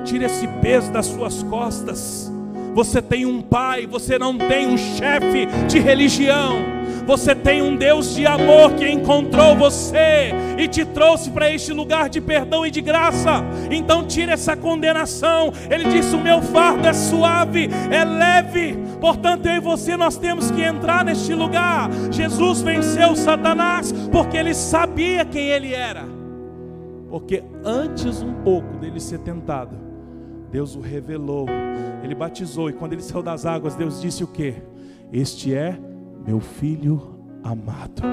Tira 0.04 0.26
esse 0.26 0.48
peso 0.62 0.92
das 0.92 1.06
suas 1.06 1.44
costas. 1.44 2.32
Você 2.74 3.02
tem 3.02 3.26
um 3.26 3.42
pai, 3.42 3.88
você 3.88 4.18
não 4.20 4.38
tem 4.38 4.68
um 4.68 4.78
chefe 4.78 5.48
de 5.68 5.80
religião. 5.80 6.79
Você 7.10 7.34
tem 7.34 7.60
um 7.60 7.76
Deus 7.76 8.14
de 8.14 8.28
amor 8.28 8.76
que 8.76 8.88
encontrou 8.88 9.56
você 9.56 10.32
e 10.60 10.68
te 10.68 10.86
trouxe 10.86 11.32
para 11.32 11.52
este 11.52 11.74
lugar 11.74 12.08
de 12.08 12.22
perdão 12.22 12.64
e 12.64 12.70
de 12.70 12.82
graça. 12.82 13.44
Então 13.72 14.06
tira 14.06 14.34
essa 14.34 14.56
condenação. 14.56 15.52
Ele 15.72 15.86
disse: 15.86 16.16
"O 16.16 16.22
meu 16.22 16.40
fardo 16.40 16.88
é 16.88 16.94
suave, 16.94 17.68
é 17.90 18.06
leve". 18.06 18.78
Portanto, 19.02 19.48
eu 19.48 19.54
e 19.54 19.60
você 19.60 19.98
nós 19.98 20.18
temos 20.18 20.52
que 20.52 20.62
entrar 20.62 21.04
neste 21.04 21.34
lugar. 21.34 21.90
Jesus 22.12 22.62
venceu 22.62 23.16
Satanás 23.16 23.92
porque 24.12 24.38
ele 24.38 24.54
sabia 24.54 25.26
quem 25.26 25.48
ele 25.48 25.74
era. 25.74 26.04
Porque 27.10 27.44
antes 27.66 28.22
um 28.22 28.34
pouco 28.44 28.78
dele 28.78 29.00
ser 29.00 29.18
tentado, 29.18 29.76
Deus 30.52 30.76
o 30.76 30.80
revelou. 30.80 31.48
Ele 32.04 32.14
batizou 32.14 32.70
e 32.70 32.74
quando 32.74 32.94
ele 32.94 33.02
saiu 33.02 33.24
das 33.24 33.48
águas, 33.48 33.74
Deus 33.74 34.00
disse 34.00 34.24
o 34.24 34.28
que? 34.28 34.54
Este 35.12 35.56
é 35.56 35.89
meu 36.30 36.40
filho 36.40 37.02
amado. 37.44 38.04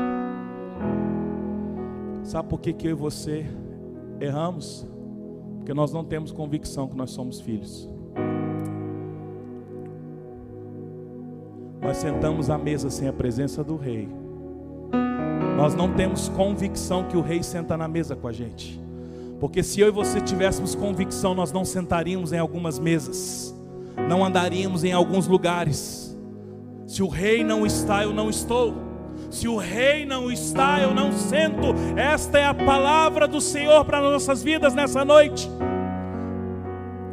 Sabe 2.23 2.49
por 2.49 2.59
que, 2.59 2.73
que 2.73 2.87
eu 2.87 2.93
e 2.93 2.95
você 2.95 3.45
erramos? 4.19 4.87
Porque 5.59 5.75
nós 5.75 5.93
não 5.93 6.03
temos 6.03 6.33
convicção 6.33 6.89
que 6.89 6.97
nós 6.97 7.11
somos 7.11 7.43
filhos. 7.43 7.87
Nós 11.79 11.99
sentamos 11.99 12.49
à 12.49 12.57
mesa 12.57 12.89
sem 12.89 13.07
a 13.07 13.13
presença 13.13 13.63
do 13.63 13.77
rei. 13.77 14.09
Nós 15.59 15.75
não 15.75 15.93
temos 15.93 16.31
convicção 16.31 17.05
que 17.05 17.19
o 17.19 17.21
rei 17.21 17.43
senta 17.43 17.77
na 17.77 17.87
mesa 17.87 18.17
com 18.17 18.29
a 18.29 18.33
gente. 18.33 18.81
Porque 19.39 19.63
se 19.63 19.83
eu 19.83 19.89
e 19.89 19.91
você 19.91 20.23
tivéssemos 20.23 20.75
convicção, 20.75 21.35
nós 21.35 21.53
não 21.53 21.67
sentaríamos 21.67 22.33
em 22.33 22.39
algumas 22.39 22.79
mesas, 22.79 23.55
não 24.09 24.25
andaríamos 24.25 24.85
em 24.85 24.93
alguns 24.95 25.27
lugares 25.27 26.06
se 26.87 27.03
o 27.03 27.09
rei 27.09 27.43
não 27.43 27.67
está, 27.67 28.05
eu 28.05 28.13
não 28.13 28.31
estou. 28.31 28.75
Se 29.31 29.49
o 29.49 29.57
rei 29.57 30.07
não 30.07 30.31
está, 30.31 30.81
eu 30.81 30.95
não 30.95 31.13
sento. 31.13 31.75
Esta 31.97 32.39
é 32.39 32.47
a 32.47 32.55
palavra 32.55 33.27
do 33.27 33.41
Senhor 33.41 33.85
para 33.85 34.01
nossas 34.01 34.43
vidas 34.43 34.73
nessa 34.73 35.05
noite. 35.05 35.51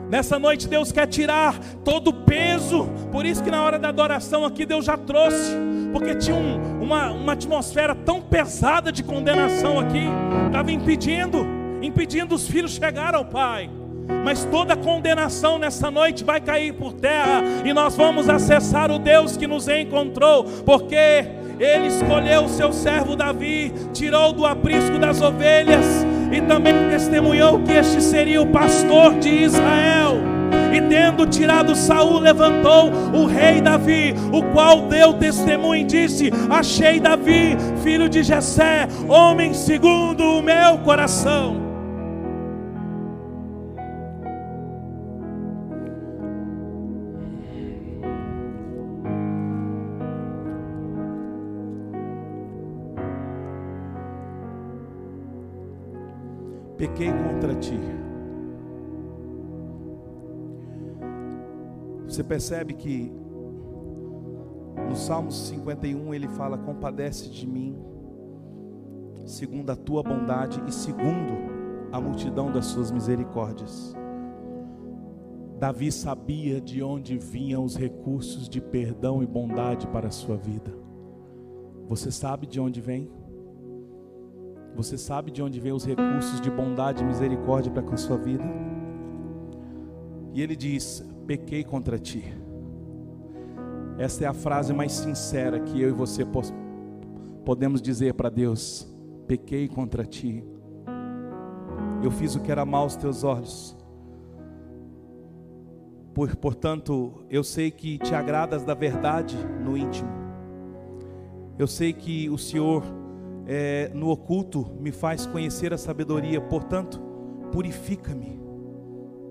Nessa 0.09 0.37
noite 0.37 0.67
Deus 0.67 0.91
quer 0.91 1.07
tirar 1.07 1.57
todo 1.83 2.09
o 2.09 2.13
peso. 2.13 2.87
Por 3.11 3.25
isso 3.25 3.43
que 3.43 3.49
na 3.49 3.63
hora 3.63 3.79
da 3.79 3.89
adoração 3.89 4.45
aqui 4.45 4.63
Deus 4.63 4.85
já 4.85 4.95
trouxe. 4.95 5.57
Porque 5.91 6.13
tinha 6.15 6.35
um, 6.35 6.83
uma, 6.83 7.09
uma 7.11 7.33
atmosfera 7.33 7.95
tão 7.95 8.21
pesada 8.21 8.91
de 8.91 9.01
condenação 9.01 9.79
aqui. 9.79 10.05
Estava 10.45 10.71
impedindo, 10.71 11.45
impedindo 11.81 12.35
os 12.35 12.47
filhos 12.47 12.73
chegar 12.73 13.15
ao 13.15 13.25
Pai. 13.25 13.71
Mas 14.23 14.45
toda 14.45 14.75
condenação 14.75 15.57
nessa 15.57 15.91
noite 15.91 16.23
vai 16.23 16.39
cair 16.39 16.73
por 16.73 16.93
terra 16.93 17.43
e 17.63 17.73
nós 17.73 17.95
vamos 17.95 18.29
acessar 18.29 18.89
o 18.91 18.99
Deus 18.99 19.35
que 19.37 19.47
nos 19.47 19.67
encontrou, 19.67 20.45
porque 20.65 21.25
ele 21.59 21.87
escolheu 21.87 22.45
o 22.45 22.49
seu 22.49 22.73
servo 22.73 23.15
Davi, 23.15 23.71
tirou 23.93 24.33
do 24.33 24.45
aprisco 24.45 24.97
das 24.97 25.21
ovelhas 25.21 25.85
e 26.31 26.41
também 26.41 26.89
testemunhou 26.89 27.59
que 27.59 27.73
este 27.73 28.01
seria 28.01 28.41
o 28.41 28.47
pastor 28.47 29.19
de 29.19 29.29
Israel. 29.29 30.33
E 30.73 30.81
tendo 30.81 31.27
tirado 31.27 31.75
Saul, 31.75 32.17
levantou 32.17 32.91
o 33.13 33.27
rei 33.27 33.61
Davi, 33.61 34.15
o 34.31 34.41
qual 34.51 34.81
deu 34.87 35.13
testemunho 35.13 35.81
e 35.81 35.83
disse: 35.83 36.31
Achei 36.49 36.99
Davi, 36.99 37.55
filho 37.83 38.09
de 38.09 38.23
Jessé, 38.23 38.87
homem 39.07 39.53
segundo 39.53 40.23
o 40.23 40.41
meu 40.41 40.79
coração. 40.79 41.62
Pequei 56.83 57.07
contra 57.07 57.55
ti. 57.55 57.79
Você 62.05 62.21
percebe 62.21 62.73
que 62.73 63.09
no 64.89 64.95
Salmo 64.95 65.31
51 65.31 66.13
ele 66.13 66.27
fala: 66.27 66.57
Compadece 66.57 67.29
de 67.29 67.47
mim, 67.47 67.77
segundo 69.25 69.69
a 69.69 69.77
tua 69.77 70.03
bondade 70.03 70.61
e 70.67 70.73
segundo 70.73 71.53
a 71.89 72.01
multidão 72.01 72.51
das 72.51 72.65
suas 72.65 72.91
misericórdias. 72.91 73.95
Davi 75.57 75.89
sabia 75.89 76.59
de 76.59 76.83
onde 76.83 77.17
vinham 77.17 77.63
os 77.63 77.77
recursos 77.77 78.49
de 78.49 78.59
perdão 78.59 79.23
e 79.23 79.25
bondade 79.25 79.87
para 79.87 80.09
a 80.09 80.11
sua 80.11 80.35
vida. 80.35 80.73
Você 81.87 82.11
sabe 82.11 82.45
de 82.45 82.59
onde 82.59 82.81
vem? 82.81 83.09
Você 84.75 84.97
sabe 84.97 85.31
de 85.31 85.41
onde 85.41 85.59
vem 85.59 85.71
os 85.71 85.85
recursos 85.85 86.41
de 86.41 86.49
bondade 86.49 87.03
e 87.03 87.05
misericórdia 87.05 87.71
para 87.71 87.83
com 87.83 87.93
a 87.93 87.97
sua 87.97 88.17
vida? 88.17 88.43
E 90.33 90.41
ele 90.41 90.55
diz: 90.55 91.05
pequei 91.27 91.63
contra 91.63 91.99
ti. 91.99 92.33
Esta 93.97 94.25
é 94.25 94.27
a 94.27 94.33
frase 94.33 94.73
mais 94.73 94.91
sincera 94.91 95.59
que 95.59 95.79
eu 95.79 95.89
e 95.89 95.93
você 95.93 96.25
podemos 97.45 97.81
dizer 97.81 98.15
para 98.15 98.29
Deus: 98.29 98.87
pequei 99.27 99.67
contra 99.67 100.05
ti. 100.05 100.43
Eu 102.01 102.11
fiz 102.11 102.35
o 102.35 102.39
que 102.41 102.51
era 102.51 102.65
mal 102.65 102.83
aos 102.83 102.95
teus 102.95 103.23
olhos. 103.23 103.77
Por, 106.13 106.35
portanto, 106.35 107.23
eu 107.29 107.43
sei 107.43 107.71
que 107.71 107.97
te 107.97 108.13
agradas 108.13 108.63
da 108.63 108.73
verdade 108.73 109.35
no 109.63 109.77
íntimo. 109.77 110.09
Eu 111.57 111.67
sei 111.67 111.93
que 111.93 112.29
o 112.29 112.37
Senhor, 112.37 112.83
é, 113.45 113.91
no 113.93 114.09
oculto, 114.09 114.65
me 114.79 114.91
faz 114.91 115.25
conhecer 115.25 115.73
a 115.73 115.77
sabedoria. 115.77 116.39
Portanto, 116.39 116.99
purifica-me 117.51 118.39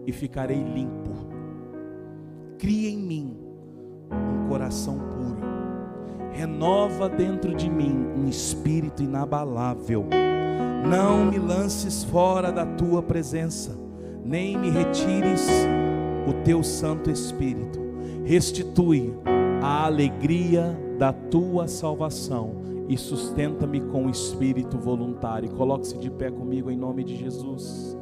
e 0.06 0.12
ficarei 0.12 0.62
limpo. 0.62 1.10
Cria 2.58 2.90
em 2.90 2.98
mim 2.98 3.36
um 4.10 4.48
coração 4.48 4.98
puro. 4.98 5.40
Renova 6.32 7.08
dentro 7.08 7.54
de 7.54 7.68
mim 7.68 7.94
um 8.16 8.28
espírito 8.28 9.02
inabalável. 9.02 10.06
Não 10.88 11.26
me 11.26 11.38
lances 11.38 12.02
fora 12.04 12.50
da 12.50 12.66
tua 12.66 13.02
presença, 13.02 13.78
nem 14.24 14.58
me 14.58 14.70
retires 14.70 15.48
o 16.26 16.32
teu 16.44 16.62
Santo 16.62 17.10
Espírito. 17.10 17.80
Restitui 18.24 19.12
a 19.62 19.86
alegria 19.86 20.76
da 20.98 21.12
tua 21.12 21.68
salvação 21.68 22.71
e 22.88 22.96
sustenta-me 22.98 23.80
com 23.80 24.06
o 24.06 24.10
espírito 24.10 24.78
voluntário. 24.78 25.50
Coloque-se 25.50 25.98
de 25.98 26.10
pé 26.10 26.30
comigo 26.30 26.70
em 26.70 26.76
nome 26.76 27.04
de 27.04 27.16
Jesus. 27.16 27.96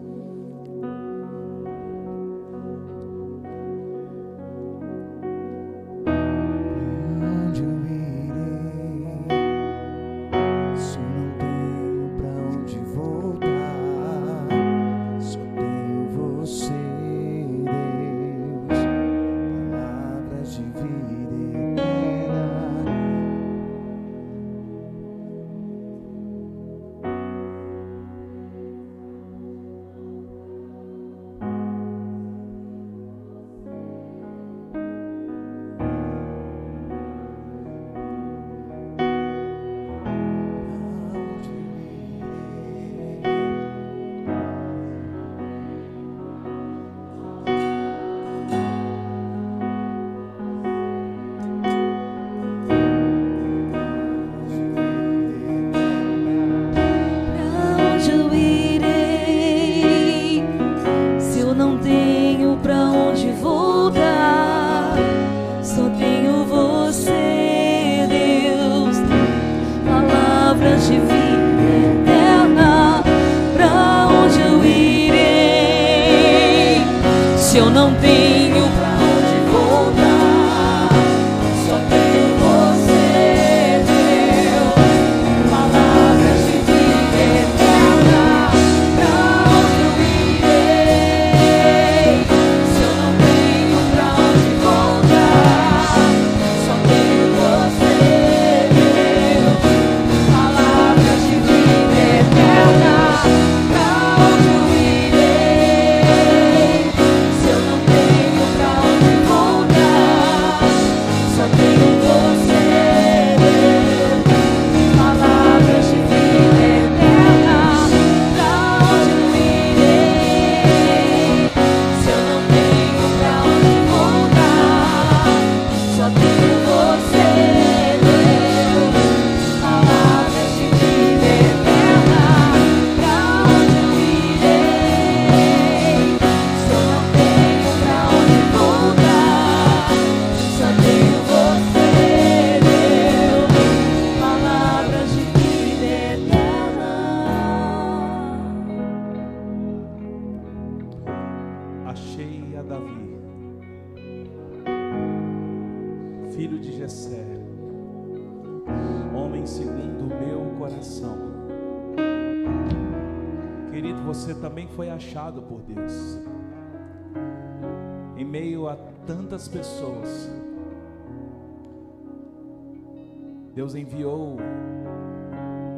Deus 173.55 173.75
enviou 173.75 174.37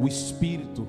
o 0.00 0.06
Espírito 0.06 0.86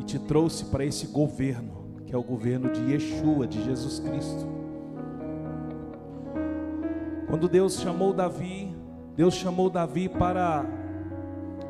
e 0.00 0.04
te 0.04 0.18
trouxe 0.18 0.66
para 0.66 0.84
esse 0.84 1.08
governo, 1.08 1.84
que 2.06 2.14
é 2.14 2.18
o 2.18 2.22
governo 2.22 2.70
de 2.70 2.80
Yeshua, 2.92 3.46
de 3.46 3.62
Jesus 3.64 3.98
Cristo. 3.98 4.46
Quando 7.28 7.48
Deus 7.48 7.80
chamou 7.80 8.12
Davi, 8.12 8.74
Deus 9.16 9.34
chamou 9.34 9.68
Davi 9.68 10.08
para 10.08 10.64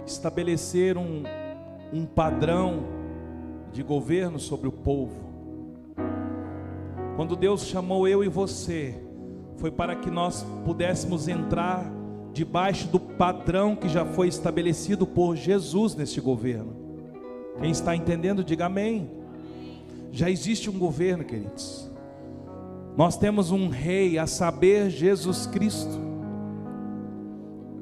estabelecer 0.07 0.99
um, 0.99 1.23
um 1.93 2.05
padrão 2.05 2.85
de 3.73 3.83
governo 3.83 4.39
sobre 4.39 4.69
o 4.69 4.73
povo. 4.73 5.24
Quando 7.17 7.37
Deus 7.37 7.67
chamou 7.67 8.09
eu 8.09 8.25
e 8.25 8.29
você, 8.29 9.01
foi 9.57 9.71
para 9.71 9.95
que 9.95 10.11
nós 10.11 10.45
pudéssemos 10.65 11.29
entrar 11.29 11.91
debaixo 12.33 12.89
do 12.89 12.99
padrão 12.99 13.77
que 13.77 13.89
já 13.89 14.05
foi 14.05 14.27
estabelecido 14.27 15.07
por 15.07 15.37
Jesus 15.37 15.95
neste 15.95 16.21
governo. 16.21 16.75
Quem 17.61 17.71
está 17.71 17.95
entendendo, 17.95 18.43
diga 18.43 18.67
amém. 18.67 19.09
Já 20.11 20.29
existe 20.29 20.69
um 20.69 20.79
governo, 20.79 21.25
queridos. 21.25 21.89
Nós 22.97 23.17
temos 23.17 23.53
um 23.53 23.69
rei, 23.69 24.19
a 24.19 24.27
saber, 24.27 24.91
Jesus 24.91 25.47
Cristo. 25.47 26.01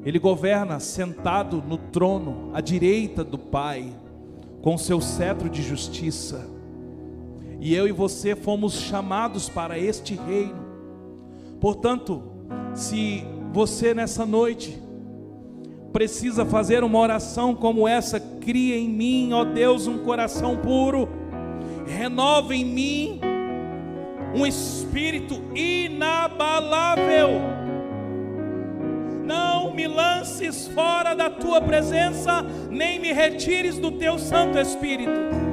Ele 0.04 0.18
governa 0.18 0.78
sentado 0.80 1.62
no 1.66 1.78
trono, 1.78 2.50
à 2.52 2.60
direita 2.60 3.24
do 3.24 3.38
Pai, 3.38 3.94
com 4.60 4.76
seu 4.76 5.00
cetro 5.00 5.48
de 5.48 5.62
justiça. 5.62 6.46
E 7.64 7.76
eu 7.76 7.86
e 7.86 7.92
você 7.92 8.34
fomos 8.34 8.74
chamados 8.74 9.48
para 9.48 9.78
este 9.78 10.16
reino. 10.16 10.66
Portanto, 11.60 12.20
se 12.74 13.24
você 13.52 13.94
nessa 13.94 14.26
noite 14.26 14.76
precisa 15.92 16.44
fazer 16.44 16.82
uma 16.82 16.98
oração 16.98 17.54
como 17.54 17.86
essa, 17.86 18.18
cria 18.18 18.76
em 18.76 18.88
mim, 18.88 19.32
ó 19.32 19.44
Deus, 19.44 19.86
um 19.86 19.98
coração 19.98 20.56
puro, 20.56 21.08
renova 21.86 22.52
em 22.52 22.64
mim 22.64 23.20
um 24.34 24.44
espírito 24.44 25.40
inabalável. 25.54 27.28
Não 29.24 29.72
me 29.72 29.86
lances 29.86 30.66
fora 30.66 31.14
da 31.14 31.30
tua 31.30 31.60
presença, 31.60 32.44
nem 32.68 32.98
me 32.98 33.12
retires 33.12 33.78
do 33.78 33.92
teu 33.92 34.18
Santo 34.18 34.58
Espírito. 34.58 35.51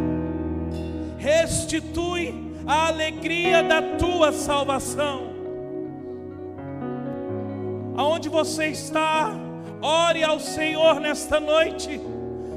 Restitui 1.20 2.34
a 2.65 2.88
alegria 2.88 3.61
da 3.61 3.82
tua 3.82 4.32
salvação. 4.32 5.30
Aonde 7.95 8.30
você 8.30 8.67
está, 8.67 9.34
ore 9.82 10.24
ao 10.24 10.39
Senhor 10.39 10.99
nesta 10.99 11.39
noite. 11.39 11.99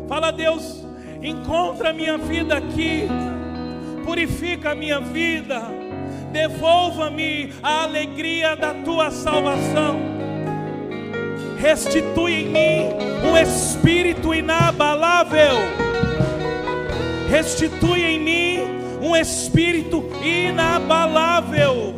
Fala, 0.09 0.31
Deus, 0.31 0.85
encontra 1.23 1.91
a 1.91 1.93
minha 1.93 2.19
vida 2.19 2.57
aqui, 2.57 3.09
purifica 4.05 4.73
a 4.73 4.75
minha 4.75 5.01
vida, 5.01 5.63
devolva-me 6.33 7.53
a 7.63 7.83
alegria 7.83 8.57
da 8.57 8.75
tua 8.75 9.11
salvação, 9.11 10.01
restitui 11.59 12.33
em 12.33 12.49
mim 12.49 13.29
um 13.31 13.37
espírito 13.37 14.35
inabalável, 14.35 15.57
restitui 17.33 18.03
em 18.03 18.21
mim 18.21 18.61
um 19.01 19.17
espírito 19.17 20.05
inabalável, 20.23 21.95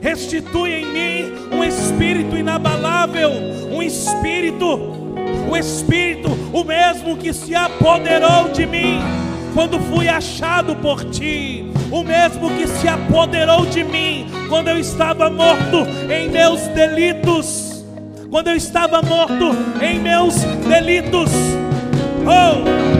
restitui 0.00 0.70
em 0.70 0.86
mim 0.86 1.32
um 1.52 1.64
espírito 1.64 2.36
inabalável, 2.36 3.32
um 3.72 3.82
espírito 3.82 5.02
o 5.50 5.56
Espírito, 5.56 6.30
o 6.50 6.64
mesmo 6.64 7.16
que 7.18 7.30
se 7.32 7.54
apoderou 7.54 8.48
de 8.48 8.64
mim 8.64 9.00
quando 9.52 9.78
fui 9.80 10.08
achado 10.08 10.74
por 10.76 11.04
ti, 11.10 11.70
o 11.90 12.02
mesmo 12.02 12.50
que 12.56 12.66
se 12.66 12.88
apoderou 12.88 13.66
de 13.66 13.84
mim 13.84 14.26
quando 14.48 14.68
eu 14.68 14.78
estava 14.78 15.28
morto 15.28 15.86
em 16.10 16.30
meus 16.30 16.60
delitos, 16.68 17.84
quando 18.30 18.48
eu 18.48 18.56
estava 18.56 19.02
morto 19.02 19.54
em 19.82 20.00
meus 20.00 20.36
delitos. 20.66 21.30
Oh, 22.24 22.91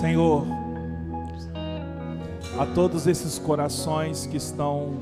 Senhor, 0.00 0.44
a 2.58 2.66
todos 2.66 3.06
esses 3.06 3.38
corações 3.38 4.26
que 4.26 4.36
estão 4.36 4.94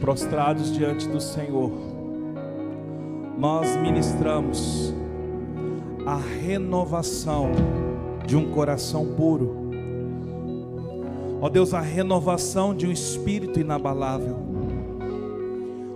prostrados 0.00 0.72
diante 0.72 1.08
do 1.08 1.20
Senhor, 1.20 1.72
nós 3.36 3.76
ministramos 3.76 4.94
a 6.06 6.16
renovação 6.16 7.50
de 8.24 8.36
um 8.36 8.52
coração 8.52 9.14
puro. 9.16 9.70
Ó 11.40 11.48
Deus, 11.48 11.74
a 11.74 11.80
renovação 11.80 12.74
de 12.74 12.86
um 12.86 12.92
espírito 12.92 13.58
inabalável. 13.58 14.36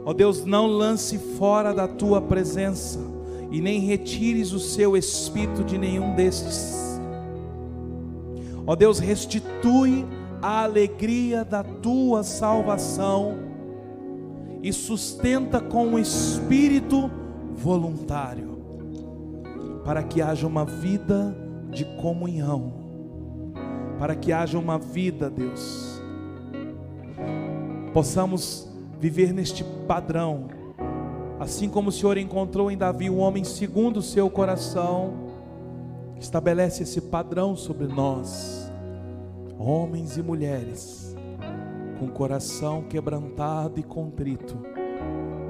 Ó 0.05 0.13
Deus, 0.13 0.45
não 0.45 0.67
lance 0.67 1.19
fora 1.39 1.73
da 1.73 1.87
tua 1.87 2.21
presença 2.21 2.99
e 3.51 3.61
nem 3.61 3.79
retires 3.81 4.53
o 4.53 4.59
seu 4.59 4.97
espírito 4.97 5.63
de 5.63 5.79
nenhum 5.79 6.15
destes. 6.17 6.88
Ó 8.69 8.77
Deus, 8.77 8.99
restitui 8.99 10.05
a 10.43 10.63
alegria 10.63 11.43
da 11.43 11.65
tua 11.65 12.23
salvação 12.23 13.39
e 14.63 14.71
sustenta 14.75 15.59
com 15.59 15.87
um 15.87 15.99
espírito 15.99 17.11
voluntário, 17.55 18.59
para 19.87 20.03
que 20.03 20.21
haja 20.21 20.47
uma 20.47 20.67
vida 20.67 21.35
de 21.71 21.87
comunhão, 21.97 22.75
para 23.99 24.15
que 24.15 24.35
haja 24.35 24.59
uma 24.59 24.79
vida, 24.79 25.31
Deus, 25.31 26.03
possamos 27.95 28.69
viver 29.01 29.33
neste 29.33 29.65
padrão, 29.65 30.49
assim 31.41 31.71
como 31.71 31.89
o 31.89 31.93
Senhor 31.93 32.19
encontrou 32.19 32.71
em 32.71 32.77
Davi 32.77 33.09
um 33.09 33.21
homem 33.21 33.45
segundo 33.45 33.97
o 33.97 34.03
seu 34.03 34.29
coração, 34.29 35.28
estabelece 36.21 36.83
esse 36.83 37.01
padrão 37.01 37.57
sobre 37.57 37.87
nós, 37.87 38.71
homens 39.59 40.17
e 40.17 40.23
mulheres, 40.23 41.17
com 41.99 42.09
coração 42.09 42.83
quebrantado 42.83 43.81
e 43.81 43.83
contrito, 43.83 44.57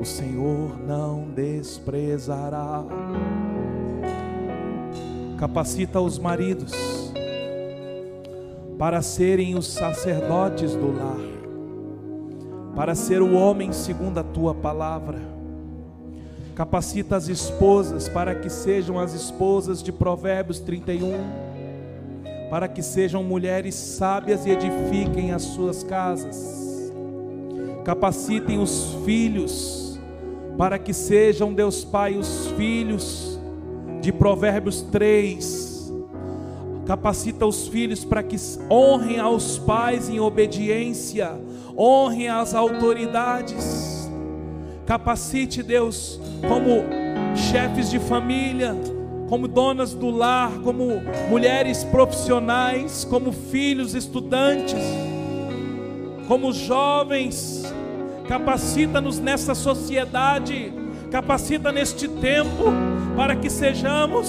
o 0.00 0.04
Senhor 0.04 0.78
não 0.78 1.28
desprezará. 1.30 2.84
Capacita 5.36 6.00
os 6.00 6.18
maridos 6.18 6.72
para 8.78 9.02
serem 9.02 9.56
os 9.56 9.66
sacerdotes 9.66 10.74
do 10.74 10.92
lar, 10.96 11.18
para 12.76 12.94
ser 12.94 13.20
o 13.20 13.34
homem 13.34 13.72
segundo 13.72 14.18
a 14.18 14.22
tua 14.22 14.54
palavra. 14.54 15.37
Capacita 16.58 17.14
as 17.14 17.28
esposas 17.28 18.08
para 18.08 18.34
que 18.34 18.50
sejam 18.50 18.98
as 18.98 19.14
esposas 19.14 19.80
de 19.80 19.92
Provérbios 19.92 20.58
31, 20.58 21.12
para 22.50 22.66
que 22.66 22.82
sejam 22.82 23.22
mulheres 23.22 23.76
sábias 23.76 24.44
e 24.44 24.50
edifiquem 24.50 25.30
as 25.30 25.42
suas 25.42 25.84
casas. 25.84 26.92
Capacitem 27.84 28.58
os 28.58 28.92
filhos 29.04 30.00
para 30.58 30.80
que 30.80 30.92
sejam, 30.92 31.54
Deus 31.54 31.84
Pai, 31.84 32.16
os 32.16 32.48
filhos 32.56 33.38
de 34.00 34.12
Provérbios 34.12 34.82
3. 34.82 35.92
Capacita 36.84 37.46
os 37.46 37.68
filhos 37.68 38.04
para 38.04 38.24
que 38.24 38.36
honrem 38.68 39.20
aos 39.20 39.58
pais 39.58 40.08
em 40.08 40.18
obediência, 40.18 41.40
honrem 41.76 42.28
as 42.28 42.52
autoridades. 42.52 43.97
Capacite, 44.88 45.62
Deus, 45.62 46.18
como 46.48 46.82
chefes 47.36 47.90
de 47.90 47.98
família, 47.98 48.74
como 49.28 49.46
donas 49.46 49.92
do 49.92 50.08
lar, 50.08 50.50
como 50.64 51.02
mulheres 51.28 51.84
profissionais, 51.84 53.04
como 53.04 53.30
filhos 53.30 53.94
estudantes, 53.94 54.82
como 56.26 56.54
jovens. 56.54 57.64
Capacita-nos 58.26 59.18
nessa 59.18 59.54
sociedade, 59.54 60.72
capacita 61.10 61.70
neste 61.70 62.08
tempo, 62.08 62.72
para 63.14 63.36
que 63.36 63.50
sejamos 63.50 64.26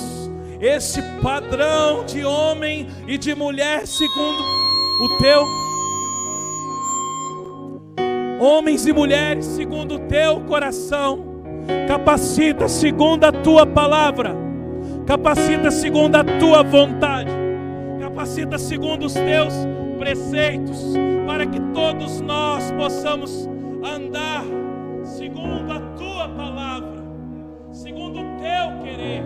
esse 0.60 1.02
padrão 1.22 2.06
de 2.06 2.26
homem 2.26 2.90
e 3.08 3.18
de 3.18 3.34
mulher 3.34 3.88
segundo 3.88 4.44
o 4.44 5.18
teu 5.22 5.69
homens 8.40 8.88
e 8.88 8.94
mulheres 8.94 9.46
segundo 9.46 9.96
o 9.96 10.00
teu 10.00 10.42
coração. 10.42 11.26
Capacita 11.88 12.68
segundo 12.68 13.26
a 13.26 13.32
tua 13.32 13.66
palavra. 13.66 14.36
Capacita 15.06 15.70
segundo 15.70 16.16
a 16.16 16.24
tua 16.24 16.64
vontade. 16.64 17.32
Capacita 18.00 18.58
segundo 18.58 19.06
os 19.06 19.14
teus 19.14 19.54
preceitos, 19.98 20.94
para 21.28 21.46
que 21.46 21.60
todos 21.74 22.22
nós 22.22 22.72
possamos 22.72 23.48
andar 23.84 24.44
segundo 25.04 25.72
a 25.72 25.80
tua 25.98 26.30
palavra, 26.30 27.04
segundo 27.72 28.20
o 28.20 28.24
teu 28.38 28.84
querer. 28.84 29.24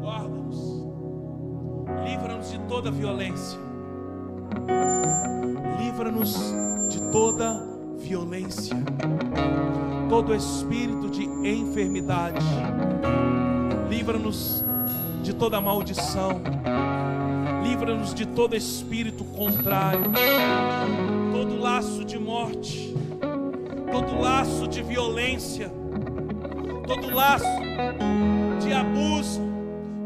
Guarda-nos. 0.00 0.86
Livra-nos 2.04 2.50
de 2.50 2.58
toda 2.60 2.90
violência. 2.90 3.58
Livra-nos 5.80 6.54
de 6.92 7.00
toda 7.04 7.58
violência, 7.96 8.76
todo 10.10 10.34
espírito 10.34 11.08
de 11.08 11.24
enfermidade. 11.24 12.44
Livra-nos 13.88 14.62
de 15.22 15.32
toda 15.32 15.58
maldição. 15.58 16.42
Livra-nos 17.62 18.12
de 18.12 18.26
todo 18.26 18.54
espírito 18.54 19.24
contrário, 19.24 20.02
todo 21.32 21.58
laço 21.58 22.04
de 22.04 22.18
morte, 22.18 22.94
todo 23.90 24.20
laço 24.20 24.68
de 24.68 24.82
violência, 24.82 25.72
todo 26.86 27.14
laço 27.14 27.46
de 28.60 28.70
abuso, 28.70 29.40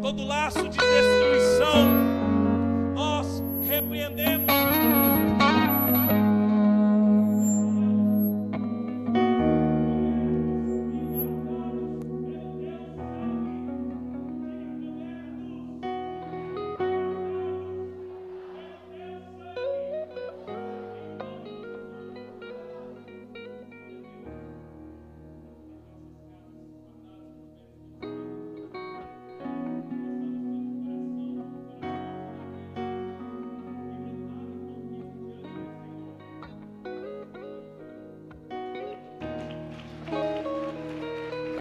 todo 0.00 0.24
laço 0.24 0.68
de 0.68 0.78
destruição. 0.78 1.88
Nós 2.94 3.42
repreendemos 3.66 4.46